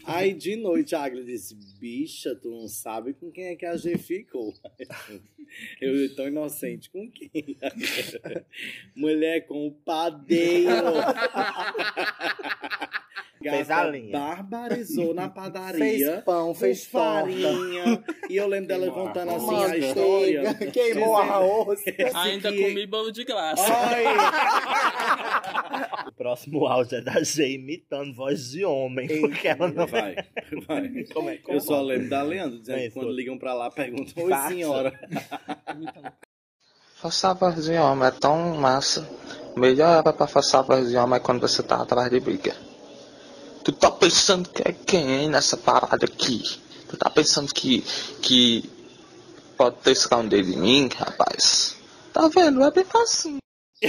Aí 0.07 0.35
de 0.35 0.57
noite 0.57 0.95
a 0.95 1.05
Agli 1.05 1.25
disse: 1.25 1.55
Bicha, 1.79 2.35
tu 2.35 2.51
não 2.51 2.69
sabe 2.69 3.15
com 3.15 3.31
quem 3.31 3.47
é 3.47 3.57
que 3.57 3.67
a 3.67 3.77
G 3.77 3.97
ficou. 3.99 4.55
Eu 5.81 6.15
tão 6.15 6.27
inocente 6.27 6.91
com 6.91 7.11
quem? 7.11 7.31
Mulher 8.97 9.47
com 9.47 9.67
o 9.67 9.73
padeiro. 9.73 10.73
Fez 13.51 13.71
a 13.71 13.77
Gata 13.77 13.91
linha. 13.91 14.13
Barbarizou 14.19 15.15
na 15.15 15.29
padaria. 15.31 15.79
Fez 15.79 16.25
pão, 16.25 16.55
fez 16.55 16.87
com 16.87 16.99
torta. 16.99 17.21
farinha. 17.21 18.05
E 18.31 18.37
eu 18.37 18.47
lembro 18.47 18.69
dela 18.69 18.91
contando 18.91 19.31
assim 19.33 19.65
a 19.65 19.77
história. 19.77 20.55
Queimou 20.73 21.17
arroz. 21.17 21.81
Ainda 22.15 22.51
que- 22.53 22.63
comi 22.63 22.87
bolo 22.87 23.11
de 23.13 23.25
graça. 23.25 23.63
O 26.09 26.13
próximo 26.13 26.67
áudio 26.67 26.99
é 26.99 27.01
da 27.01 27.23
G 27.23 27.55
imitando 27.55 28.15
voz 28.15 28.51
de 28.51 28.65
homem. 28.65 29.09
Porque 29.21 29.49
ela 29.49 29.69
não 29.69 29.87
vai, 29.87 30.15
vai. 30.67 31.05
Como 31.13 31.31
é? 31.31 31.37
Como 31.39 31.57
Eu 31.57 31.61
só 31.61 31.81
lembro 31.83 32.09
da 32.09 32.23
Leandro 32.23 32.61
dizendo 32.61 32.79
É, 32.79 32.83
que 32.89 32.91
quando 32.95 33.11
ligam 33.13 33.39
pra 33.39 33.55
lá 33.55 33.71
perguntam: 33.71 34.25
Oi, 34.25 34.31
Faça. 34.31 34.49
senhora. 34.49 34.93
Forçar 36.97 37.33
a 37.33 37.35
voz 37.35 37.65
de 37.65 37.73
homem 37.75 38.09
é 38.09 38.11
tão 38.11 38.55
massa. 38.57 39.09
Melhor 39.57 39.99
era 40.01 40.13
pra 40.13 40.27
forçar 40.27 40.61
a 40.61 40.65
voz 40.65 40.89
de 40.89 40.97
homem 40.97 41.17
é 41.17 41.21
quando 41.21 41.41
você 41.41 41.63
tá 41.63 41.83
atrás 41.83 42.11
de 42.11 42.19
briga. 42.21 42.55
Tu 43.65 43.73
tá 43.73 43.91
pensando 43.91 44.49
que 44.51 44.63
é 44.63 44.73
quem 44.73 45.29
nessa 45.29 45.57
parada 45.57 46.05
aqui? 46.05 46.43
Tu 46.89 46.97
tá 46.97 47.09
pensando 47.11 47.53
que, 47.53 47.83
que 48.23 48.63
pode 49.57 49.77
ter 49.77 49.93
escondido 49.93 50.51
de 50.51 50.57
mim, 50.57 50.89
rapaz? 50.95 51.77
Tá 52.13 52.29
vendo? 52.29 52.63
É 52.63 52.71
bem 52.71 52.85
fácil. 52.85 53.39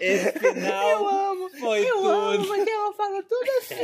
Esse 0.00 0.32
final 0.38 0.88
eu 0.90 1.08
amo, 1.08 1.50
foi 1.58 1.84
tudo. 1.86 2.46
porque 2.46 2.70
ela 2.70 2.92
fala 2.94 3.22
tudo 3.22 3.50
assim. 3.60 3.74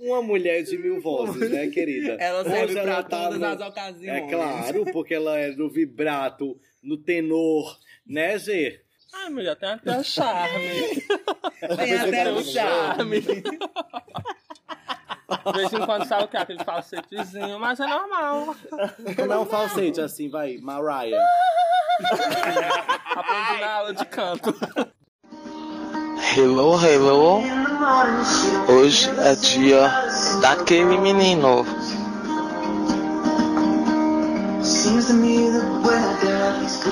Uma 0.00 0.22
mulher 0.22 0.62
de 0.62 0.78
mil 0.78 1.00
vozes, 1.00 1.50
né, 1.50 1.66
querida? 1.68 2.14
Ela 2.20 2.44
serve 2.44 2.64
Hoje 2.64 2.72
pra 2.74 2.82
ela 2.82 3.02
tá 3.02 3.24
todas 3.24 3.38
no- 3.38 3.46
as 3.46 3.60
ocasiões. 3.60 4.22
É 4.22 4.28
claro, 4.28 4.84
porque 4.92 5.14
ela 5.14 5.38
é 5.38 5.50
no 5.50 5.68
vibrato, 5.68 6.58
no 6.82 6.96
tenor, 6.96 7.78
né, 8.06 8.38
Gê? 8.38 8.80
Ai, 9.12 9.28
mulher, 9.30 9.56
tem 9.56 9.70
até 9.70 10.02
charme. 10.02 11.02
Tem 11.76 11.98
até 11.98 12.32
o 12.32 12.44
charme. 12.44 13.20
De 13.20 13.42
vez 15.52 15.72
em 15.72 15.86
quando 15.86 16.06
sabe 16.06 16.24
o 16.24 16.28
que? 16.28 16.36
Aquele 16.36 16.64
falsetezinho, 16.64 17.58
mas 17.58 17.80
é 17.80 17.86
normal. 17.86 18.54
Como 19.16 19.32
é 19.32 19.38
um 19.38 19.46
falsete 19.46 20.00
assim, 20.00 20.28
vai, 20.28 20.58
Mariah. 20.58 21.24
Aprendi 23.14 23.60
na 23.60 23.72
aula 23.72 23.94
de 23.94 24.04
canto. 24.06 24.54
Hello, 26.36 26.78
hello. 26.84 27.42
Hoje 28.68 29.10
é 29.20 29.34
dia 29.34 29.88
daquele 30.40 30.98
menino. 30.98 31.64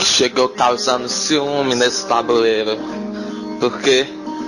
Chegou 0.01 0.49
causando 0.51 1.09
ciúme 1.09 1.75
nesse 1.75 2.07
tabuleiro. 2.07 2.79
Porque 3.61 4.07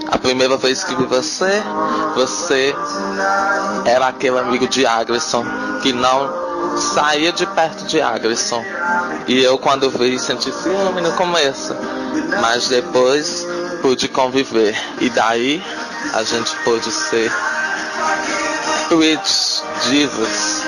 a 0.09 0.19
primeira 0.19 0.57
vez 0.57 0.85
que 0.85 0.95
vi 0.95 1.05
você, 1.05 1.63
você 2.15 2.75
era 3.85 4.09
aquele 4.09 4.39
amigo 4.39 4.67
de 4.69 4.87
Agresson 4.87 5.45
que 5.83 5.93
não 5.93 6.79
saía 6.95 7.33
de 7.33 7.47
perto 7.47 7.85
de 7.87 8.01
Agresson. 8.01 8.65
E 9.27 9.43
eu, 9.43 9.59
quando 9.59 9.91
vi, 9.91 10.19
senti 10.19 10.53
ciúme 10.53 11.01
no 11.01 11.13
começo. 11.13 11.75
Mas 12.41 12.69
depois 12.69 13.47
pude 13.83 14.09
conviver. 14.09 14.77
E 15.01 15.11
daí 15.11 15.63
a 16.15 16.23
gente 16.23 16.55
pôde 16.65 16.91
ser 16.91 17.33
Rich 18.91 19.63
Divas, 19.89 20.65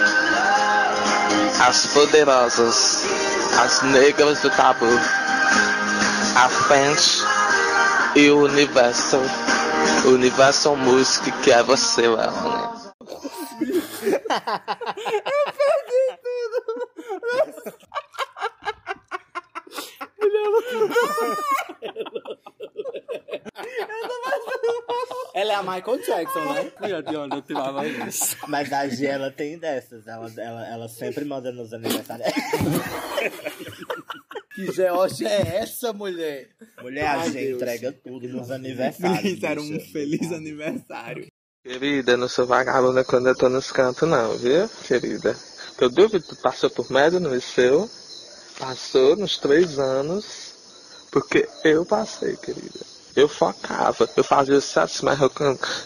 as 1.66 1.86
poderosas, 1.86 3.04
as 3.62 3.82
negras 3.82 4.40
do 4.40 4.50
tabu, 4.50 4.86
a 6.36 6.48
Fench 6.48 7.22
e 8.16 8.30
o 8.30 8.44
Universal, 8.44 9.22
o 10.04 10.08
Universal 10.08 10.76
Music 10.76 11.30
que 11.42 11.52
é 11.52 11.62
você, 11.62 12.02
Melanie. 12.02 12.72
Ela 25.52 25.54
é 25.54 25.54
a 25.54 25.62
Michael 25.62 25.98
Jackson, 25.98 26.52
né? 26.54 26.72
Fui 26.78 27.02
de 27.02 27.16
onde 27.16 27.36
eu 27.36 27.42
tirava 27.42 27.86
isso. 27.86 28.36
Mas 28.48 28.72
a 28.72 28.88
G, 28.88 29.04
ela 29.06 29.30
tem 29.30 29.58
dessas. 29.58 30.06
Ela, 30.06 30.32
ela, 30.38 30.66
ela 30.66 30.88
sempre 30.88 31.24
manda 31.26 31.52
nos 31.52 31.72
aniversários. 31.72 32.32
Que 34.54 34.70
Georgia 34.70 35.30
é 35.30 35.56
essa, 35.62 35.94
mulher? 35.94 36.50
Mulher, 36.82 37.06
a 37.06 37.20
Ai, 37.22 37.30
G 37.30 37.40
Deus. 37.46 37.62
entrega 37.62 37.90
tudo 37.90 38.28
nos 38.28 38.50
aniversários. 38.50 39.22
Me 39.22 39.30
fizeram 39.30 39.62
um 39.62 39.80
feliz 39.80 40.30
aniversário. 40.30 41.26
Querida, 41.64 42.18
não 42.18 42.28
sou 42.28 42.46
vagabunda 42.46 43.02
quando 43.02 43.28
eu 43.28 43.34
tô 43.34 43.48
nos 43.48 43.72
cantos 43.72 44.06
não, 44.06 44.36
viu, 44.36 44.68
querida? 44.86 45.34
Que 45.78 45.84
eu 45.84 45.88
duvido, 45.88 46.26
tu 46.26 46.36
passou 46.36 46.68
por 46.68 46.92
média 46.92 47.18
no 47.18 47.34
liceu, 47.34 47.88
passou 48.58 49.16
nos 49.16 49.38
três 49.38 49.78
anos, 49.78 51.06
porque 51.10 51.48
eu 51.64 51.86
passei, 51.86 52.36
querida. 52.36 52.91
Eu 53.14 53.28
focava, 53.28 54.08
eu 54.16 54.24
fazia 54.24 54.60
sexo, 54.60 55.04
mas 55.04 55.20
eu, 55.20 55.30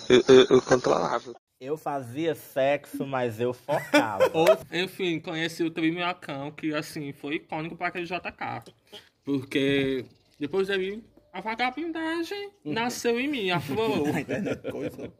eu, 0.09 0.24
eu, 0.29 0.47
eu 0.51 0.62
controlava. 0.62 1.35
Eu 1.59 1.77
fazia 1.77 2.35
sexo, 2.35 3.07
mas 3.07 3.41
eu 3.41 3.53
focava. 3.53 4.31
Enfim, 4.70 5.18
conheci 5.18 5.64
o 5.64 5.70
Trio 5.70 5.93
Minhocão, 5.93 6.51
que 6.51 6.74
assim, 6.74 7.12
foi 7.12 7.37
icônico 7.37 7.77
para 7.77 7.89
aquele 7.89 8.05
JK. 8.05 8.72
Porque 9.24 10.05
depois 10.39 10.68
dele, 10.68 11.03
a 11.37 11.41
vagabundagem 11.41 12.51
nasceu 12.64 13.20
em 13.20 13.29
mim, 13.29 13.51
aflorou. 13.51 14.07
Coisa. 14.72 15.12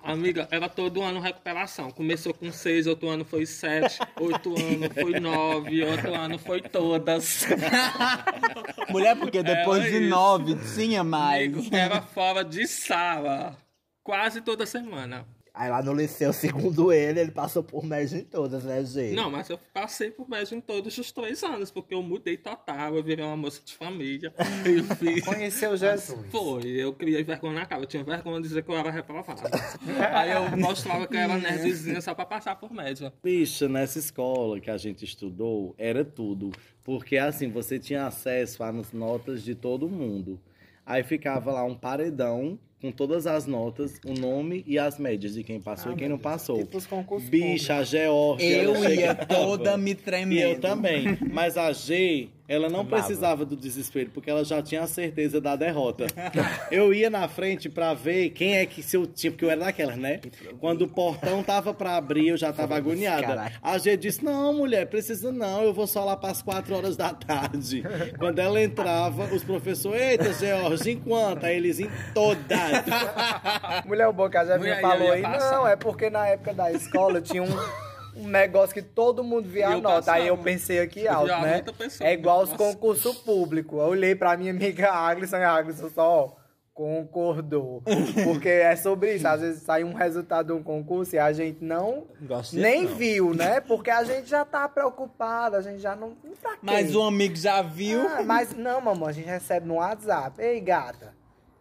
Amiga, 0.00 0.46
era 0.52 0.68
todo 0.68 1.02
ano 1.02 1.18
recuperação. 1.18 1.90
Começou 1.90 2.32
com 2.32 2.52
seis, 2.52 2.86
outro 2.86 3.08
ano 3.08 3.24
foi 3.24 3.44
sete, 3.44 3.98
outro 4.20 4.54
ano 4.56 4.88
foi 4.94 5.18
nove, 5.18 5.82
outro 5.84 6.14
ano 6.14 6.38
foi 6.38 6.60
todas. 6.60 7.44
Mulher, 8.90 9.16
porque 9.16 9.42
depois 9.42 9.82
Era 9.82 9.90
de 9.90 9.98
isso. 10.00 10.08
nove 10.10 10.54
tinha 10.74 11.02
mais. 11.04 11.72
Era 11.72 12.00
fora 12.02 12.44
de 12.44 12.66
sala. 12.66 13.56
Quase 14.02 14.40
toda 14.40 14.64
semana. 14.66 15.26
Aí 15.58 15.70
lá 15.70 15.82
no 15.82 15.94
liceu, 15.94 16.32
segundo 16.34 16.92
ele, 16.92 17.18
ele 17.18 17.30
passou 17.30 17.62
por 17.62 17.82
média 17.82 18.18
em 18.18 18.24
todas, 18.24 18.62
né, 18.62 18.84
G? 18.84 19.12
Não, 19.12 19.30
mas 19.30 19.48
eu 19.48 19.58
passei 19.72 20.10
por 20.10 20.28
mais 20.28 20.52
em 20.52 20.60
todos 20.60 20.98
os 20.98 21.10
três 21.10 21.42
anos, 21.42 21.70
porque 21.70 21.94
eu 21.94 22.02
mudei 22.02 22.36
total, 22.36 22.94
eu 22.94 23.02
virei 23.02 23.24
uma 23.24 23.38
moça 23.38 23.62
de 23.64 23.74
família. 23.74 24.34
Eu 24.66 24.84
fiz. 24.96 25.24
Conheceu 25.24 25.76
Jesus. 25.76 26.26
Foi, 26.30 26.66
eu 26.66 26.92
criei 26.92 27.22
vergonha 27.22 27.60
na 27.60 27.66
cara. 27.66 27.82
Eu 27.82 27.86
tinha 27.86 28.02
vergonha 28.02 28.42
de 28.42 28.48
dizer 28.48 28.62
que 28.62 28.70
eu 28.70 28.76
era 28.76 28.90
reprovado. 28.90 29.40
Aí 30.12 30.32
eu 30.32 30.56
mostrava 30.56 31.06
que 31.06 31.14
eu 31.14 31.20
era 31.20 31.38
nerdzinha 31.38 32.00
só 32.00 32.14
pra 32.14 32.26
passar 32.26 32.56
por 32.56 32.72
média. 32.72 33.12
Bicha, 33.22 33.68
nessa 33.68 33.98
escola 33.98 34.60
que 34.60 34.70
a 34.70 34.76
gente 34.76 35.04
estudou, 35.04 35.74
era 35.78 36.04
tudo. 36.04 36.50
Porque 36.82 37.16
assim, 37.16 37.48
você 37.48 37.78
tinha 37.78 38.06
acesso 38.06 38.62
às 38.62 38.92
notas 38.92 39.42
de 39.42 39.54
todo 39.54 39.88
mundo. 39.88 40.40
Aí 40.84 41.02
ficava 41.02 41.52
lá 41.52 41.64
um 41.64 41.76
paredão 41.76 42.58
com 42.80 42.92
todas 42.92 43.26
as 43.26 43.46
notas, 43.46 43.98
o 44.04 44.12
nome 44.12 44.62
e 44.66 44.78
as 44.78 44.98
médias 44.98 45.34
de 45.34 45.42
quem 45.42 45.60
passou 45.60 45.92
e 45.92 45.96
quem 45.96 46.08
não 46.08 46.18
passou. 46.18 46.58
Tipo 46.58 46.76
os 46.78 46.86
concursos 46.86 47.28
Bicha, 47.28 47.76
a 47.76 47.82
Geórgia. 47.84 48.62
Eu 48.62 48.90
ia 48.94 49.14
toda 49.14 49.76
me 49.76 49.92
E 49.92 49.94
tremendo. 49.94 50.40
eu 50.40 50.60
também. 50.60 51.18
Mas 51.32 51.56
a 51.56 51.72
G, 51.72 52.28
ela 52.48 52.68
não 52.68 52.80
Amava. 52.80 52.96
precisava 52.96 53.44
do 53.44 53.56
desespero, 53.56 54.10
porque 54.10 54.30
ela 54.30 54.44
já 54.44 54.62
tinha 54.62 54.82
a 54.82 54.86
certeza 54.86 55.40
da 55.40 55.56
derrota. 55.56 56.06
Eu 56.70 56.92
ia 56.92 57.10
na 57.10 57.28
frente 57.28 57.68
pra 57.68 57.94
ver 57.94 58.30
quem 58.30 58.56
é 58.56 58.66
que 58.66 58.82
se 58.82 58.96
eu 58.96 59.06
tinha, 59.06 59.30
porque 59.30 59.44
eu 59.44 59.50
era 59.50 59.60
daquelas, 59.60 59.96
né? 59.96 60.20
Quando 60.58 60.82
o 60.82 60.88
portão 60.88 61.42
tava 61.42 61.72
pra 61.72 61.96
abrir, 61.96 62.28
eu 62.28 62.36
já 62.36 62.52
tava 62.52 62.76
agoniada. 62.76 63.26
Caralho. 63.26 63.54
A 63.62 63.78
G 63.78 63.96
disse: 63.96 64.24
Não, 64.24 64.52
mulher, 64.52 64.86
precisa 64.86 65.30
não, 65.30 65.62
eu 65.62 65.72
vou 65.72 65.86
só 65.86 66.04
lá 66.04 66.16
pras 66.16 66.42
quatro 66.42 66.74
horas 66.74 66.96
da 66.96 67.12
tarde. 67.14 67.82
Quando 68.18 68.38
ela 68.38 68.60
entrava, 68.60 69.24
os 69.34 69.44
professores, 69.44 70.00
eita, 70.00 70.32
George, 70.32 70.90
em 70.90 70.98
quanto? 70.98 71.46
Aí 71.46 71.56
eles 71.56 71.80
em 71.80 71.90
todas. 72.12 72.46
Mulher, 73.86 74.08
o 74.08 74.12
bom 74.12 74.28
que 74.28 74.36
a 74.36 74.58
Mulher, 74.58 74.80
falou 74.80 75.08
eu 75.08 75.12
aí, 75.12 75.22
não, 75.22 75.66
é 75.66 75.76
porque 75.76 76.10
na 76.10 76.26
época 76.26 76.52
da 76.52 76.72
escola 76.72 77.20
tinha 77.20 77.42
um, 77.42 77.85
um 78.16 78.26
negócio 78.26 78.74
que 78.74 78.82
todo 78.82 79.22
mundo 79.22 79.48
via 79.48 79.68
a 79.68 79.76
nota. 79.78 80.12
Aí 80.12 80.26
eu 80.26 80.38
pensei 80.38 80.80
aqui 80.80 81.06
alto, 81.06 81.28
né? 81.28 81.64
É 82.00 82.12
igual 82.12 82.42
os 82.42 82.50
nossa. 82.50 82.64
concursos 82.64 83.18
públicos. 83.18 83.78
Eu 83.78 83.86
olhei 83.86 84.14
pra 84.14 84.36
minha 84.36 84.50
amiga 84.50 84.90
Aglisson 84.92 85.36
e 85.36 85.44
a 85.44 85.52
Aglisson 85.52 85.90
só, 85.90 86.24
ó, 86.24 86.32
concordou. 86.72 87.82
Porque 88.24 88.48
é 88.48 88.76
sobre 88.76 89.14
isso. 89.14 89.26
Às 89.26 89.40
vezes 89.40 89.62
sai 89.62 89.82
um 89.82 89.94
resultado 89.94 90.46
de 90.46 90.52
um 90.52 90.62
concurso 90.62 91.16
e 91.16 91.18
a 91.18 91.32
gente 91.32 91.64
não 91.64 92.04
Gosto 92.20 92.56
nem 92.56 92.84
não. 92.84 92.94
viu, 92.94 93.34
né? 93.34 93.60
Porque 93.60 93.90
a 93.90 94.04
gente 94.04 94.28
já 94.28 94.44
tá 94.44 94.68
preocupado, 94.68 95.56
a 95.56 95.62
gente 95.62 95.78
já 95.78 95.96
não. 95.96 96.08
não 96.08 96.16
quê? 96.16 96.58
Mas 96.62 96.94
o 96.94 97.02
amigo 97.02 97.34
já 97.34 97.62
viu. 97.62 98.06
Ah, 98.06 98.22
mas 98.22 98.54
não, 98.54 98.80
mamãe, 98.80 99.08
a 99.08 99.12
gente 99.12 99.26
recebe 99.26 99.66
no 99.66 99.74
WhatsApp. 99.74 100.40
Ei, 100.40 100.60
gata. 100.60 101.15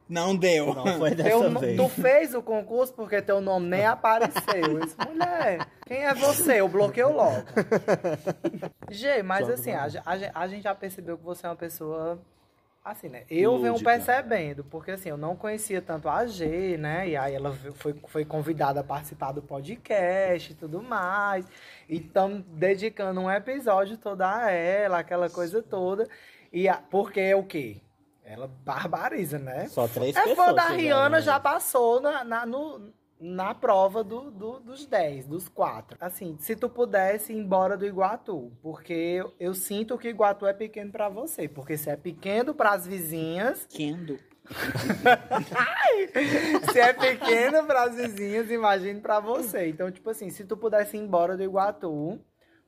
Não 0.08 0.36
deu. 0.36 0.74
Não 0.74 0.99
foi 0.99 1.16
dessa 1.16 1.30
Teu 1.30 1.60
vez. 1.60 1.78
tu 1.78 1.89
fez 1.89 2.36
o 2.36 2.41
concurso 2.41 2.93
porque 2.93 3.22
teu 3.22 3.41
nome 3.41 3.68
nem 3.68 3.86
apareceu. 3.86 4.56
Eu 4.56 4.80
disse, 4.80 4.95
mulher, 5.08 5.68
quem 5.86 6.03
é 6.03 6.14
você? 6.14 6.60
Eu 6.62 6.68
bloqueio 6.70 7.12
logo. 7.12 7.43
G, 8.89 9.24
mas 9.24 9.49
assim, 9.49 9.72
a, 9.72 9.88
a 10.06 10.43
a 10.43 10.47
gente 10.47 10.64
já 10.64 10.76
percebeu 10.76 11.18
que 11.18 11.24
você 11.24 11.45
é 11.45 11.49
uma 11.49 11.56
pessoa. 11.56 12.20
Assim, 12.84 13.10
né? 13.10 13.24
Eu 13.32 13.58
venho 13.58 13.72
Lúdica. 13.72 13.89
percebendo, 13.89 14.64
porque 14.66 14.91
assim, 14.91 15.10
eu 15.10 15.18
não 15.18 15.36
conhecia 15.36 15.82
tanto 15.82 16.08
a 16.08 16.28
G, 16.28 16.78
né? 16.78 17.10
E 17.10 17.18
aí 17.18 17.34
ela 17.34 17.51
foi, 17.74 17.95
foi 18.08 18.24
convidada 18.24 18.82
a 18.82 18.84
participar 18.84 19.32
do 19.32 19.41
podcast 19.41 20.51
e 20.51 20.56
tudo 20.56 20.84
mais. 20.84 21.47
E 21.89 21.97
estamos 21.97 22.43
dedicando 22.47 23.22
um 23.22 23.32
episódio 23.32 23.97
todo 23.97 24.22
a 24.22 24.51
ela, 24.51 24.99
aquela 24.99 25.32
coisa 25.32 25.64
toda. 25.64 26.08
E 26.53 26.70
a, 26.70 26.76
porque 26.76 27.20
é 27.20 27.36
o 27.36 27.41
quê? 27.43 27.78
Ela 28.26 28.47
barbariza, 28.47 29.38
né? 29.38 29.67
Só 29.67 29.88
três 29.88 30.15
É 30.15 30.23
pessoas. 30.23 30.47
fã 30.47 30.53
da 30.53 30.69
Rihanna, 30.69 31.17
aí. 31.17 31.23
já 31.23 31.39
passou 31.39 32.01
na, 32.01 32.23
na, 32.23 32.45
no- 32.45 32.91
na 33.19 33.53
prova 33.53 34.03
do, 34.03 34.32
do- 34.32 34.59
dos 34.59 34.86
10, 34.88 35.28
dos 35.28 35.47
4. 35.47 35.95
Assim, 36.01 36.36
se 36.39 36.55
tu 36.55 36.67
pudesse 36.67 37.32
ir 37.32 37.38
embora 37.38 37.78
do 37.78 37.86
Iguatu, 37.86 38.51
porque 38.63 38.93
eu, 38.93 39.34
eu 39.39 39.53
sinto 39.53 39.97
que 39.97 40.09
Iguatu 40.09 40.45
é 40.47 40.53
pequeno 40.53 40.91
pra 40.91 41.07
você. 41.07 41.47
Porque 41.47 41.78
se 41.78 41.89
é 41.89 41.95
pequeno 41.95 42.53
pras 42.55 42.86
vizinhas, 42.88 43.65
Kendo. 43.69 44.17
se 46.71 46.80
é 46.80 46.93
pequeno 46.93 47.63
pras 47.65 47.95
vizinhas, 47.95 48.49
imagine 48.51 48.99
pra 49.01 49.19
você. 49.19 49.67
Então, 49.69 49.91
tipo 49.91 50.09
assim, 50.09 50.30
se 50.30 50.43
tu 50.45 50.57
pudesse 50.57 50.97
ir 50.97 50.99
embora 50.99 51.38
do 51.38 51.43
Iguatu, 51.43 52.19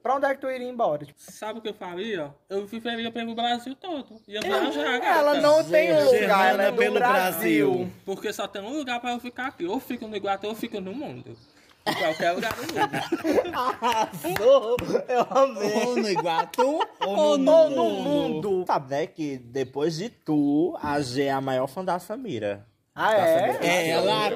pra 0.07 0.15
onde 0.15 0.25
é 0.25 0.33
que 0.33 0.39
tu 0.39 0.49
iria 0.49 0.69
embora? 0.69 1.05
Tipo, 1.05 1.19
Sabe 1.19 1.59
o 1.59 1.61
que 1.61 1.67
eu 1.67 1.73
faria? 1.73 2.33
Eu 2.49 2.65
viveria 2.65 3.11
pelo 3.11 3.35
Brasil 3.35 3.75
todo. 3.75 4.21
Ia 4.25 4.39
viajar, 4.39 4.99
gata. 4.99 5.05
ela 5.19 5.33
não 5.41 5.61
tem 5.65 5.93
um 5.93 5.99
Germana 6.09 6.21
lugar, 6.21 6.49
ela 6.49 6.63
é 6.63 6.71
do 6.71 6.77
pelo 6.77 6.93
Brasil. 6.95 7.67
Brasil. 7.71 7.91
Porque 8.05 8.31
só 8.31 8.47
tem 8.47 8.61
um 8.61 8.77
lugar 8.77 9.01
pra 9.01 9.11
eu 9.11 9.19
ficar 9.19 9.47
aqui. 9.47 9.65
Ou 9.65 9.79
fico 9.81 10.07
no 10.07 10.15
Iguatu 10.15 10.47
ou 10.47 10.55
fico 10.55 10.79
no 10.79 10.93
mundo. 10.93 11.37
Em 11.85 11.93
qualquer 11.93 12.31
lugar 12.31 12.53
do 12.55 12.61
mundo. 12.61 13.53
Arrasou! 13.53 14.77
Eu 15.09 15.27
amei. 15.29 15.73
Ou 15.85 15.95
no 15.97 16.09
Iguatu 16.09 16.79
ou 17.05 17.37
no 17.37 17.67
no, 17.69 17.69
mundo. 17.69 18.49
mundo. 18.49 18.63
Sabe, 18.65 18.89
né, 18.89 19.07
que 19.07 19.37
depois 19.37 19.97
de 19.97 20.09
tu, 20.09 20.77
a 20.81 21.01
G 21.01 21.23
é 21.23 21.31
a 21.31 21.41
maior 21.41 21.67
fã 21.67 21.83
da 21.83 21.99
Samira. 21.99 22.65
Ah, 22.99 23.13
é? 23.15 23.57
É, 23.61 23.89
ela, 23.89 24.29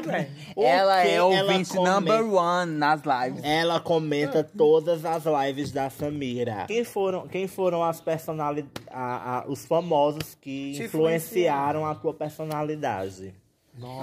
O 0.55 0.63
ela 0.63 1.01
que 1.01 1.07
é 1.07 1.13
ela 1.15 1.25
ouvinte 1.25 1.69
come- 1.75 1.89
number 1.89 2.23
one 2.31 2.71
nas 2.73 3.01
lives. 3.01 3.43
Ela 3.43 3.79
comenta 3.79 4.43
todas 4.43 5.03
as 5.03 5.23
lives 5.25 5.71
da 5.71 5.89
Samira. 5.89 6.65
Quem 6.67 6.83
foram, 6.83 7.27
quem 7.27 7.47
foram 7.47 7.83
as 7.83 7.99
personalidades, 7.99 8.71
os 9.47 9.65
famosos 9.65 10.35
que 10.39 10.73
Te 10.73 10.83
influenciaram 10.83 11.87
a 11.87 11.95
tua 11.95 12.13
personalidade? 12.13 13.33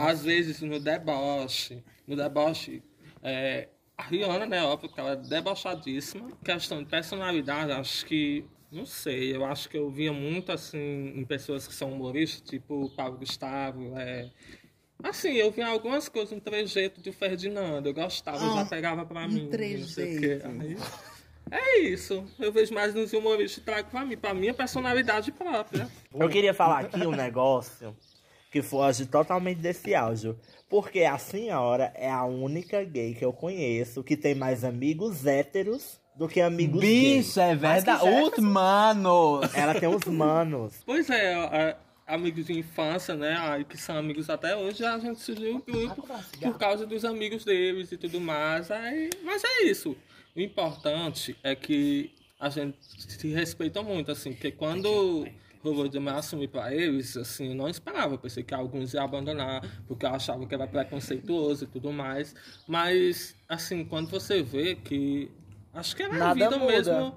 Às 0.01 0.25
vezes 0.25 0.61
no 0.61 0.81
deboche. 0.81 1.83
No 2.05 2.17
deboche. 2.17 2.83
É, 3.23 3.69
a 3.97 4.03
Rihanna, 4.03 4.45
né? 4.47 4.63
Óbvio 4.65 4.91
que 4.93 4.99
ela 4.99 5.13
é 5.13 5.17
debochadíssima. 5.17 6.31
Questão 6.45 6.79
de 6.79 6.87
personalidade, 6.87 7.71
acho 7.71 8.05
que. 8.07 8.45
Não 8.71 8.85
sei, 8.85 9.35
eu 9.35 9.45
acho 9.45 9.69
que 9.69 9.79
eu 9.79 9.91
via 9.91 10.13
muito 10.13 10.53
assim 10.53 11.13
em 11.17 11.25
pessoas 11.25 11.67
que 11.67 11.75
são 11.75 11.93
humoristas, 11.93 12.49
tipo 12.49 12.85
o 12.85 12.91
Paulo 12.91 13.19
Gustavo. 13.19 13.99
É... 13.99 14.31
Assim, 15.03 15.33
eu 15.35 15.51
via 15.51 15.69
algumas 15.69 16.09
coisas 16.09 16.33
no 16.33 16.41
trejeito 16.41 17.01
de 17.01 17.13
Ferdinando. 17.13 17.89
Eu 17.89 17.95
gostava, 17.95 18.45
eu 18.45 18.55
já 18.55 18.65
pegava 18.65 19.07
pra 19.07 19.29
mim. 19.29 19.49
Não 19.49 19.87
sei 19.87 20.17
o 20.17 20.21
quê. 20.21 20.41
Aí, 20.45 20.77
é 21.51 21.79
isso. 21.81 22.25
Eu 22.39 22.53
vejo 22.53 22.75
mais 22.75 22.93
nos 22.95 23.13
humoristas 23.13 23.63
e 23.63 23.65
trago 23.65 23.91
pra 23.91 24.05
mim, 24.05 24.17
pra 24.17 24.35
minha 24.35 24.53
personalidade 24.53 25.33
própria. 25.33 25.89
Eu 26.13 26.29
queria 26.29 26.53
falar 26.53 26.81
aqui 26.81 27.07
um 27.07 27.13
negócio 27.13 27.97
que 28.51 28.61
foge 28.61 29.07
totalmente 29.07 29.59
desse 29.59 29.95
áudio. 29.95 30.39
Porque 30.69 31.05
a 31.05 31.17
senhora 31.17 31.93
é 31.95 32.11
a 32.11 32.25
única 32.25 32.85
gay 32.85 33.15
que 33.15 33.25
eu 33.25 33.33
conheço 33.33 34.05
que 34.05 34.17
tem 34.17 34.35
mais 34.35 34.65
amigos 34.65 35.25
héteros 35.25 35.99
do 36.19 36.29
que 36.29 36.41
amigos. 36.41 36.81
Bicho, 36.81 37.39
é 37.39 37.55
verdade. 37.55 38.01
Que 38.01 38.11
Os 38.11 38.39
manos. 38.39 39.55
Ela 39.55 39.75
tem 39.75 39.89
os 39.89 40.05
manos. 40.05 40.83
Pois 40.85 41.09
é, 41.09 41.33
é, 41.33 41.77
amigos 42.07 42.47
de 42.47 42.59
infância, 42.59 43.15
né? 43.15 43.37
aí 43.39 43.65
Que 43.65 43.77
são 43.79 43.97
amigos 43.97 44.29
até 44.29 44.57
hoje, 44.57 44.85
a 44.85 44.99
gente 44.99 45.21
surgiu 45.21 45.57
o 45.57 45.63
grupo 45.63 46.07
por 46.41 46.59
causa 46.59 46.85
dos 46.85 47.05
amigos 47.05 47.45
deles 47.45 47.93
e 47.93 47.97
tudo 47.97 48.21
mais. 48.21 48.71
Aí, 48.71 49.11
mas 49.23 49.45
é 49.45 49.65
isso. 49.65 49.97
O 50.35 50.41
importante 50.41 51.37
é 51.43 51.55
que 51.55 52.13
a 52.41 52.49
gente 52.49 52.77
se 52.83 53.29
respeita 53.29 53.83
muito, 53.83 54.11
assim, 54.11 54.33
porque 54.33 54.51
quando 54.51 55.27
rolou 55.63 55.89
de 55.89 55.99
me 55.99 56.11
assumir 56.11 56.49
pra 56.49 56.73
eles, 56.75 57.17
assim, 57.17 57.49
eu 57.49 57.55
não 57.55 57.69
esperava. 57.69 58.15
Eu 58.15 58.19
pensei 58.19 58.43
que 58.43 58.55
alguns 58.55 58.95
iam 58.95 59.05
abandonar, 59.05 59.63
porque 59.87 60.07
eu 60.07 60.11
achava 60.11 60.47
que 60.47 60.55
era 60.55 60.67
preconceituoso 60.67 61.65
e 61.65 61.67
tudo 61.67 61.93
mais. 61.93 62.35
Mas, 62.67 63.35
assim, 63.49 63.85
quando 63.85 64.11
você 64.11 64.43
vê 64.43 64.75
que. 64.75 65.31
Acho 65.79 65.95
que 65.97 66.03
é 66.03 66.09
na 66.09 66.19
Nada 66.19 66.35
vida 66.35 66.59
muda. 66.59 66.73
mesmo. 66.73 67.15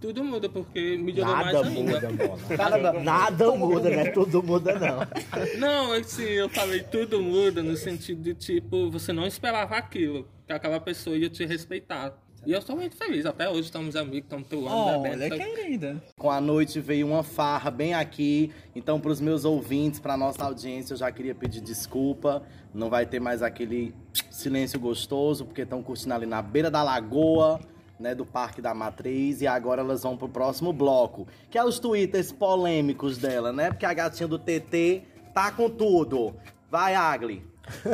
Tudo 0.00 0.22
muda, 0.22 0.48
porque 0.48 0.96
melhorou 0.98 1.34
mais 1.34 1.52
Nada 1.54 1.66
ainda. 1.68 1.80
muda, 1.80 2.10
mano. 2.10 2.38
Nada, 2.58 2.92
nada 2.92 3.50
muda, 3.52 3.90
né? 3.90 4.10
Tudo 4.10 4.42
muda, 4.42 4.78
não. 4.78 4.98
Não, 5.58 5.92
assim, 5.92 6.22
eu 6.22 6.48
falei 6.50 6.80
tudo 6.82 7.20
muda 7.22 7.62
no 7.62 7.74
sentido 7.76 8.22
de, 8.22 8.34
tipo, 8.34 8.90
você 8.90 9.10
não 9.12 9.26
esperava 9.26 9.74
aquilo, 9.76 10.28
que 10.46 10.52
aquela 10.52 10.78
pessoa 10.78 11.16
ia 11.16 11.30
te 11.30 11.44
respeitar. 11.46 12.14
E 12.44 12.52
eu 12.52 12.58
estou 12.60 12.76
muito 12.76 12.94
feliz, 12.94 13.24
até 13.26 13.48
hoje 13.48 13.62
estamos 13.62 13.96
amigos, 13.96 14.24
estamos 14.26 14.46
tuando, 14.46 14.68
Olha, 14.68 15.10
bebendo. 15.16 15.34
querida. 15.36 16.02
Com 16.16 16.30
a 16.30 16.40
noite 16.40 16.78
veio 16.78 17.06
uma 17.06 17.22
farra 17.24 17.70
bem 17.72 17.94
aqui. 17.94 18.52
Então, 18.74 19.00
para 19.00 19.10
os 19.10 19.20
meus 19.20 19.44
ouvintes, 19.46 19.98
para 19.98 20.16
nossa 20.16 20.44
audiência, 20.44 20.92
eu 20.92 20.98
já 20.98 21.10
queria 21.10 21.34
pedir 21.34 21.60
desculpa. 21.62 22.42
Não 22.72 22.88
vai 22.90 23.04
ter 23.06 23.18
mais 23.18 23.42
aquele 23.42 23.92
silêncio 24.30 24.78
gostoso, 24.78 25.44
porque 25.46 25.62
estão 25.62 25.82
curtindo 25.82 26.14
ali 26.14 26.26
na 26.26 26.40
beira 26.40 26.70
da 26.70 26.82
lagoa, 26.84 27.58
né, 27.98 28.14
do 28.14 28.24
Parque 28.24 28.60
da 28.60 28.74
Matriz. 28.74 29.40
E 29.40 29.46
agora 29.46 29.80
elas 29.80 30.02
vão 30.02 30.16
pro 30.16 30.28
próximo 30.28 30.72
bloco, 30.72 31.26
que 31.50 31.58
é 31.58 31.64
os 31.64 31.78
twitters 31.78 32.32
polêmicos 32.32 33.18
dela, 33.18 33.52
né? 33.52 33.70
Porque 33.70 33.86
a 33.86 33.94
gatinha 33.94 34.28
do 34.28 34.38
TT 34.38 35.02
tá 35.34 35.50
com 35.50 35.68
tudo. 35.68 36.34
Vai, 36.70 36.94
Agli. 36.94 37.46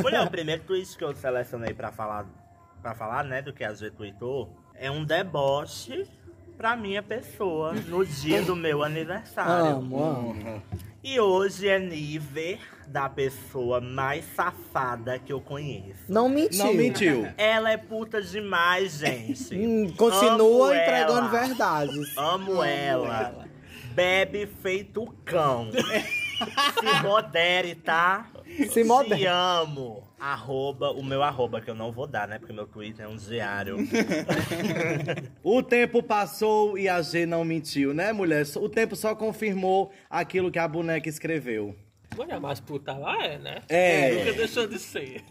Mulher, 0.03 0.27
o 0.27 0.31
primeiro 0.31 0.63
tweet 0.65 0.97
que 0.97 1.05
eu 1.05 1.15
selecionei 1.15 1.73
pra 1.73 1.91
falar, 1.91 2.27
pra 2.83 2.95
falar, 2.95 3.25
né, 3.25 3.41
do 3.41 3.53
que 3.53 3.65
a 3.65 3.73
G 3.73 3.91
tweetou, 3.91 4.51
é 4.75 4.91
um 4.91 5.05
deboche 5.05 6.07
pra 6.57 6.77
minha 6.77 7.03
pessoa 7.03 7.73
no 7.73 8.05
dia 8.05 8.43
do 8.43 8.55
meu 8.55 8.83
aniversário. 8.83 9.77
Amo, 9.77 10.03
amo. 10.03 10.63
E 11.05 11.19
hoje 11.19 11.67
é 11.69 11.79
nível 11.81 12.59
da 12.87 13.09
pessoa 13.09 13.81
mais 13.81 14.25
safada 14.37 15.19
que 15.19 15.33
eu 15.33 15.41
conheço. 15.41 16.05
Não 16.09 16.29
mentiu. 16.29 16.65
Não 16.65 16.75
mentiu. 16.75 17.29
Ela 17.37 17.73
é 17.73 17.77
puta 17.77 18.23
demais, 18.23 18.99
gente. 18.99 19.53
Hum, 19.57 19.93
Continua 19.97 20.69
Amo 20.69 20.75
entregando 20.75 21.19
ela. 21.19 21.29
verdades. 21.29 22.17
Amo 22.17 22.63
ela. 22.63 23.47
Bebe 23.95 24.47
feito 24.63 25.05
cão. 25.25 25.71
Se 25.75 27.03
modere, 27.03 27.75
tá? 27.75 28.29
Se 28.71 28.85
modere. 28.85 29.21
Te 29.21 29.27
amo. 29.27 30.03
Arroba, 30.19 30.91
o 30.91 31.03
meu 31.03 31.23
arroba, 31.23 31.61
que 31.61 31.71
eu 31.71 31.75
não 31.75 31.91
vou 31.91 32.07
dar, 32.07 32.29
né? 32.29 32.39
Porque 32.39 32.53
meu 32.53 32.67
Twitter 32.67 33.05
é 33.05 33.09
um 33.09 33.17
diário. 33.17 33.77
O 35.43 35.63
tempo 35.63 36.03
passou 36.03 36.79
e 36.79 36.89
a 36.89 37.03
G 37.03 37.27
não 37.27 37.45
mentiu, 37.45 37.93
né, 37.93 38.13
mulher? 38.13 38.45
O 38.57 38.69
tempo 38.69 38.95
só 38.95 39.15
confirmou 39.15 39.91
aquilo 40.09 40.51
que 40.51 40.59
a 40.59 40.69
boneca 40.69 41.09
escreveu. 41.09 41.75
Mulher 42.17 42.41
mais 42.41 42.61
puta 42.61 42.93
lá 42.93 43.25
é, 43.25 43.39
né? 43.39 43.63
É. 43.69 44.13
Nunca 44.15 44.33
deixou 44.35 44.67
de 44.67 44.79
ser. 44.79 45.23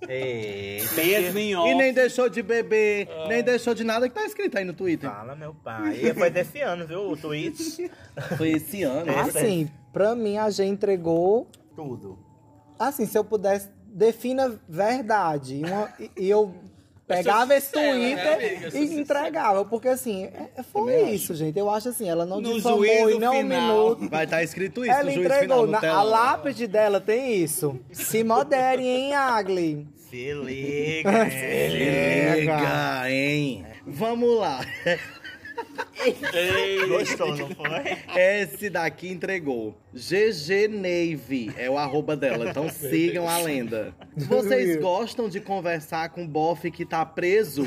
Off. 0.00 1.70
E 1.70 1.74
nem 1.74 1.92
deixou 1.92 2.28
de 2.28 2.40
beber, 2.42 3.08
nem 3.26 3.42
deixou 3.42 3.74
de 3.74 3.82
nada 3.82 4.08
que 4.08 4.14
tá 4.14 4.24
escrito 4.24 4.56
aí 4.56 4.64
no 4.64 4.72
Twitter. 4.72 5.10
fala, 5.10 5.34
meu 5.34 5.52
pai. 5.54 5.98
E 6.00 6.14
foi 6.14 6.30
desse 6.30 6.60
ano, 6.60 6.86
viu? 6.86 7.10
O 7.10 7.16
tweet. 7.16 7.90
Foi 8.36 8.50
esse 8.50 8.84
ano. 8.84 9.10
Assim, 9.18 9.68
pra 9.92 10.14
mim, 10.14 10.36
a 10.36 10.48
G 10.50 10.64
entregou. 10.64 11.50
Tudo. 11.74 12.27
Assim, 12.78 13.06
se 13.06 13.18
eu 13.18 13.24
pudesse, 13.24 13.68
defina 13.86 14.58
verdade. 14.68 15.56
E, 15.56 15.64
uma- 15.64 15.92
e- 15.98 16.28
eu 16.28 16.54
pegava 17.08 17.54
esse 17.56 17.74
né, 17.74 17.90
Twitter 17.90 18.70
sou 18.72 18.80
e 18.82 19.00
entregava. 19.00 19.64
Porque 19.64 19.88
assim, 19.88 20.24
é- 20.24 20.62
foi 20.62 21.10
isso, 21.10 21.34
gente. 21.34 21.58
Eu 21.58 21.68
acho 21.70 21.88
assim, 21.88 22.08
ela 22.08 22.24
não 22.26 22.40
No 22.40 22.54
difamou 22.54 22.84
em 22.84 23.18
nenhum 23.18 23.32
final. 23.32 23.42
minuto. 23.96 24.08
Vai 24.10 24.24
estar 24.24 24.42
escrito 24.42 24.84
isso 24.84 24.92
Ela 24.94 25.12
entregou. 25.12 25.66
Na, 25.66 25.78
a 25.78 26.02
lápide 26.02 26.66
dela 26.66 27.00
tem 27.00 27.36
isso. 27.42 27.78
Se 27.92 28.22
modere, 28.22 28.86
hein, 28.86 29.14
Agli? 29.14 29.86
Se 29.96 30.32
liga. 30.32 31.10
Se 31.28 31.68
liga, 32.40 33.10
hein? 33.10 33.66
Vamos 33.86 34.38
lá. 34.38 34.60
Gostou, 36.88 37.36
não 37.36 37.48
foi? 37.48 37.96
Esse 38.16 38.70
daqui 38.70 39.08
entregou. 39.08 39.76
GG 39.92 40.68
Navy 40.68 41.52
é 41.56 41.68
o 41.68 41.76
arroba 41.76 42.16
dela, 42.16 42.50
então 42.50 42.68
sigam 42.68 43.28
a 43.28 43.38
lenda. 43.38 43.94
Vocês 44.16 44.76
gostam 44.76 45.28
de 45.28 45.40
conversar 45.40 46.10
com 46.10 46.24
o 46.24 46.28
bofe 46.28 46.70
que 46.70 46.84
tá 46.84 47.04
preso? 47.04 47.66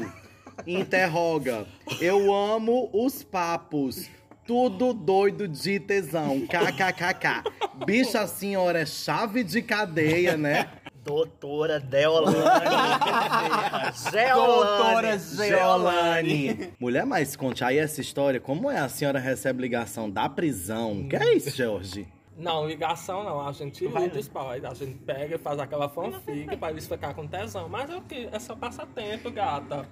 Interroga. 0.66 1.66
Eu 2.00 2.34
amo 2.34 2.90
os 2.94 3.24
papos. 3.24 4.10
Tudo 4.46 4.94
doido 4.94 5.48
de 5.48 5.80
tesão. 5.80 6.42
KKKK. 6.42 7.86
Bicha, 7.86 8.22
a 8.22 8.28
senhora 8.28 8.80
é 8.82 8.86
chave 8.86 9.44
de 9.44 9.62
cadeia, 9.62 10.36
né? 10.36 10.68
Doutora 11.04 11.80
Deolane. 11.80 12.36
Doutora 14.36 15.18
Geolane. 15.18 15.50
Geolane. 15.50 16.74
Mulher, 16.80 17.06
mas 17.06 17.36
conte 17.36 17.64
aí 17.64 17.78
essa 17.80 18.02
história. 18.02 18.40
Como 18.40 18.70
é 18.70 18.78
a 18.80 18.88
senhora 18.90 19.20
recebe 19.20 19.62
ligação 19.62 20.10
da 20.10 20.30
prisão? 20.30 21.08
Que 21.10 21.16
é 21.16 21.34
isso, 21.34 21.56
Jorge? 21.58 22.08
Não, 22.38 22.66
ligação 22.68 23.24
não, 23.24 23.46
a 23.46 23.52
gente 23.52 23.84
ilude 23.84 24.18
os 24.18 24.28
pais. 24.28 24.64
A 24.64 24.74
gente 24.74 24.96
pega 25.00 25.36
e 25.36 25.38
faz 25.38 25.60
aquela 25.60 25.90
fanfic 25.90 26.56
pra 26.58 26.72
eles 26.72 26.88
ficar 26.88 27.14
com 27.14 27.28
tesão. 27.28 27.68
Mas 27.68 27.90
é 27.90 27.96
o 27.96 28.02
que? 28.02 28.30
É 28.32 28.40
só 28.40 28.56
passatempo, 28.56 29.30
gata. 29.32 29.86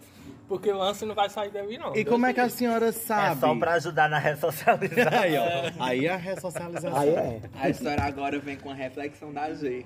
Porque 0.48 0.72
o 0.72 0.78
lance 0.78 1.06
não 1.06 1.14
vai 1.14 1.30
sair 1.30 1.52
dele, 1.52 1.78
não. 1.78 1.96
E 1.96 2.04
como 2.04 2.26
é 2.26 2.34
que 2.34 2.40
a 2.40 2.50
senhora 2.50 2.88
É 2.88 2.92
sabe? 2.92 3.40
só 3.40 3.54
pra 3.56 3.74
ajudar 3.74 4.10
na 4.10 4.18
ressocialização. 4.18 5.20
Aí, 5.20 5.38
ó. 5.38 5.44
Aí 5.84 6.06
é 6.08 6.10
a 6.12 6.16
ressocialização. 6.18 6.96
Aí 6.98 7.10
é. 7.10 7.42
A 7.60 7.70
história 7.70 8.04
agora 8.04 8.40
vem 8.40 8.58
com 8.58 8.72
a 8.72 8.74
reflexão 8.74 9.32
da 9.32 9.54
G. 9.54 9.86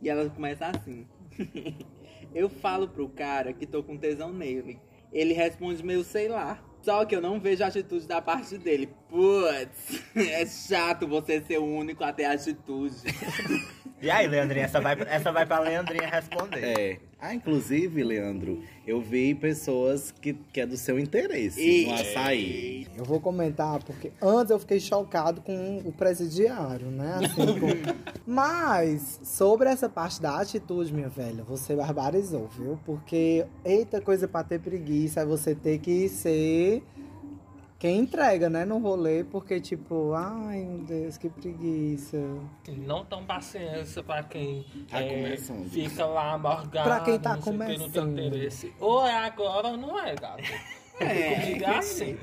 E 0.00 0.08
ela 0.08 0.28
começa 0.30 0.66
assim. 0.66 1.06
eu 2.34 2.48
falo 2.48 2.88
pro 2.88 3.08
cara 3.08 3.52
que 3.52 3.66
tô 3.66 3.82
com 3.82 3.96
tesão 3.96 4.32
nele. 4.32 4.78
Ele 5.12 5.32
responde 5.32 5.82
meio 5.82 6.04
sei 6.04 6.28
lá. 6.28 6.62
Só 6.82 7.04
que 7.04 7.16
eu 7.16 7.20
não 7.20 7.40
vejo 7.40 7.64
atitude 7.64 8.06
da 8.06 8.22
parte 8.22 8.56
dele. 8.58 8.88
Putz, 9.08 10.02
é 10.16 10.44
chato 10.46 11.06
você 11.06 11.40
ser 11.40 11.58
o 11.58 11.64
único 11.64 12.02
a 12.04 12.12
ter 12.12 12.24
atitude. 12.24 12.96
E 14.02 14.10
aí, 14.10 14.26
Leandrinha, 14.28 14.66
essa 14.66 14.78
vai, 14.78 14.94
essa 15.08 15.32
vai 15.32 15.46
pra 15.46 15.58
Leandrinha 15.58 16.06
responder. 16.06 16.62
É. 16.62 16.98
Ah, 17.18 17.34
inclusive, 17.34 18.04
Leandro, 18.04 18.62
eu 18.86 19.00
vi 19.00 19.34
pessoas 19.34 20.12
que, 20.20 20.34
que 20.52 20.60
é 20.60 20.66
do 20.66 20.76
seu 20.76 20.98
interesse 21.00 21.58
E- 21.58 21.86
no 21.86 21.94
açaí. 21.94 22.86
Eu 22.94 23.06
vou 23.06 23.18
comentar, 23.18 23.82
porque 23.82 24.12
antes 24.20 24.50
eu 24.50 24.58
fiquei 24.58 24.78
chocado 24.80 25.40
com 25.40 25.78
o 25.78 25.90
presidiário, 25.92 26.88
né? 26.90 27.20
Assim, 27.24 27.46
com- 27.58 28.20
Mas, 28.26 29.18
sobre 29.24 29.70
essa 29.70 29.88
parte 29.88 30.20
da 30.20 30.40
atitude, 30.42 30.92
minha 30.92 31.08
velha, 31.08 31.42
você 31.42 31.74
barbarizou, 31.74 32.48
viu? 32.48 32.78
Porque, 32.84 33.46
eita 33.64 33.98
coisa 33.98 34.28
pra 34.28 34.44
ter 34.44 34.60
preguiça, 34.60 35.20
é 35.22 35.24
você 35.24 35.54
ter 35.54 35.78
que 35.78 36.06
ser 36.10 36.82
quem 37.78 37.98
entrega, 37.98 38.48
né, 38.48 38.64
no 38.64 38.78
rolê, 38.78 39.22
porque, 39.24 39.60
tipo, 39.60 40.12
ai 40.14 40.64
meu 40.64 40.78
Deus, 40.86 41.18
que 41.18 41.28
preguiça. 41.28 42.16
Não 42.68 43.04
tão 43.04 43.24
paciência 43.24 44.02
pra 44.02 44.22
quem 44.22 44.64
Tá 44.90 45.00
é, 45.02 45.08
começando. 45.14 45.68
fica 45.70 46.06
lá 46.06 46.38
morgado. 46.38 46.88
Pra 46.88 47.00
quem 47.00 47.18
tá 47.18 47.36
não 47.36 47.42
sei 47.42 47.52
o 47.52 47.56
que, 47.58 47.62
Não 47.64 47.76
começando. 47.76 48.14
tem 48.16 48.26
interesse. 48.28 48.74
Ou 48.80 49.04
é 49.06 49.14
agora 49.14 49.68
ou 49.68 49.76
não 49.76 49.98
é, 49.98 50.14
gato. 50.14 50.42
Comigo 50.96 51.64
é 51.64 51.76
assim. 51.78 52.16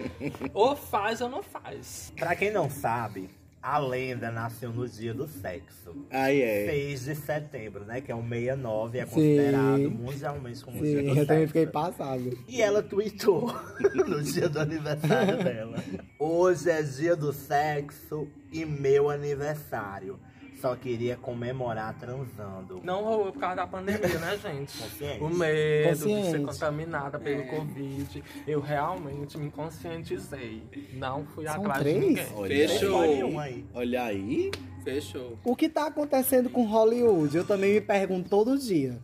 Ou 0.54 0.76
faz 0.76 1.22
ou 1.22 1.30
não 1.30 1.44
faz. 1.44 2.12
Pra 2.18 2.36
quem 2.36 2.52
não 2.52 2.68
sabe, 2.72 3.30
a 3.64 3.78
lenda 3.78 4.30
nasceu 4.30 4.74
no 4.74 4.86
dia 4.90 5.14
do 5.14 5.26
sexo. 5.26 5.96
Aí 6.12 6.42
é. 6.42 6.66
6 6.66 7.06
de 7.06 7.16
setembro, 7.16 7.86
né? 7.86 8.02
Que 8.02 8.12
é 8.12 8.16
o 8.16 8.22
69, 8.22 8.98
é 8.98 9.06
Sim. 9.06 9.12
considerado 9.12 9.92
mundialmente 9.92 10.66
como 10.66 10.80
o 10.80 10.84
dia 10.84 10.98
Sim, 10.98 11.04
do 11.04 11.08
eu 11.08 11.14
sexo. 11.14 11.28
também 11.28 11.48
fiquei 11.48 11.68
passado. 11.68 12.38
E 12.46 12.62
ela 12.62 12.84
tweetou 12.84 13.56
no 13.96 14.22
dia 14.22 14.50
do 14.50 14.60
aniversário 14.60 15.42
dela. 15.42 15.78
Hoje 16.20 16.70
é 16.70 16.84
dia 16.84 17.16
do 17.16 17.32
sexo 17.32 18.28
e 18.52 18.66
meu 18.66 19.10
aniversário. 19.10 20.20
Só 20.64 20.78
queria 20.78 21.18
comemorar 21.18 21.94
transando. 22.00 22.80
Não 22.86 23.04
rolou 23.04 23.34
por 23.34 23.40
causa 23.42 23.58
da 23.58 23.68
pandemia, 23.68 24.18
né, 24.18 24.38
gente? 24.38 24.78
Consciente. 24.82 25.22
O 25.22 25.28
medo 25.30 25.90
de 25.92 25.98
ser 25.98 26.08
Consciente. 26.08 26.46
contaminada 26.46 27.20
pelo 27.20 27.46
Covid. 27.48 28.24
Eu 28.48 28.62
realmente 28.62 29.38
me 29.38 29.52
conscientizei. 29.52 30.64
Não 30.94 31.26
fui 31.26 31.44
São 31.46 31.56
atrás 31.56 31.80
três? 31.82 32.00
de 32.00 32.06
ninguém. 32.08 32.28
Olha, 32.34 32.70
Fechou. 32.70 33.04
Um 33.26 33.40
aí. 33.40 33.66
olha 33.74 34.04
aí. 34.06 34.52
Fechou. 34.86 35.38
O 35.44 35.54
que 35.54 35.68
tá 35.68 35.88
acontecendo 35.88 36.50
com 36.50 36.64
Hollywood? 36.64 37.36
Eu 37.36 37.46
também 37.46 37.74
me 37.74 37.82
pergunto 37.82 38.30
todo 38.30 38.58
dia. 38.58 38.98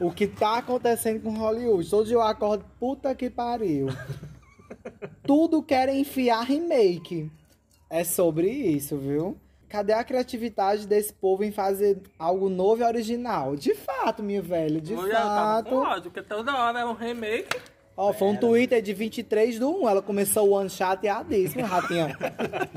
O 0.00 0.10
que 0.10 0.26
tá 0.26 0.58
acontecendo 0.58 1.22
com 1.22 1.30
Hollywood? 1.30 1.88
Todo 1.88 2.04
dia 2.04 2.16
eu 2.16 2.22
acordo, 2.22 2.64
puta 2.80 3.14
que 3.14 3.30
pariu. 3.30 3.86
Tudo 5.22 5.62
querem 5.62 6.00
enfiar 6.00 6.40
remake. 6.42 7.30
É 7.88 8.02
sobre 8.02 8.48
isso, 8.50 8.98
viu? 8.98 9.38
Cadê 9.70 9.92
a 9.92 10.02
criatividade 10.02 10.84
desse 10.86 11.12
povo 11.12 11.44
em 11.44 11.52
fazer 11.52 11.98
algo 12.18 12.48
novo 12.50 12.82
e 12.82 12.84
original? 12.84 13.54
De 13.54 13.72
fato, 13.74 14.20
minha 14.20 14.42
velha, 14.42 14.80
de 14.80 14.92
Mulher, 14.94 15.14
eu 15.14 15.16
tava 15.20 15.62
com 15.62 15.82
fato. 15.82 15.92
ódio, 15.92 16.10
porque 16.10 16.22
toda 16.28 16.52
hora 16.56 16.80
é 16.80 16.84
um 16.84 16.92
remake. 16.92 17.56
Ó, 17.96 18.12
foi 18.12 18.28
um 18.28 18.36
Twitter 18.36 18.82
de 18.82 18.92
23 18.92 19.58
do 19.60 19.70
1. 19.82 19.88
Ela 19.88 20.02
começou 20.02 20.48
o 20.48 20.56
ano 20.56 20.68
chateadíssima. 20.70 21.68
Já 21.68 21.82
tinha, 21.86 22.18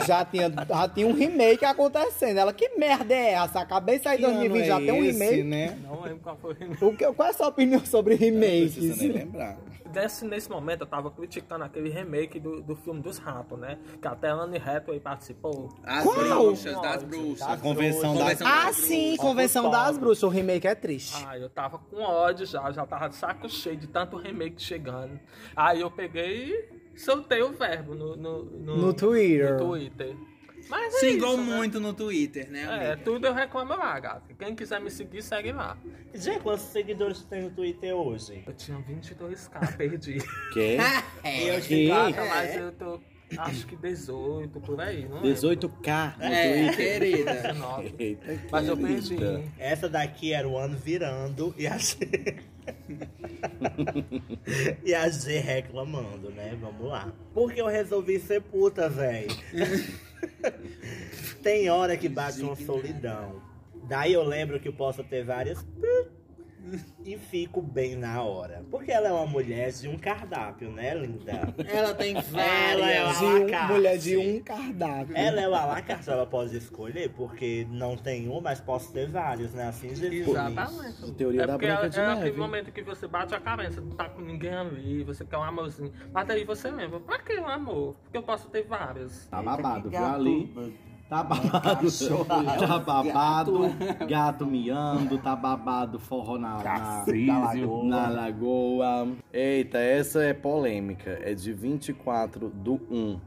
já, 0.05 0.25
tinha, 0.25 0.51
já 0.67 0.87
tinha 0.89 1.07
um 1.07 1.13
remake 1.13 1.65
acontecendo. 1.65 2.37
Ela, 2.37 2.53
que 2.53 2.69
merda 2.77 3.13
é 3.13 3.31
essa? 3.31 3.61
Acabei 3.61 3.97
de 3.97 4.03
sair 4.03 4.17
de 4.17 4.23
Que 4.25 4.29
ano 4.29 4.39
2020, 4.49 4.67
já 4.67 4.75
é 4.81 4.85
tem 4.85 4.91
um 4.91 5.03
esse, 5.05 5.19
remake. 5.23 5.43
né? 5.43 5.77
Não 5.81 6.01
lembro 6.01 6.19
qual 6.19 6.37
foi 6.37 6.51
o 6.53 6.55
remake. 6.55 6.85
O 6.85 6.95
que, 6.95 7.11
qual 7.13 7.27
é 7.27 7.31
a 7.31 7.33
sua 7.33 7.47
opinião 7.47 7.83
sobre 7.85 8.13
Não 8.15 8.39
precisa 8.39 8.81
remakes? 8.81 8.97
nem 9.01 9.11
lembrar. 9.11 9.57
Nesse, 9.93 10.25
nesse 10.25 10.49
momento 10.49 10.81
eu 10.81 10.87
tava 10.87 11.11
criticando 11.11 11.63
aquele 11.63 11.89
remake 11.89 12.39
do, 12.39 12.61
do 12.61 12.75
filme 12.75 13.01
dos 13.01 13.17
ratos, 13.17 13.57
né? 13.59 13.77
Que 14.01 14.07
até 14.07 14.29
a 14.29 14.33
Anne 14.33 14.57
Hathaway 14.57 14.99
participou. 14.99 15.69
As 15.83 16.03
Qual? 16.03 16.15
bruxas, 16.15 16.81
das 16.81 17.03
bruxas. 17.03 17.47
A 17.47 17.57
convenção 17.57 18.13
da... 18.15 18.21
Convenção 18.21 18.47
Ah, 18.47 18.65
das 18.65 18.75
sim, 18.77 19.07
bruxas. 19.09 19.17
Convenção 19.17 19.69
das 19.69 19.97
Bruxas. 19.97 20.23
O 20.23 20.29
remake 20.29 20.67
é 20.67 20.75
triste. 20.75 21.23
Ah, 21.27 21.37
eu 21.37 21.49
tava 21.49 21.77
com 21.77 22.01
ódio 22.01 22.45
já, 22.45 22.71
já 22.71 22.85
tava 22.85 23.09
de 23.09 23.15
saco 23.15 23.47
cheio 23.49 23.77
de 23.77 23.87
tanto 23.87 24.17
remake 24.17 24.61
chegando. 24.61 25.19
Aí 25.55 25.81
eu 25.81 25.91
peguei 25.91 26.69
e 26.93 26.99
soltei 26.99 27.41
o 27.41 27.51
verbo 27.51 27.93
no, 27.95 28.15
no, 28.15 28.43
no, 28.45 28.77
No 28.77 28.93
Twitter. 28.93 29.53
no 29.59 29.67
Twitter. 29.69 30.15
Mas 30.69 30.95
é 30.95 30.99
Xingou 30.99 31.33
isso, 31.35 31.43
né? 31.43 31.55
muito 31.57 31.79
no 31.79 31.93
Twitter, 31.93 32.49
né, 32.49 32.61
É, 32.61 32.65
amiga? 32.91 32.97
tudo 33.03 33.27
eu 33.27 33.33
reclamo 33.33 33.75
lá, 33.75 33.99
gato. 33.99 34.33
Quem 34.37 34.55
quiser 34.55 34.79
me 34.81 34.89
seguir, 34.89 35.21
segue 35.21 35.51
lá. 35.51 35.77
Gente, 36.13 36.39
quantos 36.41 36.65
seguidores 36.65 37.19
tu 37.19 37.25
tem 37.27 37.43
no 37.43 37.49
Twitter 37.51 37.93
hoje? 37.93 38.43
Eu 38.47 38.53
tinha 38.53 38.77
22k, 38.79 39.75
perdi. 39.77 40.17
Que? 40.53 40.77
Eu 41.47 41.61
Que? 41.61 41.87
Gata, 41.87 42.25
mas 42.25 42.55
eu 42.55 42.71
tô, 42.71 42.99
acho 43.37 43.65
que 43.67 43.75
18, 43.75 44.59
por 44.61 44.79
aí, 44.79 45.05
não 45.07 45.21
lembro. 45.21 45.29
18k 45.29 46.17
no 46.17 46.23
É, 46.23 46.53
Twitter. 46.67 46.75
querida. 46.99 47.33
19. 47.33 47.95
Eita, 47.99 48.39
Mas 48.51 48.67
eu 48.67 48.77
perdi. 48.77 49.17
Essa 49.57 49.89
daqui 49.89 50.31
era 50.33 50.47
o 50.47 50.57
ano 50.57 50.77
virando 50.77 51.53
e 51.57 51.67
a 51.67 51.77
G... 51.77 51.97
e 54.83 54.93
a 54.93 55.09
G 55.09 55.39
reclamando, 55.39 56.29
né? 56.29 56.57
Vamos 56.59 56.87
lá. 56.87 57.11
Porque 57.33 57.61
eu 57.61 57.67
resolvi 57.67 58.19
ser 58.19 58.41
puta, 58.41 58.89
véi. 58.89 59.27
Tem 61.41 61.69
hora 61.69 61.97
que 61.97 62.07
bate 62.07 62.41
uma 62.41 62.55
solidão. 62.55 63.41
Daí 63.87 64.13
eu 64.13 64.23
lembro 64.23 64.59
que 64.59 64.69
eu 64.69 64.73
posso 64.73 65.03
ter 65.03 65.25
várias 65.25 65.65
e 67.05 67.17
fico 67.17 67.61
bem 67.61 67.95
na 67.95 68.21
hora. 68.21 68.63
Porque 68.71 68.91
ela 68.91 69.09
é 69.09 69.11
uma 69.11 69.25
mulher 69.25 69.71
de 69.71 69.87
um 69.87 69.97
cardápio, 69.97 70.71
né, 70.71 70.93
linda? 70.95 71.53
Ela 71.67 71.93
tem 71.93 72.15
Ela 72.15 72.91
é 72.91 73.03
várias. 73.03 73.19
De 73.19 73.25
a 73.25 73.63
um- 73.65 73.67
mulher 73.67 73.97
de 73.97 74.17
um 74.17 74.43
cardápio. 74.43 75.15
Ela 75.17 75.41
é 75.41 75.47
o 75.49 75.53
alacarte, 75.55 76.09
ela 76.09 76.25
pode 76.25 76.55
escolher, 76.57 77.09
porque 77.09 77.67
não 77.69 77.97
tem 77.97 78.29
um, 78.29 78.39
mas 78.41 78.59
posso 78.59 78.91
ter 78.93 79.07
vários, 79.07 79.53
né? 79.53 79.67
Assim, 79.67 79.93
Jesus. 79.95 80.27
Exatamente. 80.29 81.11
Teoria 81.13 81.43
é 81.43 81.47
da 81.47 81.57
Branca 81.57 81.85
é, 81.85 81.89
de 81.89 81.99
é 81.99 82.05
aquele 82.05 82.23
Neve. 82.25 82.37
momento 82.39 82.71
que 82.71 82.81
você 82.81 83.07
bate 83.07 83.35
a 83.35 83.39
cabeça, 83.39 83.81
não 83.81 83.91
tá 83.91 84.09
com 84.09 84.21
ninguém 84.21 84.53
ali, 84.53 85.03
você 85.03 85.25
quer 85.25 85.37
um 85.37 85.43
amorzinho. 85.43 85.91
Mas 86.13 86.27
daí 86.27 86.43
você 86.43 86.71
lembra, 86.71 86.99
pra 86.99 87.19
que 87.19 87.37
um 87.37 87.47
amor? 87.47 87.95
Porque 88.03 88.17
eu 88.17 88.23
posso 88.23 88.49
ter 88.49 88.63
vários. 88.63 89.27
Tá 89.27 89.41
babado, 89.41 89.89
viu 89.89 90.05
ali? 90.05 90.53
Tá 91.13 91.21
babado, 91.23 91.87
tá 92.67 92.79
babado, 92.79 93.59
gato 94.09 94.47
miando, 94.47 95.19
tá 95.19 95.35
babado, 95.35 95.99
forró 95.99 96.39
na, 96.39 96.57
na, 96.63 97.05
na, 97.05 97.39
lagoa. 97.39 97.85
na 97.85 98.09
lagoa. 98.09 99.07
Eita, 99.31 99.77
essa 99.77 100.23
é 100.23 100.33
polêmica, 100.33 101.19
é 101.21 101.35
de 101.35 101.53
24 101.53 102.49
do 102.49 102.81
1. 102.89 103.19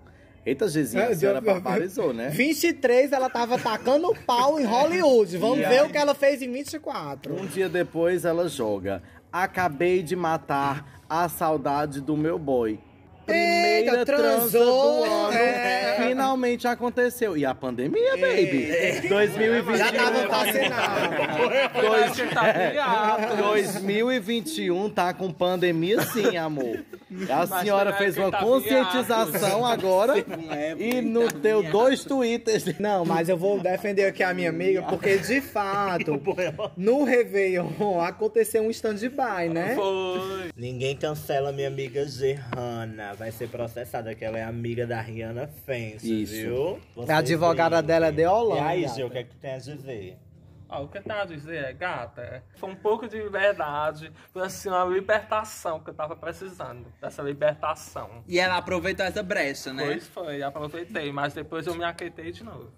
Eita, 0.44 0.66
Gezinha, 0.68 1.04
É, 1.04 1.12
a 1.12 1.14
senhora 1.14 1.40
barbarizou, 1.40 2.12
né? 2.12 2.28
23, 2.30 3.12
ela 3.12 3.30
tava 3.30 3.56
tacando 3.56 4.12
pau 4.26 4.58
em 4.58 4.64
Hollywood. 4.64 5.38
Vamos 5.38 5.58
E 5.58 5.62
ver 5.62 5.78
aí? 5.78 5.86
o 5.86 5.88
que 5.88 5.96
ela 5.98 6.14
fez 6.14 6.42
em 6.42 6.50
24. 6.50 7.40
Um 7.40 7.46
dia 7.46 7.68
depois 7.68 8.24
ela 8.24 8.48
joga. 8.48 9.00
Acabei 9.32 10.02
de 10.02 10.16
matar 10.16 11.02
a 11.08 11.28
saudade 11.28 12.00
do 12.00 12.16
meu 12.16 12.36
boy. 12.36 12.80
Primeira 13.26 13.98
Eita, 13.98 14.06
transa 14.06 14.50
transou, 14.50 15.04
do 15.04 15.12
ano. 15.12 15.32
é. 15.32 15.96
Finalmente 15.96 16.68
aconteceu. 16.68 17.36
E 17.36 17.44
a 17.44 17.54
pandemia, 17.54 18.16
baby? 18.16 19.08
2021. 19.08 19.76
Já 19.76 19.92
tava 19.92 20.28
vacinado. 20.28 21.16
Dois 21.80 22.30
tá 22.32 22.52
viado. 22.52 23.36
2021 23.36 24.90
tá 24.90 25.12
com 25.12 25.32
pandemia 25.32 26.02
sim, 26.02 26.36
amor. 26.36 26.84
A 27.30 27.46
senhora 27.60 27.92
fez 27.94 28.16
uma 28.16 28.30
tá 28.30 28.38
conscientização 28.38 29.64
agora 29.64 30.14
e 30.78 31.00
no 31.00 31.30
teu 31.32 31.62
dois 31.62 32.04
twitters. 32.04 32.78
Não, 32.78 33.04
mas 33.04 33.28
eu 33.28 33.36
vou 33.36 33.58
defender 33.60 34.04
aqui 34.04 34.22
a 34.22 34.34
minha 34.34 34.50
amiga, 34.50 34.82
porque 34.82 35.16
de 35.18 35.40
fato, 35.40 36.20
no 36.76 37.04
Réveillon 37.04 38.00
aconteceu 38.00 38.62
um 38.62 38.70
stand-by, 38.70 39.48
né? 39.50 39.74
Foi. 39.74 40.50
Ninguém 40.56 40.96
cancela 40.96 41.52
minha 41.52 41.68
amiga 41.68 42.06
Gerrana. 42.06 43.15
Vai 43.18 43.30
ser 43.32 43.48
processada, 43.48 44.14
que 44.14 44.24
ela 44.24 44.38
é 44.38 44.42
amiga 44.42 44.86
da 44.86 45.00
Rihanna 45.00 45.46
Fence, 45.64 46.22
Isso. 46.22 46.32
viu? 46.32 46.80
Você 46.94 47.10
A 47.12 47.18
advogada 47.18 47.80
vê. 47.80 47.86
dela 47.86 48.06
é 48.08 48.12
de 48.12 48.22
E 48.22 48.26
Holanda. 48.26 48.66
aí, 48.68 48.86
Gil, 48.88 49.06
o 49.06 49.10
que 49.10 49.18
é 49.18 49.24
que 49.24 49.30
tu 49.30 49.36
tem 49.38 49.52
a 49.54 49.58
dizer? 49.58 50.18
Ó, 50.68 50.82
o 50.82 50.88
que 50.88 50.98
eu 50.98 51.02
tava 51.02 51.22
a 51.22 51.24
dizer 51.24 51.64
é, 51.64 51.72
gata, 51.72 52.20
é, 52.22 52.42
foi 52.56 52.68
um 52.70 52.74
pouco 52.74 53.06
de 53.08 53.16
liberdade, 53.22 54.12
foi 54.32 54.42
assim, 54.42 54.68
uma 54.68 54.84
libertação 54.84 55.78
que 55.78 55.90
eu 55.90 55.94
tava 55.94 56.16
precisando, 56.16 56.92
dessa 57.00 57.22
libertação. 57.22 58.24
E 58.26 58.38
ela 58.38 58.56
aproveitou 58.56 59.06
essa 59.06 59.22
brecha, 59.22 59.72
né? 59.72 59.84
Pois 59.86 60.08
foi, 60.08 60.42
aproveitei, 60.42 61.12
mas 61.12 61.32
depois 61.32 61.66
eu 61.68 61.74
me 61.76 61.84
aquietei 61.84 62.32
de 62.32 62.42
novo. 62.42 62.72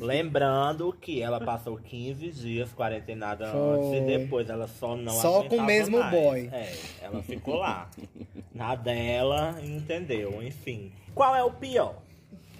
Lembrando 0.00 0.92
que 0.92 1.20
ela 1.22 1.40
passou 1.40 1.76
15 1.76 2.30
dias 2.30 2.72
quarentenada 2.72 3.50
Foi. 3.50 3.60
antes 3.78 3.92
e 3.92 4.00
depois 4.18 4.48
ela 4.48 4.66
só 4.68 4.96
não 4.96 5.12
Só 5.12 5.42
com 5.44 5.56
o 5.56 5.62
mesmo 5.64 5.98
mais. 5.98 6.10
boy. 6.12 6.48
É, 6.52 6.72
ela 7.02 7.22
ficou 7.22 7.56
lá. 7.56 7.90
Na 8.54 8.74
dela, 8.74 9.58
entendeu? 9.62 10.42
Enfim. 10.42 10.92
Qual 11.14 11.34
é 11.34 11.42
o 11.42 11.50
pior? 11.50 11.96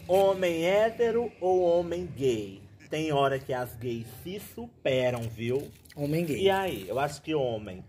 Homem 0.06 0.64
hétero 0.66 1.30
ou 1.40 1.60
homem 1.62 2.06
gay? 2.16 2.60
Tem 2.90 3.12
hora 3.12 3.38
que 3.38 3.52
as 3.52 3.74
gays 3.76 4.06
se 4.22 4.40
superam, 4.54 5.22
viu? 5.22 5.68
Homem 5.94 6.22
E 6.22 6.26
gay. 6.26 6.50
aí? 6.50 6.84
Eu 6.88 6.98
acho 6.98 7.20
que 7.22 7.34
homem. 7.34 7.84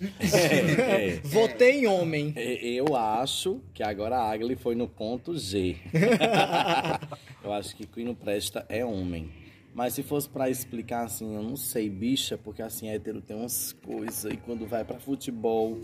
É, 0.00 1.20
Votei 1.24 1.80
em 1.80 1.86
homem. 1.86 2.32
é, 2.36 2.54
eu 2.64 2.94
acho 2.96 3.60
que 3.74 3.82
agora 3.82 4.16
a 4.16 4.32
Agli 4.32 4.56
foi 4.56 4.74
no 4.74 4.88
ponto 4.88 5.36
G. 5.36 5.76
eu 7.42 7.52
acho 7.52 7.74
que 7.76 7.86
quem 7.86 8.04
não 8.04 8.14
presta 8.14 8.64
é 8.68 8.84
homem. 8.84 9.30
Mas 9.74 9.94
se 9.94 10.02
fosse 10.02 10.28
pra 10.28 10.50
explicar 10.50 11.04
assim, 11.04 11.34
eu 11.34 11.42
não 11.42 11.56
sei, 11.56 11.88
bicha, 11.88 12.36
porque 12.36 12.62
assim, 12.62 12.88
hétero 12.88 13.20
tem 13.20 13.36
umas 13.36 13.72
coisas 13.72 14.32
e 14.32 14.36
quando 14.36 14.66
vai 14.66 14.84
pra 14.84 14.98
futebol. 14.98 15.78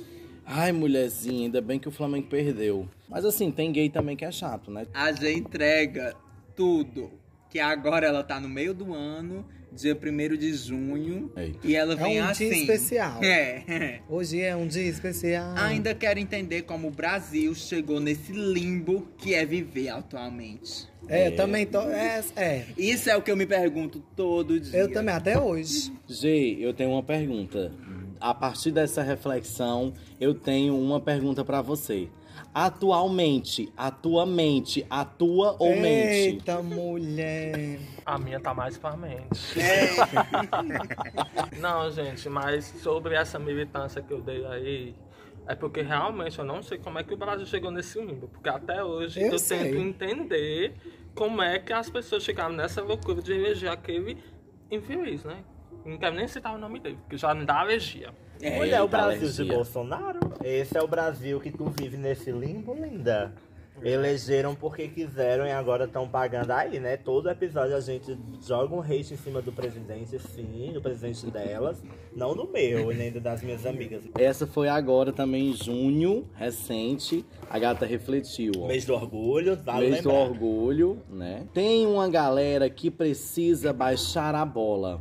Ai, 0.47 0.73
mulherzinha, 0.73 1.45
ainda 1.45 1.61
bem 1.61 1.79
que 1.79 1.89
o 1.89 1.93
Flamengo 1.93 2.27
perdeu. 2.29 2.89
Mas 3.09 3.25
assim, 3.25 3.51
tem 3.51 3.71
gay 3.73 3.89
também 3.89 4.17
que 4.17 4.25
é 4.25 4.31
chato, 4.31 4.71
né? 4.71 4.87
A 4.93 5.13
G 5.13 5.33
entrega 5.33 6.15
tudo. 6.57 7.11
Que 7.49 7.61
agora 7.61 8.07
ela 8.07 8.25
tá 8.25 8.41
no 8.41 8.49
meio 8.49 8.75
do 8.75 8.93
ano, 8.93 9.47
dia 9.75 9.99
1 10.01 10.37
de 10.37 10.53
junho. 10.55 11.31
Eita. 11.37 11.59
E 11.67 11.75
ela 11.75 11.95
É 11.95 11.97
vem 11.97 12.23
um 12.23 12.25
assim. 12.25 12.49
dia 12.49 12.59
especial. 12.59 13.23
É. 13.23 14.01
Hoje 14.09 14.41
é 14.41 14.55
um 14.55 14.67
dia 14.67 14.83
especial. 14.89 15.55
Ainda 15.57 15.95
quero 15.95 16.19
entender 16.19 16.63
como 16.63 16.89
o 16.89 16.91
Brasil 16.91 17.55
chegou 17.55 18.01
nesse 18.01 18.33
limbo 18.33 19.07
que 19.19 19.35
é 19.35 19.45
viver 19.45 19.89
atualmente. 19.89 20.89
É, 21.07 21.29
eu 21.29 21.37
também 21.37 21.67
tô. 21.67 21.83
É, 21.83 22.23
é. 22.37 22.65
Isso 22.79 23.11
é 23.11 23.17
o 23.17 23.21
que 23.21 23.31
eu 23.31 23.37
me 23.37 23.45
pergunto 23.47 24.03
todo 24.17 24.59
dia. 24.59 24.79
Eu 24.79 24.91
também, 24.91 25.15
até 25.15 25.39
hoje. 25.39 25.93
G, 26.09 26.57
eu 26.61 26.73
tenho 26.73 26.91
uma 26.91 27.03
pergunta. 27.03 27.73
A 28.21 28.33
partir 28.33 28.71
dessa 28.71 29.03
reflexão, 29.03 29.93
eu 30.19 30.33
tenho 30.35 30.79
uma 30.79 30.99
pergunta 31.01 31.45
pra 31.45 31.61
você. 31.61 32.09
Atualmente, 32.55 33.73
a 33.77 33.91
tua 33.91 34.25
mente 34.25 34.87
atua 34.89 35.57
ou 35.59 35.75
mente? 35.75 36.37
Eita, 36.37 36.63
mulher. 36.63 37.81
A 38.07 38.17
minha 38.17 38.39
tá 38.39 38.55
mais 38.55 38.79
pra 38.79 38.97
mente. 38.97 39.59
não, 41.59 41.91
gente, 41.91 42.29
mas 42.29 42.67
sobre 42.81 43.17
essa 43.17 43.41
militância 43.41 44.01
que 44.01 44.13
eu 44.13 44.21
dei 44.21 44.47
aí, 44.47 44.95
é 45.49 45.57
porque 45.57 45.83
realmente 45.83 46.39
eu 46.39 46.45
não 46.45 46.63
sei 46.63 46.79
como 46.79 46.97
é 46.97 47.03
que 47.03 47.13
o 47.13 47.17
Brasil 47.17 47.45
chegou 47.45 47.73
nesse 47.73 48.01
limbo. 48.01 48.29
Porque 48.29 48.49
até 48.49 48.85
hoje 48.85 49.21
Eu 49.21 49.33
eu, 49.33 49.41
tento 49.41 49.77
entender 49.77 50.75
como 51.13 51.43
é 51.43 51.59
que 51.59 51.73
as 51.73 51.91
pessoas 51.91 52.23
chegaram 52.23 52.55
nessa 52.55 52.81
loucura 52.83 53.21
de 53.21 53.33
eleger 53.33 53.71
aquele 53.71 54.17
infeliz, 54.71 55.25
né? 55.25 55.43
Não 55.85 55.99
quero 55.99 56.15
nem 56.17 56.27
citar 56.27 56.55
o 56.55 56.59
nome 56.59 56.81
dele, 56.81 56.99
porque 57.03 57.17
já 57.17 57.35
me 57.35 57.45
dá 57.45 57.61
alergia. 57.61 58.11
Olha, 58.59 58.77
é 58.77 58.83
o 58.83 58.89
Brasil 58.89 59.19
alergia. 59.21 59.45
de 59.45 59.53
Bolsonaro. 59.53 60.21
Esse 60.43 60.77
é 60.77 60.83
o 60.83 60.89
Brasil 60.89 61.41
que 61.41 61.51
tu 61.51 61.67
vive 61.67 61.97
nesse 61.97 62.31
limbo, 62.33 62.75
linda. 62.75 63.33
Elegeram 63.83 64.55
porque 64.55 64.87
quiseram 64.87 65.45
e 65.47 65.51
agora 65.51 65.85
estão 65.85 66.09
pagando 66.09 66.53
aí, 66.53 66.79
né? 66.79 66.97
Todo 66.97 67.29
episódio 67.29 67.77
a 67.77 67.81
gente 67.81 68.17
joga 68.41 68.73
um 68.75 68.81
hate 68.81 69.13
em 69.15 69.17
cima 69.17 69.43
do 69.43 69.51
presidente, 69.53 70.17
sim, 70.19 70.71
do 70.73 70.81
presidente 70.81 71.27
delas. 71.27 71.83
Não 72.15 72.37
do 72.37 72.47
meu, 72.47 72.95
nem 72.95 73.11
do 73.11 73.21
das 73.21 73.43
minhas 73.43 73.67
amigas. 73.67 74.05
Essa 74.17 74.47
foi 74.47 74.69
agora 74.69 75.13
também 75.13 75.51
em 75.51 75.53
junho, 75.55 76.25
recente. 76.35 77.25
A 77.51 77.59
gata 77.59 77.85
refletiu, 77.85 78.53
ó. 78.59 78.69
Mês 78.69 78.85
do 78.85 78.95
orgulho, 78.95 79.57
vale 79.57 79.91
Mês 79.91 80.03
do 80.03 80.09
lembrar. 80.09 80.25
orgulho, 80.25 81.03
né? 81.11 81.47
Tem 81.53 81.85
uma 81.85 82.09
galera 82.09 82.71
que 82.71 82.91
precisa 82.91 83.73
baixar 83.73 84.35
a 84.37 84.47
bola. 84.47 85.01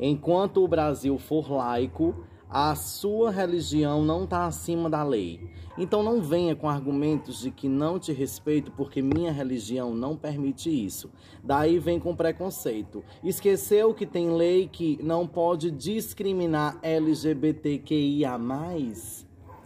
Enquanto 0.00 0.62
o 0.62 0.68
Brasil 0.68 1.18
for 1.18 1.50
laico, 1.50 2.26
a 2.48 2.74
sua 2.74 3.30
religião 3.30 4.02
não 4.04 4.24
está 4.24 4.46
acima 4.46 4.88
da 4.88 5.02
lei. 5.02 5.40
Então 5.76 6.02
não 6.02 6.22
venha 6.22 6.54
com 6.54 6.68
argumentos 6.68 7.40
de 7.40 7.50
que 7.50 7.68
não 7.68 7.98
te 7.98 8.12
respeito 8.12 8.70
porque 8.70 9.02
minha 9.02 9.32
religião 9.32 9.94
não 9.94 10.16
permite 10.16 10.70
isso. 10.70 11.10
Daí 11.42 11.78
vem 11.78 11.98
com 11.98 12.14
preconceito. 12.14 13.04
Esqueceu 13.22 13.92
que 13.92 14.06
tem 14.06 14.30
lei 14.30 14.68
que 14.68 14.98
não 15.02 15.26
pode 15.26 15.70
discriminar 15.70 16.78
LGBTQIA+. 16.82 18.38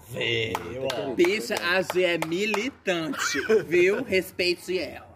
Veio, 0.09 0.89
ó. 0.93 1.15
Bicha, 1.15 1.55
a 1.55 1.83
G 1.83 2.03
é 2.03 2.19
militante, 2.27 3.39
viu? 3.69 4.03
Respeite 4.03 4.77
ela. 4.77 5.10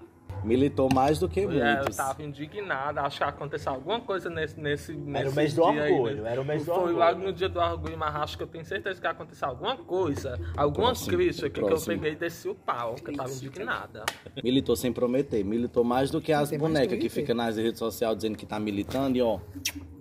Militou 0.45 0.89
mais 0.93 1.19
do 1.19 1.29
que 1.29 1.41
É, 1.41 1.81
eu 1.81 1.91
tava 1.95 2.23
indignada, 2.23 3.03
acho 3.03 3.19
que 3.19 3.25
aconteceu 3.25 3.73
alguma 3.73 4.01
coisa 4.01 4.29
nesse, 4.29 4.61
nesse, 4.61 4.93
Era 4.93 5.01
o 5.01 5.11
nesse 5.11 5.37
mês 5.37 5.55
do 5.55 5.73
dia 5.73 5.83
aí, 5.83 5.93
orgulho, 5.93 6.23
né? 6.23 6.33
era 6.33 6.41
o 6.41 6.45
mês 6.45 6.65
do 6.65 6.67
Foi 6.67 6.83
orgulho. 6.83 6.99
logo 6.99 7.19
no 7.21 7.33
dia 7.33 7.49
do 7.49 7.59
orgulho, 7.59 7.99
mas 7.99 8.15
acho 8.17 8.37
que 8.37 8.43
eu 8.43 8.47
tenho 8.47 8.65
certeza 8.65 9.01
que 9.01 9.07
aconteceu 9.07 9.49
alguma 9.49 9.77
coisa, 9.77 10.39
alguma 10.57 10.89
Próximo, 10.89 11.17
crítica 11.17 11.51
que, 11.51 11.61
eu 11.61 11.81
peguei 11.81 12.13
e 12.13 12.17
desci 12.17 12.49
o 12.49 12.55
pau, 12.55 12.95
que 12.95 13.11
eu 13.11 13.17
tava 13.17 13.31
indignada. 13.31 14.05
Militou 14.43 14.77
sem 14.77 14.93
prometer. 14.93 15.43
Militou 15.45 15.83
mais 15.83 16.11
do 16.11 16.21
que 16.21 16.33
as 16.33 16.51
bonecas 16.51 16.99
que 16.99 17.09
ficam 17.09 17.35
nas 17.35 17.57
redes 17.57 17.79
sociais 17.79 18.17
dizendo 18.17 18.37
que 18.37 18.47
tá 18.47 18.61
militando 18.61 19.17
e 19.17 19.23
ó, 19.23 19.39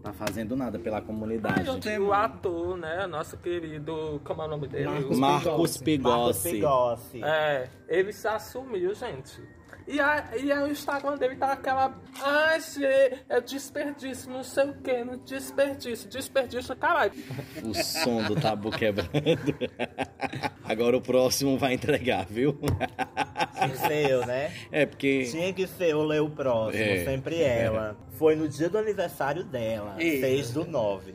tá 0.04 0.12
fazendo 0.14 0.56
nada 0.56 0.78
pela 0.78 1.02
comunidade. 1.02 1.68
eu 1.68 1.80
tive 1.80 2.00
o 2.00 2.14
ator, 2.14 2.78
né, 2.78 3.08
nosso 3.08 3.38
querido, 3.38 4.22
como 4.24 4.42
é 4.42 4.46
o 4.46 4.50
nome 4.50 4.68
dele? 4.68 4.86
Marcos 4.86 5.20
Marcos 5.20 5.46
Marcos 5.46 5.78
Pigossi. 5.78 6.52
Pigossi. 6.52 7.24
É, 7.24 7.70
ele 7.88 8.12
se 8.12 8.28
assumiu, 8.28 8.94
gente. 8.94 9.42
E, 9.88 10.00
a, 10.00 10.26
e 10.38 10.52
aí 10.52 10.64
o 10.64 10.68
Instagram 10.72 11.18
dele 11.18 11.36
tá 11.36 11.52
aquela. 11.54 11.94
Ai, 12.22 12.60
é 13.30 13.42
desperdício, 13.42 14.32
não 14.32 14.44
sei 14.44 14.70
o 14.70 14.74
que, 14.76 15.04
não 15.04 15.18
desperdício, 15.18 16.10
desperdício, 16.10 16.76
caralho. 16.76 17.12
O 17.64 17.74
som 17.74 18.24
do 18.24 18.36
tabu 18.36 18.72
quebrando. 18.72 19.12
Agora 20.64 20.96
o 20.98 21.02
próximo 21.02 21.58
vai 21.58 21.74
entregar, 21.74 22.26
viu? 22.26 22.58
Tinha 23.56 23.70
que 23.70 23.78
ser 23.78 24.10
eu, 24.10 24.26
né? 24.26 24.54
É 24.72 24.86
porque. 24.86 25.26
Tinha 25.30 25.52
que 25.54 25.68
ser 25.68 25.90
eu 25.90 26.04
ler 26.04 26.22
o 26.22 26.30
próximo, 26.30 26.84
É. 26.84 27.04
sempre 27.04 27.42
ela. 27.42 27.98
Foi 28.18 28.36
no 28.36 28.48
dia 28.48 28.70
do 28.70 28.78
aniversário 28.78 29.44
dela, 29.44 29.96
É. 30.00 30.20
6 30.20 30.52
do 30.52 30.66
9. 30.66 31.14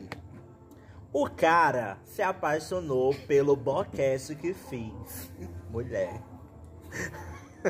O 1.11 1.27
cara 1.27 1.97
se 2.05 2.21
apaixonou 2.21 3.15
pelo 3.27 3.55
boquete 3.55 4.35
que 4.35 4.53
fiz. 4.53 5.31
Mulher. 5.71 6.21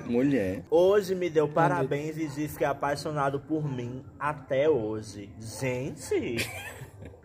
Mulher. 0.05 0.63
Hoje 0.69 1.15
me 1.15 1.29
deu 1.29 1.47
parabéns 1.47 2.17
e 2.17 2.27
disse 2.27 2.57
que 2.57 2.63
é 2.63 2.67
apaixonado 2.67 3.39
por 3.39 3.63
mim 3.63 4.03
até 4.19 4.69
hoje. 4.69 5.29
Gente, 5.39 6.13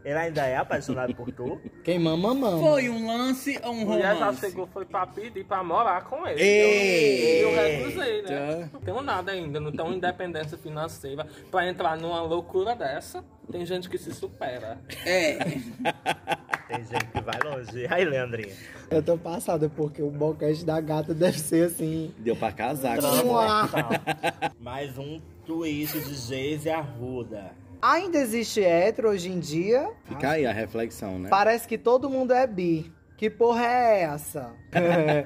ele 0.05 0.19
ainda 0.19 0.47
é 0.47 0.57
apaixonado 0.57 1.15
por 1.15 1.31
tu? 1.33 1.61
Quem 1.83 1.99
mama, 1.99 2.35
mama. 2.35 2.59
Foi 2.59 2.89
um 2.89 3.07
lance 3.07 3.59
ou 3.63 3.73
um 3.73 3.83
A 3.83 3.85
mulher 3.85 4.03
já 4.03 4.13
romance? 4.15 4.41
chegou, 4.41 4.67
foi 4.67 4.85
pra 4.85 5.07
pedir 5.07 5.45
pra 5.45 5.63
morar 5.63 6.05
com 6.05 6.27
ele. 6.27 6.41
Ei! 6.41 7.45
Eu, 7.45 7.51
eu 7.51 7.57
recusei, 7.57 8.23
né? 8.23 8.71
Não 8.73 8.81
tenho 8.81 9.03
nada 9.03 9.33
ainda, 9.33 9.61
não 9.61 9.73
tenho 9.73 9.93
independência 9.93 10.57
financeira 10.59 11.27
pra 11.51 11.67
entrar 11.69 11.97
numa 11.97 12.23
loucura 12.23 12.75
dessa. 12.75 13.25
Tem 13.51 13.65
gente 13.67 13.91
que 13.91 13.99
se 13.99 14.13
supera. 14.15 14.79
É. 15.05 15.39
Tem 16.75 16.85
gente 16.85 17.07
que 17.07 17.21
vai 17.21 17.39
longe. 17.45 17.87
Aí, 17.89 18.05
Leandrinha. 18.05 18.53
Eu 18.91 19.01
tô 19.01 19.17
passada 19.17 19.69
porque 19.69 20.03
o 20.03 20.11
boquete 20.11 20.65
da 20.65 20.81
gata 20.81 21.15
deve 21.15 21.39
ser 21.39 21.69
assim. 21.69 22.13
Deu 22.19 22.35
pra 22.35 22.51
casar. 22.51 22.99
Transformação. 22.99 23.89
Mais 24.59 24.99
um 24.99 25.21
twist 25.47 26.01
de 26.01 26.15
Geise 26.15 26.69
Arruda. 26.71 27.53
Ainda 27.81 28.19
existe 28.19 28.65
hétero 28.65 29.11
hoje 29.11 29.31
em 29.31 29.39
dia. 29.39 29.89
Fica 30.05 30.31
aí 30.31 30.47
a 30.47 30.53
reflexão, 30.53 31.19
né? 31.19 31.29
Parece 31.29 31.69
que 31.69 31.79
todo 31.79 32.11
mundo 32.11 32.33
é 32.33 32.47
bi. 32.47 32.91
Que 33.17 33.31
porra 33.31 33.65
é 33.65 34.03
essa? 34.03 34.53
É. 34.75 35.25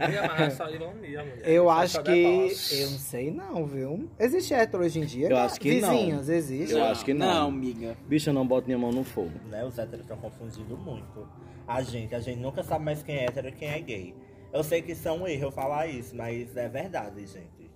Eu 1.45 1.71
acho 1.71 2.03
que. 2.03 2.11
Eu 2.11 2.91
não 2.91 2.99
sei 2.99 3.31
não, 3.31 3.65
viu? 3.65 4.11
Existe 4.19 4.53
hétero 4.53 4.85
hoje 4.85 5.01
em 5.01 5.05
dia? 5.07 5.29
Eu 5.29 5.39
acho 5.39 5.59
que 5.59 5.81
não. 5.81 5.91
Vizinhas, 5.91 6.29
existe. 6.29 6.75
Eu 6.75 6.85
acho 6.85 7.03
que 7.05 7.15
não. 7.15 7.27
Não, 7.27 7.49
amiga. 7.49 7.97
Bicha, 8.07 8.31
não 8.31 8.47
bota 8.47 8.67
minha 8.67 8.79
mão 8.79 8.93
no 8.93 9.05
fogo. 9.05 9.33
Né? 9.49 9.65
Os 9.65 9.79
héteros 9.79 10.03
estão 10.03 10.19
confundindo 10.19 10.77
muito. 10.77 11.27
A 11.67 11.83
gente, 11.83 12.15
a 12.15 12.21
gente 12.21 12.39
nunca 12.41 12.63
sabe 12.63 12.85
mais 12.85 13.03
quem 13.03 13.17
é 13.17 13.25
hétero 13.25 13.49
e 13.49 13.53
quem 13.53 13.69
é 13.69 13.81
gay. 13.81 14.15
Eu 14.53 14.63
sei 14.63 14.83
que 14.83 14.93
isso 14.93 15.09
é 15.09 15.13
um 15.13 15.27
erro 15.27 15.45
eu 15.45 15.51
falar 15.53 15.87
isso, 15.87 16.15
mas 16.15 16.57
é 16.57 16.69
verdade, 16.69 17.21
gente. 17.27 17.71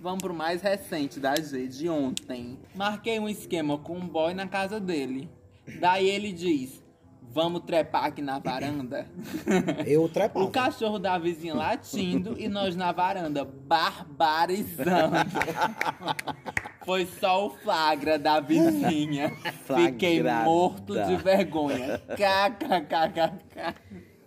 Vamos 0.00 0.22
pro 0.22 0.34
mais 0.34 0.62
recente 0.62 1.18
da 1.18 1.34
G, 1.34 1.66
de 1.66 1.88
ontem. 1.88 2.58
Marquei 2.74 3.18
um 3.18 3.28
esquema 3.28 3.78
com 3.78 3.96
um 3.96 4.06
boy 4.06 4.34
na 4.34 4.46
casa 4.46 4.78
dele. 4.78 5.28
Daí 5.80 6.08
ele 6.08 6.32
diz: 6.32 6.82
Vamos 7.36 7.60
trepar 7.66 8.06
aqui 8.06 8.22
na 8.22 8.38
varanda? 8.38 9.06
Eu 9.86 10.08
trepava. 10.08 10.46
O 10.46 10.50
cachorro 10.50 10.98
da 10.98 11.18
vizinha 11.18 11.54
latindo 11.54 12.34
e 12.38 12.48
nós 12.48 12.74
na 12.74 12.90
varanda 12.92 13.44
barbarizando. 13.44 15.16
Foi 16.86 17.04
só 17.20 17.48
o 17.48 17.50
flagra 17.50 18.18
da 18.18 18.40
vizinha. 18.40 19.34
Fiquei 19.66 20.20
Flagrada. 20.22 20.44
morto 20.46 20.94
de 20.94 21.16
vergonha. 21.16 21.98
KKKKK. 22.08 23.74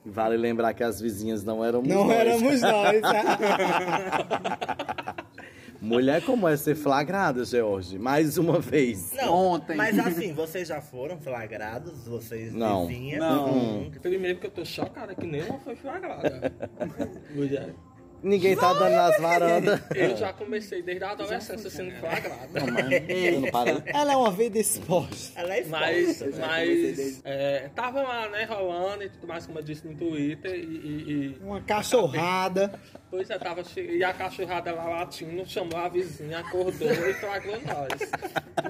Vale 0.05 0.37
lembrar 0.37 0.75
que 0.75 0.83
as 0.83 1.01
vizinhas 1.01 1.43
não 1.43 1.65
eram 1.65 1.81
Não 1.81 2.05
nós. 2.05 2.15
éramos 2.15 2.61
nós. 2.61 3.01
Mulher, 5.81 6.21
como 6.23 6.47
é 6.47 6.57
ser 6.57 6.75
flagrada, 6.75 7.45
George? 7.45 7.97
Mais 7.97 8.37
uma 8.37 8.59
vez. 8.59 9.13
Ontem. 9.27 9.77
Mas 9.77 9.97
assim, 9.97 10.33
vocês 10.33 10.67
já 10.67 10.81
foram 10.81 11.17
flagrados? 11.17 12.05
Vocês 12.05 12.53
Não. 12.53 12.87
vizinhas? 12.87 13.19
Não. 13.19 13.53
Hum. 13.53 13.91
Primeiro 14.01 14.39
que 14.39 14.47
eu 14.47 14.51
tô 14.51 14.65
chocada 14.65 15.15
que 15.15 15.25
nenhuma 15.25 15.57
foi 15.59 15.75
flagrada. 15.77 16.51
Mulher. 17.33 17.73
Ninguém 18.21 18.55
tá 18.55 18.73
dando 18.73 18.95
nas 18.95 19.17
varandas. 19.19 19.81
Eu 19.95 20.17
já 20.17 20.33
comecei 20.33 20.81
desde 20.81 21.03
a 21.03 21.11
adolescência 21.11 21.69
sendo 21.69 21.91
flagrada. 21.99 22.59
Eu 23.07 23.41
não 23.41 23.49
parei. 23.51 23.81
Ela 23.85 24.13
é 24.13 24.15
uma 24.17 24.31
vida 24.31 24.57
exposta. 24.59 25.39
Ela 25.39 25.55
é 25.55 25.63
Mas, 25.65 26.09
exposta, 26.21 26.37
né? 26.37 26.47
mas 26.47 27.21
é, 27.23 27.69
tava 27.73 28.01
lá, 28.01 28.27
né, 28.29 28.43
rolando 28.43 29.03
e 29.03 29.09
tudo 29.09 29.27
mais, 29.27 29.45
como 29.45 29.59
eu 29.59 29.63
disse 29.63 29.87
no 29.87 29.95
Twitter, 29.95 30.53
e, 30.53 30.57
e- 30.63 31.11
e- 31.11 31.37
Uma 31.41 31.61
cachorrada. 31.61 32.79
pois 33.09 33.29
é, 33.29 33.37
tava 33.39 33.63
che... 33.63 33.79
e 33.81 34.03
a 34.03 34.13
cachorrada 34.13 34.73
lá 34.73 34.83
latindo, 34.87 35.45
chamou 35.45 35.77
a 35.79 35.87
vizinha, 35.87 36.39
acordou 36.39 36.91
e 36.91 37.13
flagrou 37.13 37.57
nós. 37.61 38.11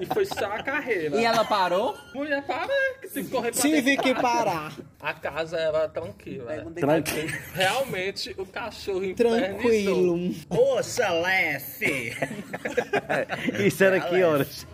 E 0.00 0.06
foi 0.06 0.24
só 0.26 0.46
a 0.52 0.62
carreira. 0.62 1.16
E 1.20 1.24
ela 1.24 1.44
parou? 1.44 1.96
Mulher, 2.14 2.42
para, 2.46 2.68
que 3.00 3.08
tem 3.08 3.24
que 3.24 3.30
correr 3.30 3.50
pra 3.52 3.60
Tive 3.60 3.96
que 3.96 4.14
parar. 4.14 4.72
A 5.00 5.12
casa 5.14 5.56
era 5.58 5.88
tranquila. 5.88 6.64
Tranquilo. 6.74 7.28
Realmente, 7.52 8.34
o 8.38 8.46
cachorro 8.46 9.04
infernizou. 9.04 9.39
Tranquilo. 9.40 10.34
Ô, 10.50 10.82
Celeste! 10.82 12.16
Isso 13.64 13.84
era 13.84 14.00
que 14.00 14.22
horas? 14.22 14.66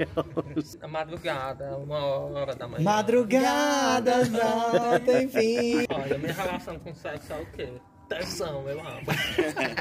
Na 0.81 0.89
madrugada, 0.89 1.77
uma 1.77 1.99
hora 2.05 2.55
da 2.55 2.67
manhã. 2.67 2.83
Madrugada 2.83 4.25
já 4.25 5.01
tem 5.05 5.29
fim. 5.29 5.87
Olha, 5.91 6.19
minha 6.19 6.33
relação 6.33 6.79
com 6.79 6.95
sexo 6.95 7.33
é 7.33 7.37
o 7.41 7.47
quê? 7.47 7.69
Tesão, 8.09 8.69
eu 8.69 8.79
amo. 8.81 9.01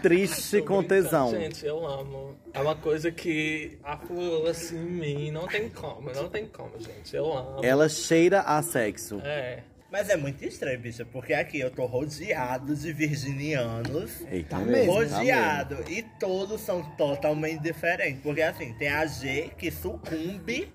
Triste 0.01 0.61
com 0.63 0.83
tesão. 0.83 1.29
Gente, 1.29 1.63
eu 1.63 1.85
amo. 1.85 2.35
É 2.53 2.59
uma 2.59 2.75
coisa 2.75 3.11
que 3.11 3.77
aflorou 3.83 4.47
assim 4.47 4.77
em 4.77 4.89
mim. 4.89 5.31
Não 5.31 5.47
tem 5.47 5.69
como, 5.69 6.11
não 6.11 6.27
tem 6.27 6.47
como, 6.47 6.71
gente. 6.79 7.15
Eu 7.15 7.31
amo. 7.31 7.63
Ela 7.63 7.87
cheira 7.87 8.41
a 8.41 8.61
sexo. 8.63 9.19
É. 9.23 9.63
Mas 9.91 10.09
é 10.09 10.17
muito 10.17 10.43
estranho, 10.43 10.79
bicha, 10.79 11.05
porque 11.05 11.33
aqui 11.33 11.59
eu 11.59 11.69
tô 11.71 11.85
rodeado 11.85 12.75
de 12.75 12.91
virginianos. 12.91 14.21
Eita, 14.29 14.49
Tá 14.49 14.59
mesmo, 14.59 14.93
mesmo. 14.95 15.09
tá 15.09 15.17
Rodeado. 15.17 15.77
E 15.89 16.01
todos 16.19 16.59
são 16.61 16.81
totalmente 16.95 17.61
diferentes. 17.61 18.21
Porque 18.21 18.41
assim, 18.41 18.73
tem 18.73 18.89
a 18.89 19.05
G 19.05 19.51
que 19.57 19.69
sucumbe, 19.71 20.73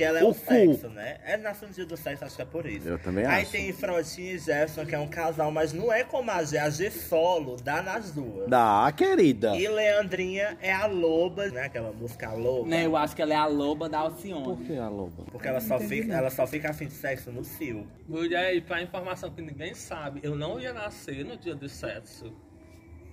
que 0.00 0.04
ela 0.04 0.18
é 0.18 0.24
O 0.24 0.30
o, 0.30 0.34
cu. 0.34 0.40
sexo, 0.46 0.88
né? 0.88 1.18
É 1.26 1.36
Nação 1.36 1.68
Dia 1.68 1.84
do 1.84 1.94
Sexo, 1.94 2.24
acho 2.24 2.34
que 2.36 2.40
é 2.40 2.44
por 2.46 2.64
isso. 2.64 2.88
Eu 2.88 2.98
também 2.98 3.26
Aí 3.26 3.42
acho. 3.42 3.52
tem 3.52 3.70
Frotinha 3.70 4.32
e 4.32 4.38
Jefferson, 4.38 4.86
que 4.86 4.94
é 4.94 4.98
um 4.98 5.06
casal, 5.08 5.50
mas 5.50 5.74
não 5.74 5.92
é 5.92 6.02
como 6.04 6.30
a 6.30 6.42
G. 6.42 6.56
A 6.56 6.70
G 6.70 6.90
solo 6.90 7.56
dá 7.62 7.82
nas 7.82 8.10
duas. 8.12 8.48
Dá, 8.48 8.90
querida. 8.96 9.54
E 9.56 9.68
Leandrinha 9.68 10.56
é 10.62 10.72
a 10.72 10.86
loba, 10.86 11.48
né? 11.48 11.64
Aquela 11.64 11.92
música 11.92 12.32
loba. 12.32 12.66
Né, 12.68 12.86
eu 12.86 12.96
acho 12.96 13.14
que 13.14 13.20
ela 13.20 13.34
é 13.34 13.36
a 13.36 13.46
loba 13.46 13.90
da 13.90 13.98
Alcione. 13.98 14.42
Por 14.42 14.58
que 14.62 14.76
a 14.78 14.88
loba? 14.88 15.22
Porque 15.30 15.46
ela 15.48 15.60
só, 15.60 15.78
fica, 15.78 16.14
ela 16.14 16.30
só 16.30 16.46
fica 16.46 16.70
afim 16.70 16.86
de 16.86 16.94
sexo 16.94 17.30
no 17.30 17.44
cio. 17.44 17.86
Mulher, 18.08 18.54
e 18.56 18.62
pra 18.62 18.80
informação 18.80 19.30
que 19.30 19.42
ninguém 19.42 19.74
sabe, 19.74 20.20
eu 20.22 20.34
não 20.34 20.58
ia 20.58 20.72
nascer 20.72 21.24
no 21.26 21.36
dia 21.36 21.54
do 21.54 21.68
sexo. 21.68 22.32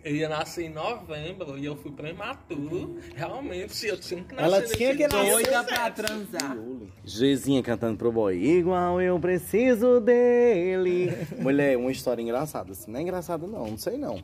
Eu 0.08 0.16
ia 0.16 0.30
nascer 0.30 0.68
em 0.68 0.70
novembro 0.70 1.58
e 1.58 1.66
eu 1.66 1.76
fui 1.76 1.91
prematuro. 1.91 2.95
Realmente, 3.14 3.86
eu 3.86 3.99
tinha 3.99 4.24
que 4.24 4.34
nascer 4.34 4.45
Ela 4.47 4.62
tinha 4.62 4.95
que 4.95 5.05
nascer. 5.05 5.32
Doida 5.32 5.64
pra 5.66 5.91
transar. 5.91 6.58
Gezinha 7.03 7.62
cantando 7.62 7.97
pro 7.97 8.10
boy. 8.10 8.41
Igual 8.41 9.01
eu 9.01 9.20
preciso 9.20 9.99
dele. 9.99 11.12
Mulher, 11.41 11.78
uma 11.78 11.91
história 11.91 12.22
engraçada. 12.22 12.72
Assim, 12.72 12.89
não 12.89 13.01
é 13.01 13.03
engraçada, 13.03 13.45
não, 13.45 13.68
não 13.68 13.78
sei 13.78 13.97
não. 13.97 14.24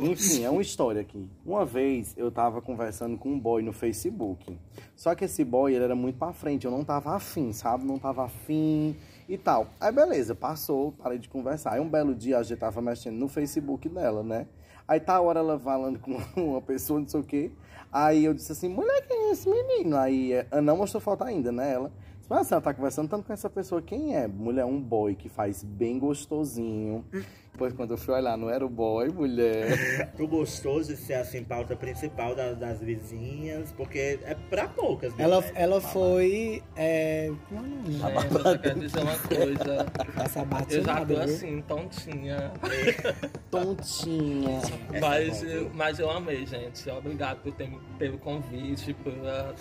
Enfim, 0.00 0.44
é 0.44 0.50
uma 0.50 0.62
história 0.62 1.02
aqui. 1.02 1.28
Uma 1.44 1.66
vez 1.66 2.14
eu 2.16 2.30
tava 2.30 2.62
conversando 2.62 3.18
com 3.18 3.28
um 3.28 3.38
boy 3.38 3.62
no 3.62 3.74
Facebook. 3.74 4.58
Só 4.96 5.14
que 5.14 5.26
esse 5.26 5.44
boy 5.44 5.74
ele 5.74 5.84
era 5.84 5.94
muito 5.94 6.18
pra 6.18 6.32
frente. 6.32 6.64
Eu 6.64 6.70
não 6.70 6.84
tava 6.84 7.14
afim, 7.14 7.52
sabe? 7.52 7.84
Não 7.84 7.98
tava 7.98 8.24
afim 8.24 8.96
e 9.28 9.36
tal. 9.36 9.66
Aí 9.78 9.92
beleza, 9.92 10.34
passou, 10.34 10.92
parei 10.92 11.18
de 11.18 11.28
conversar. 11.28 11.74
Aí 11.74 11.80
um 11.80 11.88
belo 11.88 12.14
dia 12.14 12.38
a 12.38 12.42
gente 12.42 12.58
tava 12.58 12.80
mexendo 12.80 13.16
no 13.16 13.28
Facebook 13.28 13.90
dela, 13.90 14.22
né? 14.22 14.46
Aí 14.88 14.98
tá 14.98 15.16
a 15.16 15.20
hora 15.20 15.40
ela 15.40 15.58
falando 15.58 15.98
com 15.98 16.18
uma 16.40 16.62
pessoa, 16.62 16.98
não 16.98 17.06
sei 17.06 17.20
o 17.20 17.22
quê. 17.22 17.50
Aí 17.92 18.24
eu 18.24 18.32
disse 18.32 18.52
assim, 18.52 18.68
mulher, 18.68 19.06
quem 19.06 19.28
é 19.28 19.32
esse 19.32 19.48
menino? 19.48 19.96
Aí 19.98 20.32
eh, 20.32 20.60
não 20.62 20.78
mostrou 20.78 21.00
foto 21.00 21.24
ainda, 21.24 21.52
né? 21.52 21.74
Ela. 21.74 21.92
Mas 22.28 22.52
ela 22.52 22.60
tá 22.60 22.74
conversando 22.74 23.08
tanto 23.08 23.24
com 23.26 23.32
essa 23.32 23.48
pessoa, 23.48 23.80
quem 23.80 24.14
é? 24.14 24.28
Mulher, 24.28 24.64
um 24.66 24.78
boy 24.80 25.14
que 25.14 25.28
faz 25.30 25.62
bem 25.62 25.98
gostosinho. 25.98 27.04
Depois 27.52 27.72
quando 27.72 27.92
eu 27.92 27.98
fui 27.98 28.14
olhar, 28.14 28.36
não 28.36 28.48
era 28.50 28.64
o 28.64 28.68
boy, 28.68 29.08
mulher. 29.08 30.12
Tu 30.16 30.28
gostou 30.28 30.80
de 30.80 30.94
ser 30.96 31.14
assim, 31.14 31.42
pauta 31.42 31.74
principal 31.74 32.34
da- 32.34 32.52
das 32.52 32.80
vizinhas? 32.80 33.72
Porque 33.72 34.20
é 34.22 34.34
pra 34.48 34.68
poucas, 34.68 35.12
né? 35.16 35.24
Ela, 35.24 35.42
ela 35.54 35.80
foi. 35.80 36.62
É, 36.76 37.26
é 37.26 37.30
o 37.30 37.54
nome? 37.54 37.92
Gente, 37.94 38.34
eu 38.34 38.42
só 38.42 38.58
quero 38.58 38.80
dizer 38.80 39.00
uma 39.00 39.18
coisa. 39.18 39.86
Essa 40.22 40.46
Eu 40.70 40.84
já 40.84 41.04
tô 41.04 41.16
assim, 41.16 41.60
tontinha. 41.62 42.52
Tontinha. 43.50 44.60
Mas, 45.00 45.42
eu- 45.42 45.70
mas 45.74 45.98
eu 45.98 46.10
amei, 46.10 46.46
gente. 46.46 46.88
Obrigado 46.90 47.42
por 47.42 47.52
ter, 47.54 47.70
pelo 47.98 48.18
convite, 48.18 48.92
pela, 48.94 49.54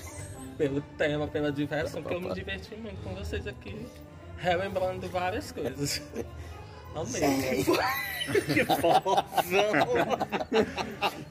pelo 0.57 0.81
tema, 0.97 1.27
pela 1.27 1.51
diversão, 1.51 2.01
porque 2.01 2.15
eu 2.15 2.21
me 2.21 2.33
diverti 2.33 2.75
muito 2.75 3.01
com 3.03 3.13
vocês 3.15 3.45
aqui, 3.47 3.85
relembrando 4.37 5.07
várias 5.07 5.51
coisas. 5.51 6.01
Amei. 7.01 7.65
Que 8.27 8.65
forrozão! 8.65 9.23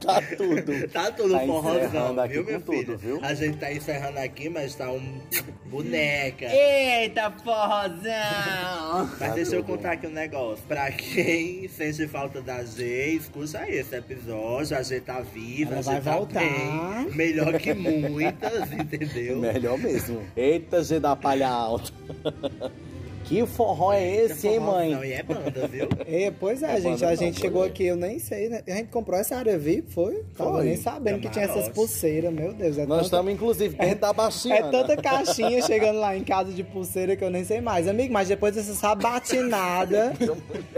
Tá 0.00 0.22
tudo. 0.34 0.88
Tá 0.88 1.10
tudo 1.12 1.32
Tá 1.34 1.40
forrozão, 1.40 1.76
encerrando 1.84 2.20
aqui 2.22 2.32
viu, 2.32 2.44
meu 2.44 2.60
tudo, 2.62 2.72
filho? 2.78 2.96
viu? 2.98 3.20
A 3.22 3.34
gente 3.34 3.58
tá 3.58 3.70
encerrando 3.70 4.18
aqui, 4.18 4.48
mas 4.48 4.74
tá 4.74 4.90
um 4.90 5.20
boneca. 5.66 6.46
Eita, 6.46 7.30
forrozão! 7.44 9.10
Mas 9.20 9.34
deixa 9.34 9.56
eu 9.56 9.64
contar 9.64 9.92
aqui 9.92 10.06
um 10.06 10.10
negócio. 10.10 10.64
Pra 10.66 10.90
quem 10.90 11.68
sente 11.68 12.06
falta 12.08 12.40
da 12.40 12.64
G, 12.64 13.08
escuta 13.10 13.68
esse 13.68 13.94
episódio. 13.94 14.74
A 14.74 14.82
G 14.82 14.98
tá 14.98 15.20
viva, 15.20 15.72
Ela 15.72 15.80
a 15.80 15.82
G 15.82 15.90
vai 15.90 16.00
tá 16.00 16.12
voltar. 16.12 16.40
bem. 16.40 17.14
Melhor 17.14 17.58
que 17.58 17.74
muitas, 17.74 18.72
entendeu? 18.72 19.38
Melhor 19.38 19.76
mesmo. 19.76 20.22
Eita, 20.34 20.82
G 20.82 20.98
da 20.98 21.14
palha 21.14 21.48
alta. 21.50 21.92
Que 23.26 23.44
forró 23.44 23.92
é 23.92 24.24
esse, 24.24 24.46
hein, 24.46 24.60
mãe? 24.60 24.94
Não, 24.94 25.04
e 25.04 25.12
é 25.12 25.22
banda, 25.22 25.66
viu? 25.66 25.88
É, 26.06 26.30
pois 26.30 26.62
é, 26.62 26.76
É 26.76 26.80
gente. 26.80 27.04
A 27.04 27.14
gente 27.16 27.40
chegou 27.40 27.64
aqui, 27.64 27.84
eu 27.84 27.96
nem 27.96 28.20
sei, 28.20 28.48
né? 28.48 28.62
A 28.66 28.70
gente 28.70 28.88
comprou 28.90 29.18
essa 29.18 29.36
área 29.36 29.58
VIP, 29.58 29.90
foi? 29.90 30.22
Tava 30.36 30.62
nem 30.62 30.76
sabendo 30.76 31.18
que 31.20 31.28
tinha 31.28 31.44
essas 31.44 31.68
pulseiras, 31.68 32.32
meu 32.32 32.52
Deus. 32.52 32.78
É 32.78 32.86
Nós 32.86 33.06
estamos, 33.06 33.32
inclusive, 33.32 33.76
dentro 33.76 33.98
da 34.00 34.10
é 34.10 34.12
baixinha. 34.12 34.62
tanta 34.70 34.96
caixinha 34.96 35.60
chegando 35.66 35.98
lá 35.98 36.16
em 36.16 36.22
casa 36.22 36.52
de 36.52 36.62
pulseira 36.62 37.16
que 37.16 37.24
eu 37.24 37.30
nem 37.30 37.44
sei 37.44 37.60
mais. 37.60 37.88
Amigo, 37.88 38.12
mas 38.12 38.28
depois 38.28 38.54
dessa 38.54 38.74
sabatinada, 38.74 40.12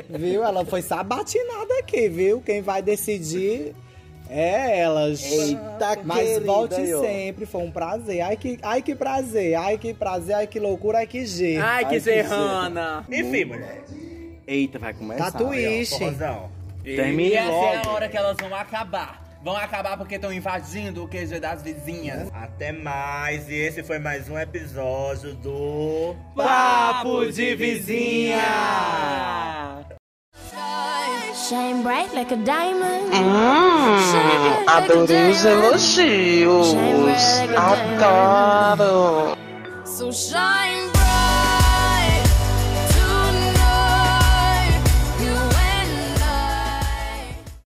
viu? 0.09 0.43
Ela 0.43 0.65
foi 0.65 0.81
sabatinada 0.81 1.75
aqui, 1.81 2.09
viu? 2.09 2.41
Quem 2.41 2.63
vai 2.63 2.81
decidir 2.81 3.75
é 4.31 4.79
elas. 4.81 5.23
Eita, 5.25 5.99
Mas 6.05 6.29
querida, 6.29 6.47
volte 6.47 6.95
ó. 6.95 7.01
sempre, 7.01 7.47
foi 7.47 7.63
um 7.63 7.71
prazer. 7.71 8.21
Ai 8.21 8.37
que, 8.37 8.59
ai 8.63 8.83
que 8.83 8.95
prazer, 8.95 9.55
ai 9.55 9.79
que 9.79 9.95
prazer, 9.95 10.35
ai 10.35 10.47
que 10.47 10.61
loucura, 10.61 10.99
ai 10.99 11.07
que 11.07 11.25
G. 11.27 11.57
Ai, 11.59 11.85
que 11.85 11.95
que 11.95 12.01
serrana! 12.01 13.05
Enfim, 13.11 13.45
mulher. 13.45 13.85
Eita, 14.47 14.79
vai 14.79 14.95
começar. 14.95 15.31
Tá 15.33 15.39
twist. 15.39 15.99
Forrozão. 15.99 16.51
Termine 16.83 17.31
e 17.31 17.35
essa 17.35 17.51
é 17.51 17.83
a 17.85 17.91
hora 17.91 18.09
que 18.09 18.17
elas 18.17 18.37
vão 18.41 18.55
acabar. 18.55 19.29
Vão 19.43 19.57
acabar 19.57 19.97
porque 19.97 20.17
estão 20.17 20.33
invadindo 20.33 21.05
o 21.05 21.09
QG 21.09 21.39
das 21.39 21.63
vizinhas. 21.63 22.29
Até 22.33 22.73
mais. 22.73 23.49
E 23.49 23.55
esse 23.55 23.83
foi 23.83 23.99
mais 23.99 24.29
um 24.29 24.39
episódio 24.39 25.35
do. 25.35 26.17
Papo 26.35 27.31
de 27.31 27.55
vizinha! 27.55 28.39
Shine 31.49 31.83
bright 31.83 32.13
like 32.15 32.31
a 32.31 32.37
diamond. 32.37 33.15
Hum, 33.15 34.65
adorei 34.67 35.31
os 35.31 35.45
elogios. 35.45 36.75
Adoro. 37.57 39.37
So 39.85 40.13
shine 40.13 40.88